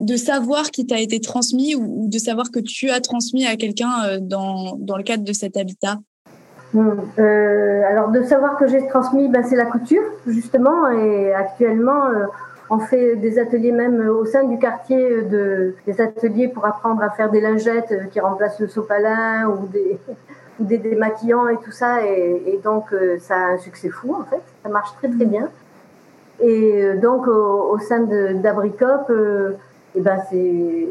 de 0.00 0.16
savoir 0.16 0.70
qui 0.70 0.86
t'a 0.86 0.98
été 0.98 1.20
transmis 1.20 1.74
ou, 1.74 2.08
de 2.08 2.18
savoir 2.18 2.50
que 2.50 2.60
tu 2.60 2.90
as 2.90 3.00
transmis 3.00 3.46
à 3.46 3.56
quelqu'un 3.56 3.92
euh, 4.06 4.18
dans, 4.20 4.76
dans, 4.78 4.96
le 4.96 5.02
cadre 5.02 5.24
de 5.24 5.32
cet 5.32 5.56
habitat? 5.56 5.98
Hmm, 6.72 6.90
euh, 7.18 7.82
Alors 7.88 8.10
de 8.10 8.22
savoir 8.22 8.56
que 8.56 8.66
j'ai 8.66 8.86
transmis, 8.88 9.28
ben, 9.28 9.44
c'est 9.44 9.56
la 9.56 9.66
couture 9.66 10.02
justement 10.26 10.88
et 10.90 11.32
actuellement 11.32 12.06
euh, 12.06 12.26
on 12.70 12.78
fait 12.78 13.16
des 13.16 13.38
ateliers 13.38 13.70
même 13.70 14.08
au 14.08 14.24
sein 14.24 14.44
du 14.44 14.58
quartier, 14.58 15.22
de, 15.22 15.76
des 15.86 16.00
ateliers 16.00 16.48
pour 16.48 16.66
apprendre 16.66 17.02
à 17.02 17.10
faire 17.10 17.30
des 17.30 17.40
lingettes 17.40 17.94
qui 18.10 18.18
remplacent 18.18 18.58
le 18.58 18.68
sopalin 18.68 19.46
ou 19.46 19.68
des, 19.68 19.98
ou 20.58 20.64
des 20.64 20.78
démaquillants 20.78 21.48
et 21.48 21.56
tout 21.58 21.72
ça 21.72 22.04
et, 22.04 22.58
donc 22.64 22.86
ça 23.20 23.36
a 23.36 23.52
un 23.52 23.58
succès 23.58 23.90
fou 23.90 24.14
en 24.14 24.24
fait, 24.24 24.42
ça 24.62 24.68
marche 24.68 24.90
très 24.98 25.08
très 25.08 25.26
bien. 25.26 25.48
Et 26.40 26.94
donc 26.94 27.28
au, 27.28 27.78
sein 27.78 28.00
d'Abricop, 28.00 29.12
et 29.94 29.98
eh 29.98 30.00
ben 30.00 30.18
c'est 30.30 30.88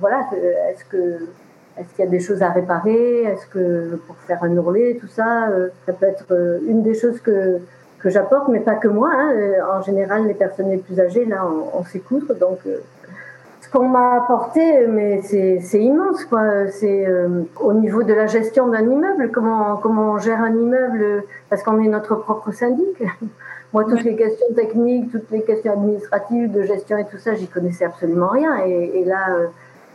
voilà, 0.00 0.28
est-ce 0.70 0.84
que 0.84 1.26
est-ce 1.78 1.94
qu'il 1.94 2.04
y 2.04 2.08
a 2.08 2.10
des 2.10 2.20
choses 2.20 2.42
à 2.42 2.50
réparer? 2.50 3.22
Est-ce 3.22 3.46
que 3.46 4.00
pour 4.06 4.16
faire 4.26 4.42
un 4.42 4.56
ourlet, 4.56 4.98
tout 5.00 5.06
ça, 5.06 5.48
euh, 5.48 5.68
ça 5.86 5.92
peut 5.92 6.06
être 6.06 6.26
euh, 6.32 6.58
une 6.66 6.82
des 6.82 6.94
choses 6.94 7.20
que, 7.20 7.58
que 8.00 8.10
j'apporte, 8.10 8.48
mais 8.48 8.60
pas 8.60 8.74
que 8.74 8.88
moi. 8.88 9.10
Hein. 9.14 9.32
En 9.78 9.82
général, 9.82 10.26
les 10.26 10.34
personnes 10.34 10.70
les 10.70 10.78
plus 10.78 10.98
âgées, 10.98 11.24
là, 11.24 11.46
on, 11.46 11.78
on 11.78 11.84
sait 11.84 12.00
coudre, 12.00 12.34
donc 12.34 12.58
ce 13.68 13.70
qu'on 13.70 13.88
m'a 13.88 14.16
apporté, 14.16 14.86
mais 14.86 15.20
c'est 15.22 15.82
immense, 15.82 16.24
quoi. 16.24 16.68
C'est 16.68 17.06
euh, 17.06 17.42
au 17.60 17.72
niveau 17.72 18.02
de 18.02 18.14
la 18.14 18.26
gestion 18.26 18.68
d'un 18.68 18.82
immeuble, 18.82 19.30
comment, 19.30 19.76
comment 19.76 20.12
on 20.12 20.18
gère 20.18 20.40
un 20.42 20.52
immeuble, 20.52 21.24
parce 21.50 21.62
qu'on 21.62 21.80
est 21.80 21.88
notre 21.88 22.16
propre 22.16 22.52
syndic. 22.52 23.02
Moi, 23.72 23.84
toutes 23.84 24.04
les 24.04 24.16
questions 24.16 24.46
techniques, 24.54 25.10
toutes 25.12 25.30
les 25.30 25.42
questions 25.42 25.74
administratives, 25.74 26.50
de 26.50 26.62
gestion 26.62 26.96
et 26.98 27.04
tout 27.04 27.18
ça, 27.18 27.34
j'y 27.34 27.46
connaissais 27.46 27.84
absolument 27.84 28.28
rien. 28.28 28.64
Et, 28.64 29.04
là, 29.04 29.30
euh, 29.30 29.46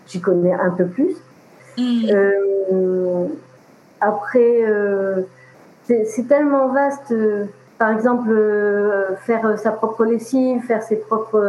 j'y 0.07 0.21
connais 0.21 0.53
un 0.53 0.69
peu 0.69 0.85
plus. 0.85 1.15
Mmh. 1.77 2.09
Euh, 2.11 3.25
après, 3.99 4.63
c'est 5.87 6.27
tellement 6.27 6.67
vaste. 6.67 7.13
par 7.79 7.91
exemple, 7.91 8.29
faire 9.25 9.57
sa 9.57 9.71
propre 9.71 10.05
lessive, 10.05 10.61
faire 10.61 10.83
ses 10.83 10.97
propres 10.97 11.41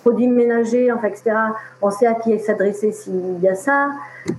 produits 0.00 0.28
ménagers, 0.28 0.90
enfin, 0.92 1.08
etc. 1.08 1.32
On 1.82 1.90
sait 1.90 2.06
à 2.06 2.14
qui 2.14 2.38
s'adresser 2.38 2.92
s'il 2.92 3.40
y 3.40 3.48
a 3.48 3.54
ça. 3.54 3.90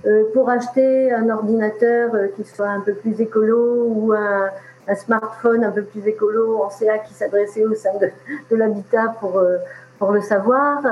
Euh, 0.06 0.24
pour 0.32 0.48
acheter 0.48 1.12
un 1.12 1.28
ordinateur 1.28 2.14
euh, 2.14 2.28
qui 2.36 2.44
soit 2.44 2.68
un 2.68 2.80
peu 2.80 2.94
plus 2.94 3.20
écolo 3.20 3.86
ou 3.88 4.12
un, 4.12 4.48
smartphone 4.94 5.64
un 5.64 5.70
peu 5.70 5.82
plus 5.82 6.06
écolo, 6.06 6.62
sait 6.70 6.88
à 6.88 6.98
qui 6.98 7.14
s'adresser 7.14 7.64
au 7.64 7.74
sein 7.74 7.90
de, 8.00 8.56
l'habitat 8.56 9.14
pour, 9.20 9.38
euh, 9.38 9.58
pour 9.98 10.12
le 10.12 10.20
savoir. 10.20 10.82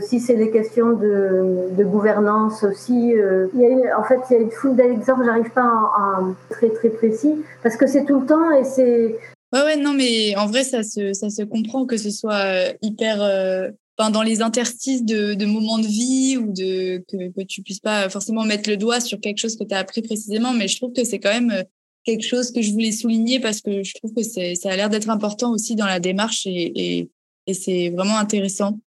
si 0.00 0.18
c'est 0.18 0.34
les 0.34 0.50
questions 0.50 0.92
de, 0.92 1.84
gouvernance 1.84 2.64
aussi, 2.64 3.14
il 3.54 3.60
y 3.60 3.88
a 3.88 3.98
en 3.98 4.02
fait, 4.02 4.20
il 4.28 4.32
y 4.34 4.36
a 4.36 4.42
une 4.42 4.50
foule 4.50 4.74
d'exemples, 4.74 5.24
j'arrive 5.24 5.50
pas 5.50 5.62
à, 5.62 6.20
très 6.50 6.70
très 6.70 6.90
précis, 6.90 7.34
parce 7.62 7.76
que 7.76 7.86
c'est 7.86 8.04
tout 8.04 8.20
le 8.20 8.26
temps 8.26 8.50
et 8.50 8.64
c'est 8.64 9.16
Ouais, 9.52 9.62
ouais, 9.62 9.76
non, 9.76 9.94
mais 9.94 10.36
en 10.36 10.46
vrai, 10.46 10.62
ça 10.62 10.82
se, 10.82 11.14
ça 11.14 11.30
se 11.30 11.42
comprend 11.42 11.86
que 11.86 11.96
ce 11.96 12.10
soit 12.10 12.44
euh, 12.44 12.72
hyper. 12.82 13.22
Euh, 13.22 13.70
dans 14.12 14.22
les 14.22 14.42
interstices 14.42 15.04
de, 15.04 15.34
de, 15.34 15.44
moments 15.44 15.80
de 15.80 15.86
vie 15.86 16.36
ou 16.36 16.52
de 16.52 16.98
que, 17.08 17.32
que 17.32 17.44
tu 17.44 17.62
puisses 17.62 17.80
pas 17.80 18.08
forcément 18.08 18.44
mettre 18.44 18.70
le 18.70 18.76
doigt 18.76 19.00
sur 19.00 19.18
quelque 19.18 19.38
chose 19.38 19.56
que 19.56 19.64
tu 19.64 19.74
as 19.74 19.78
appris 19.78 20.02
précisément, 20.02 20.52
mais 20.52 20.68
je 20.68 20.76
trouve 20.76 20.92
que 20.92 21.02
c'est 21.02 21.18
quand 21.18 21.32
même 21.32 21.50
euh, 21.50 21.64
quelque 22.08 22.24
chose 22.24 22.50
que 22.50 22.62
je 22.62 22.72
voulais 22.72 22.92
souligner 22.92 23.38
parce 23.38 23.60
que 23.60 23.82
je 23.82 23.92
trouve 23.94 24.14
que 24.14 24.22
ça 24.22 24.70
a 24.70 24.76
l'air 24.76 24.88
d'être 24.88 25.10
important 25.10 25.52
aussi 25.52 25.76
dans 25.76 25.86
la 25.86 26.00
démarche 26.00 26.46
et, 26.46 27.10
c'est 27.50 27.88
vraiment 27.96 28.18
intéressant. 28.18 28.78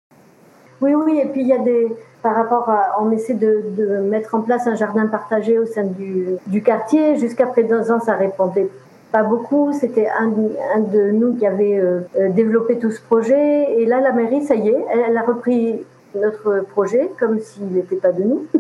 Oui, 0.82 0.94
oui, 0.94 1.18
et 1.18 1.26
puis 1.26 1.42
il 1.42 1.48
y 1.48 1.54
a 1.54 1.58
des, 1.58 1.88
par 2.22 2.36
rapport 2.36 2.70
à, 2.70 3.02
on 3.02 3.10
essaie 3.10 3.34
de, 3.34 4.00
mettre 4.08 4.36
en 4.36 4.42
place 4.42 4.68
un 4.68 4.76
jardin 4.76 5.08
partagé 5.08 5.58
au 5.58 5.66
sein 5.66 5.84
du, 5.84 6.28
du 6.46 6.62
quartier. 6.62 7.18
Jusqu'à 7.18 7.48
présent, 7.48 8.00
ça 8.00 8.16
répondait 8.16 8.70
pas 9.12 9.24
beaucoup. 9.24 9.74
C'était 9.74 10.08
un, 10.08 10.28
de 10.28 11.10
nous 11.12 11.36
qui 11.38 11.48
avait 11.48 11.80
euh, 11.80 12.02
développé 12.30 12.78
tout 12.78 12.92
ce 12.92 13.02
projet. 13.02 13.82
Et 13.82 13.88
là, 13.88 14.00
la 14.00 14.12
mairie, 14.12 14.44
ça 14.44 14.54
y 14.54 14.70
est, 14.70 14.86
elle, 14.94 15.18
a 15.18 15.24
repris 15.24 15.84
notre 16.14 16.64
projet 16.70 17.10
comme 17.20 17.40
s'il 17.40 17.66
n'était 17.66 17.96
pas 17.96 18.12
de 18.12 18.24
nous. 18.24 18.46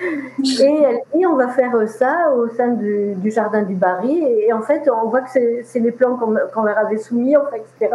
et 0.00 0.82
elle 0.82 1.00
dit 1.14 1.26
on 1.26 1.36
va 1.36 1.48
faire 1.48 1.72
ça 1.88 2.32
au 2.36 2.48
sein 2.48 2.68
du, 2.68 3.16
jardin 3.30 3.62
du 3.62 3.74
Barry. 3.74 4.24
Et, 4.24 4.52
en 4.52 4.62
fait, 4.62 4.88
on 4.90 5.08
voit 5.08 5.22
que 5.22 5.30
c'est 5.62 5.80
les 5.80 5.92
plans 5.92 6.16
qu'on 6.16 6.62
leur 6.62 6.78
avait 6.78 6.98
soumis, 6.98 7.36
enfin, 7.36 7.56
etc. 7.56 7.94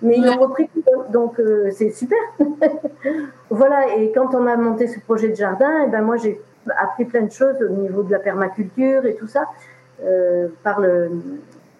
Mais 0.00 0.16
ils 0.16 0.28
ont 0.28 0.40
repris 0.40 0.70
donc 1.10 1.40
euh, 1.40 1.70
c'est 1.72 1.90
super. 1.90 2.18
voilà, 3.50 3.96
et 3.96 4.12
quand 4.12 4.34
on 4.34 4.46
a 4.46 4.56
monté 4.56 4.86
ce 4.86 5.00
projet 5.00 5.28
de 5.28 5.34
jardin, 5.34 5.82
et 5.82 5.84
eh 5.86 5.90
ben 5.90 6.02
moi 6.02 6.16
j'ai 6.16 6.40
appris 6.78 7.04
plein 7.04 7.22
de 7.22 7.32
choses 7.32 7.56
au 7.62 7.72
niveau 7.72 8.02
de 8.02 8.12
la 8.12 8.20
permaculture 8.20 9.06
et 9.06 9.14
tout 9.14 9.26
ça. 9.26 9.48
Euh, 10.04 10.46
par, 10.62 10.78
le, 10.78 11.10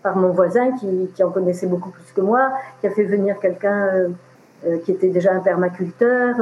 par 0.02 0.16
mon 0.16 0.30
voisin 0.30 0.72
qui, 0.72 1.08
qui, 1.14 1.22
en 1.22 1.30
connaissait 1.30 1.68
beaucoup 1.68 1.90
plus 1.90 2.10
que 2.12 2.20
moi, 2.20 2.50
qui 2.80 2.88
a 2.88 2.90
fait 2.90 3.04
venir 3.04 3.38
quelqu'un 3.38 4.08
euh, 4.66 4.78
qui 4.84 4.90
était 4.90 5.10
déjà 5.10 5.32
un 5.32 5.38
permaculteur. 5.38 6.34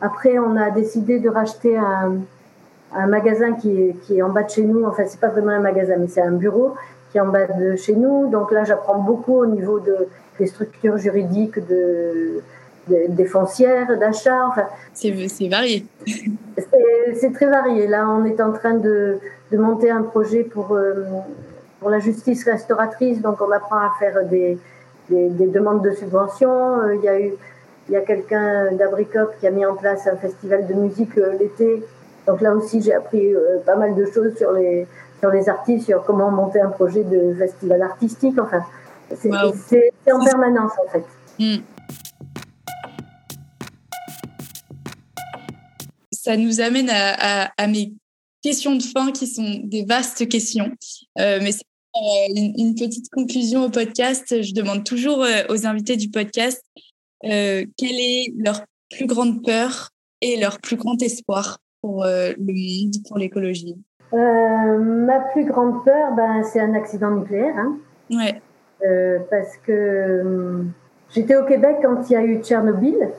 Après, 0.00 0.38
on 0.38 0.56
a 0.56 0.70
décidé 0.70 1.20
de 1.20 1.28
racheter 1.28 1.76
un, 1.76 2.18
un 2.94 3.06
magasin 3.06 3.54
qui 3.54 3.70
est, 3.70 3.96
qui 4.02 4.18
est, 4.18 4.22
en 4.22 4.30
bas 4.30 4.42
de 4.42 4.50
chez 4.50 4.62
nous. 4.62 4.84
Enfin, 4.84 5.04
c'est 5.06 5.20
pas 5.20 5.28
vraiment 5.28 5.52
un 5.52 5.60
magasin, 5.60 5.94
mais 5.98 6.08
c'est 6.08 6.22
un 6.22 6.32
bureau 6.32 6.74
qui 7.10 7.18
est 7.18 7.20
en 7.20 7.28
bas 7.28 7.46
de 7.46 7.76
chez 7.76 7.94
nous. 7.94 8.28
Donc 8.28 8.52
là, 8.52 8.64
j'apprends 8.64 8.98
beaucoup 8.98 9.34
au 9.34 9.46
niveau 9.46 9.80
de, 9.80 10.08
des 10.38 10.46
structures 10.46 10.98
juridiques, 10.98 11.58
de, 11.66 12.42
des 12.88 13.24
foncières, 13.24 13.98
d'achat. 13.98 14.46
Enfin, 14.48 14.66
c'est 14.92 15.10
varié. 15.48 15.86
C'est 17.14 17.32
très 17.32 17.46
varié. 17.46 17.86
Là, 17.86 18.08
on 18.08 18.24
est 18.24 18.40
en 18.40 18.52
train 18.52 18.74
de, 18.74 19.18
de 19.50 19.58
monter 19.58 19.90
un 19.90 20.02
projet 20.02 20.44
pour, 20.44 20.72
euh, 20.72 21.04
pour 21.80 21.90
la 21.90 21.98
justice 21.98 22.44
restauratrice. 22.44 23.20
Donc, 23.20 23.40
on 23.40 23.50
apprend 23.50 23.76
à 23.76 23.92
faire 23.98 24.24
des, 24.26 24.58
des, 25.08 25.46
demandes 25.46 25.82
de 25.82 25.92
subventions. 25.92 26.80
Euh, 26.80 26.96
il 26.96 27.02
y 27.02 27.08
a 27.08 27.20
eu 27.20 27.32
il 27.88 27.92
y 27.92 27.96
a 27.96 28.00
quelqu'un 28.00 28.72
d'Abricop 28.72 29.34
qui 29.38 29.46
a 29.46 29.50
mis 29.50 29.64
en 29.64 29.76
place 29.76 30.06
un 30.06 30.16
festival 30.16 30.66
de 30.66 30.74
musique 30.74 31.16
euh, 31.18 31.36
l'été. 31.38 31.82
Donc 32.26 32.40
là 32.40 32.54
aussi, 32.54 32.82
j'ai 32.82 32.92
appris 32.92 33.32
pas 33.64 33.76
mal 33.76 33.94
de 33.94 34.04
choses 34.06 34.36
sur 34.36 34.50
les, 34.50 34.88
sur 35.20 35.30
les 35.30 35.48
artistes, 35.48 35.86
sur 35.86 36.04
comment 36.04 36.28
monter 36.32 36.60
un 36.60 36.70
projet 36.70 37.04
de 37.04 37.34
festival 37.34 37.82
artistique. 37.82 38.34
Enfin, 38.40 38.64
c'est 39.14 39.30
en 40.12 40.24
permanence 40.24 40.72
en 40.84 40.90
fait. 40.90 41.04
Hmm. 41.38 41.62
Ça 46.10 46.36
nous 46.36 46.60
amène 46.60 46.90
à, 46.90 47.44
à, 47.44 47.50
à 47.56 47.66
mes 47.68 47.92
questions 48.46 48.76
de 48.76 48.82
fin 48.82 49.10
qui 49.10 49.26
sont 49.26 49.60
des 49.64 49.84
vastes 49.84 50.28
questions. 50.28 50.70
Euh, 51.18 51.40
mais 51.42 51.52
c'est 51.52 51.64
euh, 51.96 52.52
une, 52.56 52.74
petite 52.76 53.08
conclusion 53.10 53.64
au 53.64 53.70
podcast. 53.70 54.42
Je 54.42 54.52
demande 54.54 54.84
toujours 54.84 55.24
euh, 55.24 55.42
aux 55.48 55.66
invités 55.66 55.96
du 55.96 56.10
podcast 56.10 56.62
quelle 57.22 57.98
est 57.98 58.32
leur 58.38 58.62
plus 58.90 59.06
grande 59.06 59.44
peur 59.44 59.90
et 60.20 60.38
leur 60.38 60.58
plus 60.60 60.76
grand 60.76 61.00
espoir 61.02 61.58
pour 61.82 62.04
le 62.04 62.34
monde, 62.38 62.94
pour 63.08 63.18
l'écologie? 63.18 63.76
ma 64.12 65.20
plus 65.32 65.44
grande 65.44 65.84
peur, 65.84 66.14
ben, 66.16 66.42
c'est 66.44 66.60
un 66.60 66.74
accident 66.74 67.10
nucléaire. 67.10 67.54
Hein. 67.56 67.76
Ouais. 68.10 68.40
parce 69.30 69.56
que 69.58 70.64
j'étais 71.14 71.36
au 71.36 71.44
Québec 71.44 71.78
quand 71.82 72.08
il 72.08 72.12
y 72.12 72.16
a 72.16 72.24
eu 72.24 72.42
Tchernobyl. 72.42 73.10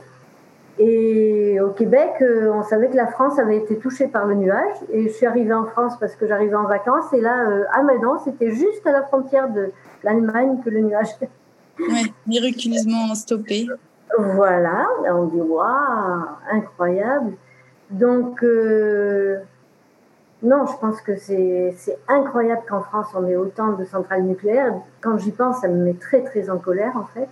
Et 0.80 1.60
au 1.60 1.70
Québec, 1.70 2.12
euh, 2.22 2.52
on 2.54 2.62
savait 2.62 2.90
que 2.90 2.96
la 2.96 3.08
France 3.08 3.40
avait 3.40 3.58
été 3.58 3.78
touchée 3.78 4.08
par 4.08 4.26
le 4.26 4.36
nuage. 4.36 4.76
Et 4.92 5.04
je 5.04 5.10
suis 5.10 5.26
arrivée 5.26 5.54
en 5.54 5.66
France 5.66 5.94
parce 6.00 6.16
que 6.16 6.28
j'arrivais 6.28 6.56
en 6.56 6.68
vacances. 6.68 7.12
Et 7.14 7.22
là, 7.22 7.50
euh, 7.50 7.64
à 7.74 7.82
Meudon, 7.82 8.20
c'était 8.24 8.52
juste 8.52 8.86
à 8.86 8.92
la 8.92 9.04
frontière 9.04 9.50
de 9.50 9.72
l'Allemagne 10.04 10.60
que 10.64 10.70
le 10.70 10.82
nuage. 10.82 11.08
Oui, 11.80 12.14
miraculeusement 12.28 13.14
stoppé. 13.16 13.68
Voilà, 14.18 14.88
on 15.12 15.26
dit 15.26 15.42
waouh, 15.42 16.24
incroyable. 16.52 17.34
Donc, 17.90 18.44
euh, 18.44 19.38
non, 20.44 20.66
je 20.66 20.78
pense 20.78 21.02
que 21.02 21.16
c'est 21.16 21.76
incroyable 22.08 22.62
qu'en 22.68 22.82
France 22.82 23.08
on 23.16 23.26
ait 23.28 23.36
autant 23.36 23.74
de 23.74 23.86
centrales 23.86 24.24
nucléaires. 24.24 24.74
Quand 25.02 25.18
j'y 25.18 25.32
pense, 25.32 25.62
ça 25.62 25.68
me 25.68 25.84
met 25.84 25.94
très 25.94 26.24
très 26.24 26.50
en 26.50 26.58
colère 26.58 26.96
en 26.96 27.06
fait. 27.06 27.30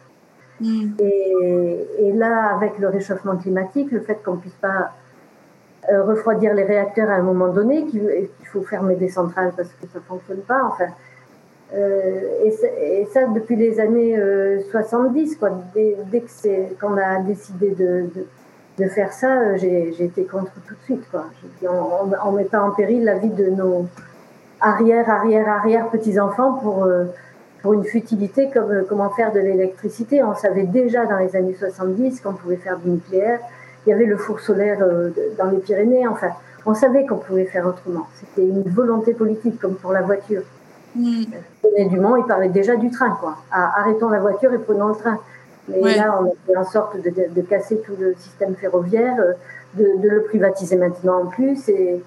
Mm. 0.62 0.94
Et, 1.00 2.14
là, 2.14 2.56
avec 2.56 2.80
le 2.80 2.88
réchauffement 2.88 3.36
climatique, 3.36 3.92
le 3.92 4.00
fait 4.00 4.24
qu'on 4.24 4.36
ne 4.36 4.40
puisse 4.40 4.54
pas 4.56 4.92
euh, 5.92 6.04
refroidir 6.04 6.54
les 6.54 6.64
réacteurs 6.64 7.10
à 7.10 7.16
un 7.16 7.22
moment 7.22 7.50
donné, 7.50 7.86
qu'il 7.88 8.30
faut 8.46 8.62
fermer 8.62 8.96
des 8.96 9.10
centrales 9.10 9.52
parce 9.56 9.70
que 9.70 9.88
ça 9.88 10.00
ne 10.00 10.04
fonctionne 10.04 10.42
pas, 10.42 10.64
enfin. 10.64 10.88
Euh, 11.76 12.46
et, 12.46 13.06
ça, 13.12 13.28
depuis 13.28 13.56
les 13.56 13.80
années 13.80 14.18
70, 14.72 15.38
euh. 15.44 15.50
Dès, 15.74 15.98
dès 16.12 16.24
qu'on 16.80 16.98
a 16.98 17.20
décidé 17.20 17.72
de, 17.72 18.06
de, 18.78 18.88
faire 18.88 19.12
ça, 19.12 19.58
j'ai 19.58 20.04
été 20.04 20.24
contre 20.24 20.54
tout 20.68 20.74
de 20.74 20.82
suite. 20.84 21.10
Quoi. 21.12 21.26
on 22.24 22.32
ne 22.32 22.38
met 22.38 22.46
pas 22.46 22.62
en 22.62 22.72
péril 22.72 23.04
la 23.04 23.18
vie 23.18 23.30
de 23.30 23.50
nos 23.50 23.88
arrière, 24.62 25.10
arrière, 25.10 25.48
arrière 25.50 25.90
petits-enfants 25.90 26.54
pour 26.54 26.88
pour 27.66 27.74
une 27.74 27.84
futilité 27.84 28.52
comme 28.54 28.70
euh, 28.70 28.84
comment 28.88 29.10
faire 29.10 29.34
de 29.34 29.40
l'électricité. 29.40 30.22
On 30.24 30.36
savait 30.36 30.68
déjà 30.68 31.08
dans 31.08 31.18
les 31.18 31.36
années 31.36 31.56
70 31.58 32.22
qu'on 32.22 32.34
pouvait 32.34 32.58
faire 32.58 32.78
du 32.78 32.92
nucléaire. 32.92 33.40
Il 33.86 33.90
y 33.90 33.94
avait 33.94 34.06
le 34.06 34.18
four 34.18 34.40
solaire 34.40 34.78
euh, 34.84 35.10
dans 35.40 35.50
les 35.50 35.58
Pyrénées. 35.58 36.08
Enfin, 36.08 36.28
on 36.68 36.76
savait 36.76 37.08
qu'on 37.08 37.18
pouvait 37.18 37.46
faire 37.46 37.66
autrement. 37.66 38.06
C'était 38.20 38.48
une 38.48 38.62
volonté 38.70 39.16
politique, 39.16 39.60
comme 39.60 39.74
pour 39.78 39.94
la 39.94 40.04
voiture. 40.04 40.44
Mm. 40.96 41.24
Euh, 41.66 41.90
Dumont, 41.90 42.16
il 42.18 42.26
parlait 42.26 42.50
déjà 42.50 42.76
du 42.76 42.90
train, 42.90 43.18
quoi. 43.20 43.38
arrêtons 43.52 44.10
la 44.10 44.20
voiture 44.20 44.54
et 44.54 44.60
prenons 44.60 44.90
le 44.90 44.96
train. 44.96 45.20
Mais 45.68 45.96
là, 45.96 46.20
on 46.22 46.26
a 46.28 46.32
fait 46.46 46.58
en 46.58 46.64
sorte 46.64 46.98
de, 47.02 47.42
casser 47.42 47.82
tout 47.82 47.94
le 48.00 48.14
système 48.20 48.56
ferroviaire, 48.56 49.18
de, 49.74 49.86
le 50.02 50.24
privatiser 50.24 50.76
maintenant 50.76 51.24
en 51.24 51.26
plus, 51.26 51.68
et, 51.70 52.02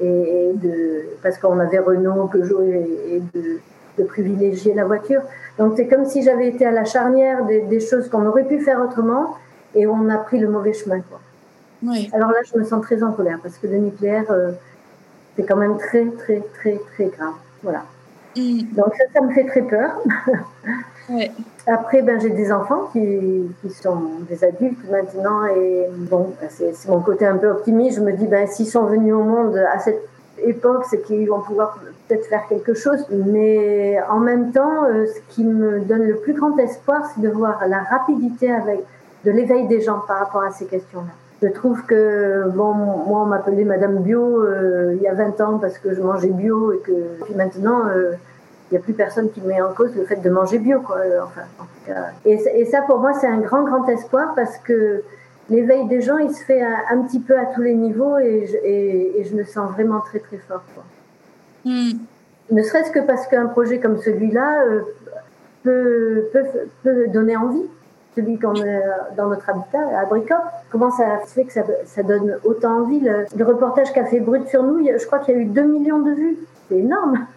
et 0.00 0.52
de, 0.54 1.04
parce 1.22 1.38
qu'on 1.38 1.58
avait 1.58 1.78
Renault, 1.78 2.26
Peugeot 2.26 2.62
et, 2.62 3.16
et 3.16 3.22
de, 3.38 4.04
privilégier 4.04 4.74
la 4.74 4.84
voiture. 4.84 5.22
Donc 5.58 5.74
c'est 5.76 5.86
comme 5.86 6.04
si 6.04 6.22
j'avais 6.22 6.48
été 6.48 6.66
à 6.66 6.70
la 6.70 6.84
charnière 6.84 7.46
des, 7.46 7.80
choses 7.80 8.10
qu'on 8.10 8.26
aurait 8.26 8.44
pu 8.44 8.60
faire 8.60 8.80
autrement 8.82 9.36
et 9.74 9.86
on 9.86 10.10
a 10.10 10.18
pris 10.18 10.38
le 10.38 10.48
mauvais 10.48 10.74
chemin. 10.74 11.00
Quoi. 11.00 11.20
Oui. 11.82 12.10
Alors 12.12 12.30
là, 12.30 12.38
je 12.44 12.58
me 12.58 12.64
sens 12.64 12.82
très 12.82 13.02
en 13.02 13.12
colère 13.12 13.38
parce 13.42 13.56
que 13.56 13.66
le 13.66 13.78
nucléaire, 13.78 14.26
euh, 14.30 14.50
c'est 15.34 15.44
quand 15.44 15.56
même 15.56 15.78
très, 15.78 16.06
très, 16.10 16.42
très, 16.58 16.78
très 16.94 17.06
grave. 17.06 17.34
Voilà. 17.62 17.84
Donc 18.36 18.94
ça, 18.94 19.04
ça 19.14 19.20
me 19.20 19.32
fait 19.32 19.44
très 19.44 19.62
peur. 19.62 19.90
Après, 21.66 22.02
ben, 22.02 22.20
j'ai 22.20 22.30
des 22.30 22.52
enfants 22.52 22.88
qui, 22.92 23.48
qui, 23.60 23.70
sont 23.70 24.02
des 24.28 24.44
adultes 24.44 24.88
maintenant 24.90 25.46
et 25.46 25.86
bon, 25.90 26.32
ben, 26.40 26.48
c'est 26.50 26.88
mon 26.88 27.00
côté 27.00 27.26
un 27.26 27.36
peu 27.36 27.48
optimiste. 27.48 27.98
Je 27.98 28.02
me 28.02 28.12
dis, 28.12 28.26
ben, 28.26 28.46
s'ils 28.46 28.66
sont 28.66 28.84
venus 28.84 29.14
au 29.14 29.22
monde 29.22 29.56
à 29.56 29.78
cette 29.78 30.08
époque, 30.44 30.84
c'est 30.88 31.02
qu'ils 31.02 31.28
vont 31.28 31.40
pouvoir 31.40 31.78
peut-être 32.08 32.26
faire 32.26 32.46
quelque 32.48 32.74
chose. 32.74 33.04
Mais 33.10 33.98
en 34.08 34.20
même 34.20 34.52
temps, 34.52 34.84
euh, 34.84 35.06
ce 35.06 35.34
qui 35.34 35.44
me 35.44 35.80
donne 35.80 36.02
le 36.02 36.16
plus 36.16 36.34
grand 36.34 36.56
espoir, 36.58 37.02
c'est 37.14 37.20
de 37.20 37.28
voir 37.28 37.66
la 37.68 37.82
rapidité 37.82 38.52
avec 38.52 38.80
de 39.24 39.30
l'éveil 39.30 39.66
des 39.66 39.80
gens 39.80 40.00
par 40.06 40.18
rapport 40.18 40.42
à 40.42 40.52
ces 40.52 40.66
questions-là. 40.66 41.12
Je 41.42 41.48
trouve 41.48 41.84
que, 41.84 42.48
bon, 42.48 42.72
moi, 42.72 43.22
on 43.22 43.26
m'appelait 43.26 43.64
Madame 43.64 43.98
Bio 43.98 44.42
euh, 44.42 44.94
il 44.96 45.02
y 45.02 45.06
a 45.06 45.12
20 45.12 45.40
ans 45.42 45.58
parce 45.58 45.78
que 45.78 45.94
je 45.94 46.00
mangeais 46.00 46.30
bio 46.30 46.72
et 46.72 46.78
que, 46.78 47.24
puis 47.24 47.34
maintenant, 47.34 47.86
euh, 47.88 48.12
il 48.70 48.74
n'y 48.74 48.78
a 48.78 48.80
plus 48.80 48.94
personne 48.94 49.30
qui 49.30 49.42
met 49.42 49.60
en 49.60 49.72
cause 49.74 49.94
le 49.94 50.04
fait 50.04 50.16
de 50.16 50.30
manger 50.30 50.58
bio, 50.58 50.80
quoi. 50.80 50.96
Enfin, 51.22 51.42
Et, 52.24 52.64
ça, 52.64 52.82
pour 52.82 53.00
moi, 53.00 53.12
c'est 53.20 53.26
un 53.26 53.40
grand, 53.40 53.64
grand 53.64 53.86
espoir 53.88 54.34
parce 54.34 54.56
que 54.58 55.02
l'éveil 55.50 55.86
des 55.88 56.00
gens, 56.00 56.16
il 56.16 56.32
se 56.32 56.42
fait 56.42 56.62
un, 56.62 57.02
petit 57.02 57.20
peu 57.20 57.38
à 57.38 57.44
tous 57.46 57.60
les 57.60 57.74
niveaux 57.74 58.18
et 58.18 58.46
je, 58.46 58.56
et, 58.64 59.24
je 59.30 59.36
le 59.36 59.44
sens 59.44 59.70
vraiment 59.72 60.00
très, 60.00 60.20
très 60.20 60.38
fort, 60.38 60.64
quoi. 60.74 60.84
Hmm. 61.66 61.98
Ne 62.50 62.62
serait-ce 62.62 62.92
que 62.92 63.00
parce 63.00 63.26
qu'un 63.26 63.46
projet 63.46 63.78
comme 63.78 63.98
celui-là 63.98 64.62
euh, 64.64 64.82
peut, 65.64 66.28
peut, 66.32 66.44
peut 66.82 67.08
donner 67.08 67.36
envie 67.36 67.66
celui 68.16 68.38
qu'on 68.38 68.60
a 68.60 69.14
dans 69.16 69.28
notre 69.28 69.48
habitat, 69.48 70.00
à 70.00 70.06
Bricop. 70.06 70.42
Comment 70.70 70.90
ça 70.90 71.20
fait 71.26 71.44
que 71.44 71.52
ça, 71.52 71.62
ça 71.84 72.02
donne 72.02 72.38
autant 72.44 72.82
envie 72.82 73.00
le, 73.00 73.26
le 73.36 73.44
reportage 73.44 73.92
qu'a 73.92 74.06
fait 74.06 74.20
Brut 74.20 74.48
sur 74.48 74.62
nous, 74.62 74.84
je 74.84 75.06
crois 75.06 75.20
qu'il 75.20 75.34
y 75.34 75.38
a 75.38 75.40
eu 75.40 75.44
2 75.44 75.62
millions 75.62 76.00
de 76.00 76.12
vues. 76.12 76.38
C'est 76.68 76.78
énorme. 76.78 77.26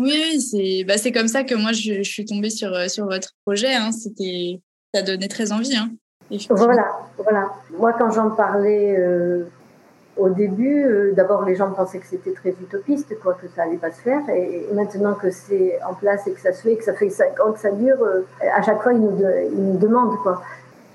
Oui, 0.00 0.40
c'est 0.40 0.84
bah, 0.84 0.94
comme 1.12 1.26
ça 1.26 1.42
que 1.42 1.56
moi 1.56 1.72
je, 1.72 2.04
je, 2.04 2.08
suis 2.08 2.24
tombée 2.24 2.50
sur, 2.50 2.72
euh, 2.72 2.86
sur 2.86 3.06
votre 3.06 3.32
projet. 3.44 3.74
Hein. 3.74 3.90
C'était, 3.90 4.60
ça 4.94 5.02
donnait 5.02 5.26
très 5.26 5.50
envie. 5.50 5.76
Hein, 5.76 5.90
voilà, 6.50 6.86
voilà. 7.16 7.50
Moi, 7.76 7.92
quand 7.98 8.12
j'en 8.12 8.30
parlais 8.30 8.96
euh, 8.96 9.48
au 10.18 10.28
début, 10.30 10.84
euh, 10.84 11.12
d'abord 11.14 11.44
les 11.44 11.54
gens 11.54 11.70
pensaient 11.70 11.98
que 11.98 12.06
c'était 12.06 12.32
très 12.32 12.50
utopiste, 12.50 13.18
quoi, 13.20 13.34
que 13.34 13.46
ça 13.54 13.62
allait 13.62 13.76
pas 13.76 13.90
se 13.90 14.00
faire. 14.00 14.20
Et, 14.30 14.66
maintenant 14.74 15.14
que 15.14 15.30
c'est 15.30 15.78
en 15.88 15.94
place 15.94 16.26
et 16.26 16.32
que 16.32 16.40
ça 16.40 16.52
se 16.52 16.62
fait, 16.62 16.76
que 16.76 16.84
ça 16.84 16.92
fait 16.92 17.10
cinq 17.10 17.38
ans 17.40 17.52
que 17.52 17.58
ça 17.58 17.70
dure, 17.70 17.98
à 18.54 18.62
chaque 18.62 18.82
fois 18.82 18.92
ils 18.92 19.00
nous, 19.00 19.78
demandent 19.78 20.16
quoi. 20.22 20.42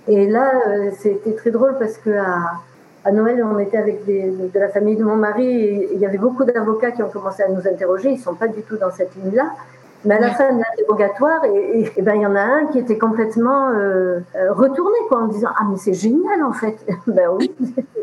Et 0.07 0.27
là, 0.27 0.51
c'était 0.97 1.33
très 1.33 1.51
drôle 1.51 1.77
parce 1.79 1.97
que 1.97 2.11
à, 2.11 3.11
Noël, 3.11 3.43
on 3.43 3.57
était 3.59 3.77
avec 3.77 4.05
de 4.05 4.59
la 4.59 4.69
famille 4.69 4.95
de 4.95 5.03
mon 5.03 5.15
mari 5.15 5.47
et 5.47 5.89
il 5.93 5.99
y 5.99 6.05
avait 6.05 6.17
beaucoup 6.17 6.43
d'avocats 6.43 6.91
qui 6.91 7.03
ont 7.03 7.09
commencé 7.09 7.43
à 7.43 7.49
nous 7.49 7.65
interroger. 7.67 8.11
Ils 8.11 8.19
sont 8.19 8.35
pas 8.35 8.47
du 8.47 8.61
tout 8.63 8.77
dans 8.77 8.91
cette 8.91 9.15
ligne-là. 9.15 9.51
Mais 10.05 10.15
à 10.15 10.19
la 10.19 10.31
fin 10.31 10.53
de 10.53 10.59
l'interrogatoire, 10.59 11.45
et, 11.45 11.89
et, 11.95 12.01
ben 12.01 12.15
il 12.15 12.21
y 12.21 12.25
en 12.25 12.35
a 12.35 12.41
un 12.41 12.67
qui 12.67 12.79
était 12.79 12.97
complètement 12.97 13.69
euh, 13.69 14.19
euh, 14.35 14.51
retourné 14.53 14.97
quoi, 15.07 15.23
en 15.23 15.27
disant 15.27 15.49
ah 15.55 15.65
mais 15.69 15.77
c'est 15.77 15.93
génial 15.93 16.43
en 16.43 16.51
fait. 16.51 16.75
ben 17.07 17.29
oui. 17.37 17.51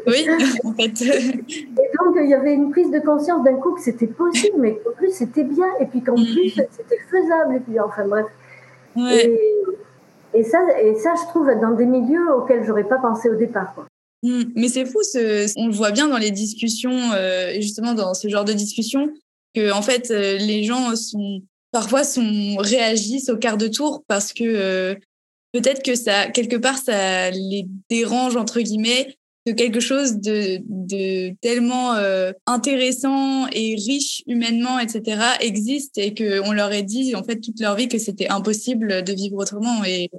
Oui. 0.07 0.27
En 0.65 0.73
fait. 0.73 1.03
et 1.03 1.91
donc 1.99 2.17
il 2.17 2.29
y 2.29 2.35
avait 2.35 2.55
une 2.55 2.71
prise 2.71 2.91
de 2.91 3.01
conscience 3.01 3.45
d'un 3.45 3.57
coup 3.57 3.73
que 3.73 3.83
c'était 3.83 4.07
possible, 4.07 4.57
mais 4.59 4.77
qu'en 4.77 4.93
plus 4.93 5.11
c'était 5.11 5.45
bien, 5.45 5.69
et 5.81 5.87
puis 5.87 6.03
qu'en 6.03 6.19
mm. 6.19 6.25
plus 6.25 6.51
c'était 6.51 7.01
faisable, 7.11 7.57
et 7.57 7.61
puis 7.61 7.79
enfin 7.79 8.07
bref. 8.07 8.27
Et, 8.97 9.39
et, 10.35 10.43
ça, 10.45 10.59
et 10.83 10.95
ça, 10.97 11.15
je 11.17 11.29
trouve 11.29 11.49
dans 11.61 11.73
des 11.73 11.87
milieux 11.87 12.35
auxquels 12.35 12.65
j'aurais 12.65 12.85
pas 12.85 12.99
pensé 12.99 13.31
au 13.31 13.37
départ. 13.37 13.75
Quoi. 13.75 13.87
Mmh. 14.23 14.43
Mais 14.55 14.69
c'est 14.69 14.85
fou, 14.85 15.03
ce, 15.03 15.51
on 15.59 15.69
le 15.69 15.73
voit 15.73 15.93
bien 15.93 16.09
dans 16.09 16.19
les 16.19 16.31
discussions, 16.31 17.13
euh, 17.15 17.55
justement 17.55 17.95
dans 17.95 18.15
ce 18.15 18.29
genre 18.29 18.45
de 18.45 18.53
discussions, 18.53 19.11
que 19.55 19.73
en 19.73 19.83
fait 19.83 20.11
euh, 20.11 20.37
les 20.39 20.65
gens 20.65 20.95
sont 20.95 21.41
parfois 21.73 22.05
sont 22.05 22.57
réagissent 22.59 23.29
au 23.29 23.37
quart 23.37 23.57
de 23.57 23.69
tour 23.69 24.05
parce 24.07 24.33
que 24.33 24.45
euh, 24.45 24.95
peut-être 25.53 25.83
que 25.83 25.95
ça 25.95 26.29
quelque 26.29 26.57
part 26.57 26.79
ça 26.79 27.31
les 27.31 27.67
dérange 27.89 28.37
entre 28.37 28.61
guillemets 28.61 29.17
que 29.47 29.53
quelque 29.53 29.81
chose 29.81 30.17
de, 30.17 30.61
de 30.67 31.35
tellement 31.41 31.95
euh, 31.95 32.33
intéressant 32.47 33.47
et 33.49 33.75
riche 33.75 34.23
humainement 34.27 34.79
etc 34.79 35.23
existe 35.41 35.97
et 35.99 36.13
que 36.15 36.41
on 36.47 36.53
leur 36.53 36.73
ait 36.73 36.83
dit 36.83 37.15
en 37.15 37.25
fait 37.25 37.41
toute 37.41 37.61
leur 37.61 37.77
vie 37.77 37.89
que 37.89 37.99
c'était 37.99 38.29
impossible 38.29 39.03
de 39.03 39.13
vivre 39.13 39.37
autrement. 39.37 39.85
Et 39.85 40.11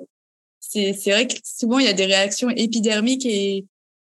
c'est 0.59 0.93
c'est 0.93 1.11
vrai 1.11 1.27
que 1.27 1.35
souvent 1.43 1.79
il 1.79 1.85
y 1.85 1.89
a 1.89 1.93
des 1.93 2.05
réactions 2.05 2.49
épidermiques 2.49 3.25
et 3.25 3.65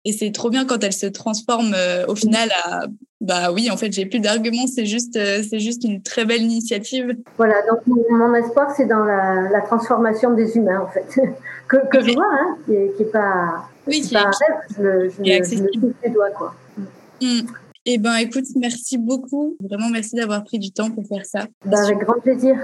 et 0.06 0.12
c'est 0.12 0.32
trop 0.32 0.50
bien 0.50 0.66
quand 0.66 0.84
elle 0.84 0.94
se 0.94 1.06
transforme 1.06 1.74
euh, 1.76 2.06
au 2.08 2.16
final 2.16 2.50
à 2.64 2.86
bah 3.22 3.52
oui, 3.52 3.70
en 3.70 3.78
fait, 3.78 3.92
j'ai 3.92 4.08
plus 4.08 4.20
d'arguments, 4.20 4.66
c'est 4.66 4.88
juste, 4.88 5.16
euh, 5.16 5.44
c'est 5.48 5.60
juste 5.60 5.84
une 5.84 6.02
très 6.02 6.26
belle 6.26 6.42
initiative. 6.42 7.16
Voilà, 7.38 7.62
donc 7.70 7.82
mon 7.86 8.34
espoir, 8.34 8.74
c'est 8.76 8.88
dans 8.88 9.06
la, 9.06 9.48
la, 9.52 9.62
transformation 9.62 10.34
des 10.34 10.58
humains, 10.58 10.82
en 10.82 10.88
fait, 10.88 11.22
que, 11.68 11.78
que 11.88 12.04
je 12.04 12.14
vois, 12.14 12.26
hein, 12.26 12.58
qui 12.66 12.74
est, 12.74 13.12
pas, 13.12 13.70
oui, 13.86 14.02
qui 14.02 14.16
pas 14.16 14.22
un 14.22 14.24
rêve, 14.24 14.58
je, 14.76 14.82
le, 14.82 15.10
je, 15.10 15.22
le, 15.22 15.80
touche 15.80 15.94
les 16.04 16.10
doigts, 16.10 16.32
quoi. 16.32 16.56
Mm. 17.22 17.42
Eh 17.86 17.98
ben, 18.00 18.16
écoute, 18.16 18.46
merci 18.56 18.98
beaucoup. 18.98 19.56
Vraiment, 19.60 19.90
merci 19.90 20.16
d'avoir 20.16 20.44
pris 20.44 20.58
du 20.58 20.72
temps 20.72 20.90
pour 20.90 21.06
faire 21.08 21.26
ça. 21.26 21.46
Bah, 21.66 21.78
avec 21.84 22.00
grand 22.00 22.20
plaisir. 22.20 22.58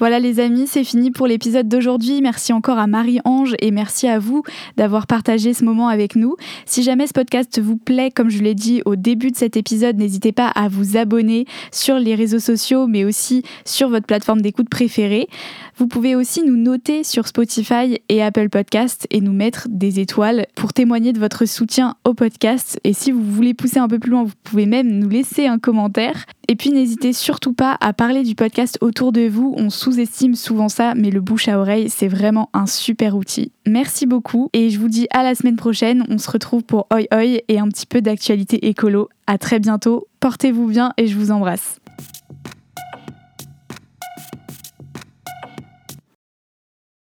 Voilà 0.00 0.18
les 0.18 0.40
amis, 0.40 0.66
c'est 0.66 0.82
fini 0.82 1.12
pour 1.12 1.28
l'épisode 1.28 1.68
d'aujourd'hui. 1.68 2.20
Merci 2.20 2.52
encore 2.52 2.78
à 2.78 2.88
Marie-Ange 2.88 3.54
et 3.60 3.70
merci 3.70 4.08
à 4.08 4.18
vous 4.18 4.42
d'avoir 4.76 5.06
partagé 5.06 5.54
ce 5.54 5.64
moment 5.64 5.86
avec 5.86 6.16
nous. 6.16 6.34
Si 6.66 6.82
jamais 6.82 7.06
ce 7.06 7.12
podcast 7.12 7.60
vous 7.60 7.76
plaît, 7.76 8.10
comme 8.10 8.28
je 8.28 8.42
l'ai 8.42 8.56
dit 8.56 8.82
au 8.86 8.96
début 8.96 9.30
de 9.30 9.36
cet 9.36 9.56
épisode, 9.56 9.96
n'hésitez 9.96 10.32
pas 10.32 10.48
à 10.48 10.66
vous 10.66 10.96
abonner 10.96 11.46
sur 11.70 12.00
les 12.00 12.16
réseaux 12.16 12.40
sociaux 12.40 12.88
mais 12.88 13.04
aussi 13.04 13.44
sur 13.64 13.88
votre 13.88 14.06
plateforme 14.06 14.40
d'écoute 14.40 14.68
préférée. 14.68 15.28
Vous 15.76 15.88
pouvez 15.88 16.14
aussi 16.14 16.44
nous 16.44 16.56
noter 16.56 17.02
sur 17.02 17.26
Spotify 17.26 17.98
et 18.08 18.22
Apple 18.22 18.48
Podcast 18.48 19.08
et 19.10 19.20
nous 19.20 19.32
mettre 19.32 19.66
des 19.68 19.98
étoiles 19.98 20.46
pour 20.54 20.72
témoigner 20.72 21.12
de 21.12 21.18
votre 21.18 21.46
soutien 21.46 21.96
au 22.04 22.14
podcast. 22.14 22.78
Et 22.84 22.92
si 22.92 23.10
vous 23.10 23.22
voulez 23.22 23.54
pousser 23.54 23.80
un 23.80 23.88
peu 23.88 23.98
plus 23.98 24.12
loin, 24.12 24.22
vous 24.22 24.34
pouvez 24.44 24.66
même 24.66 24.88
nous 24.88 25.08
laisser 25.08 25.46
un 25.48 25.58
commentaire. 25.58 26.26
Et 26.46 26.54
puis 26.54 26.70
n'hésitez 26.70 27.12
surtout 27.12 27.54
pas 27.54 27.76
à 27.80 27.92
parler 27.92 28.22
du 28.22 28.36
podcast 28.36 28.78
autour 28.82 29.10
de 29.10 29.26
vous. 29.26 29.52
On 29.56 29.68
sous-estime 29.68 30.36
souvent 30.36 30.68
ça, 30.68 30.94
mais 30.94 31.10
le 31.10 31.20
bouche 31.20 31.48
à 31.48 31.58
oreille, 31.58 31.90
c'est 31.90 32.06
vraiment 32.06 32.50
un 32.52 32.66
super 32.66 33.16
outil. 33.16 33.50
Merci 33.66 34.06
beaucoup 34.06 34.50
et 34.52 34.70
je 34.70 34.78
vous 34.78 34.88
dis 34.88 35.08
à 35.10 35.24
la 35.24 35.34
semaine 35.34 35.56
prochaine. 35.56 36.04
On 36.08 36.18
se 36.18 36.30
retrouve 36.30 36.62
pour 36.62 36.86
Oi 36.92 37.06
Oi 37.12 37.42
et 37.48 37.58
un 37.58 37.66
petit 37.66 37.86
peu 37.86 38.00
d'actualité 38.00 38.68
écolo. 38.68 39.08
À 39.26 39.38
très 39.38 39.58
bientôt. 39.58 40.06
Portez-vous 40.20 40.68
bien 40.68 40.92
et 40.98 41.08
je 41.08 41.16
vous 41.16 41.32
embrasse. 41.32 41.80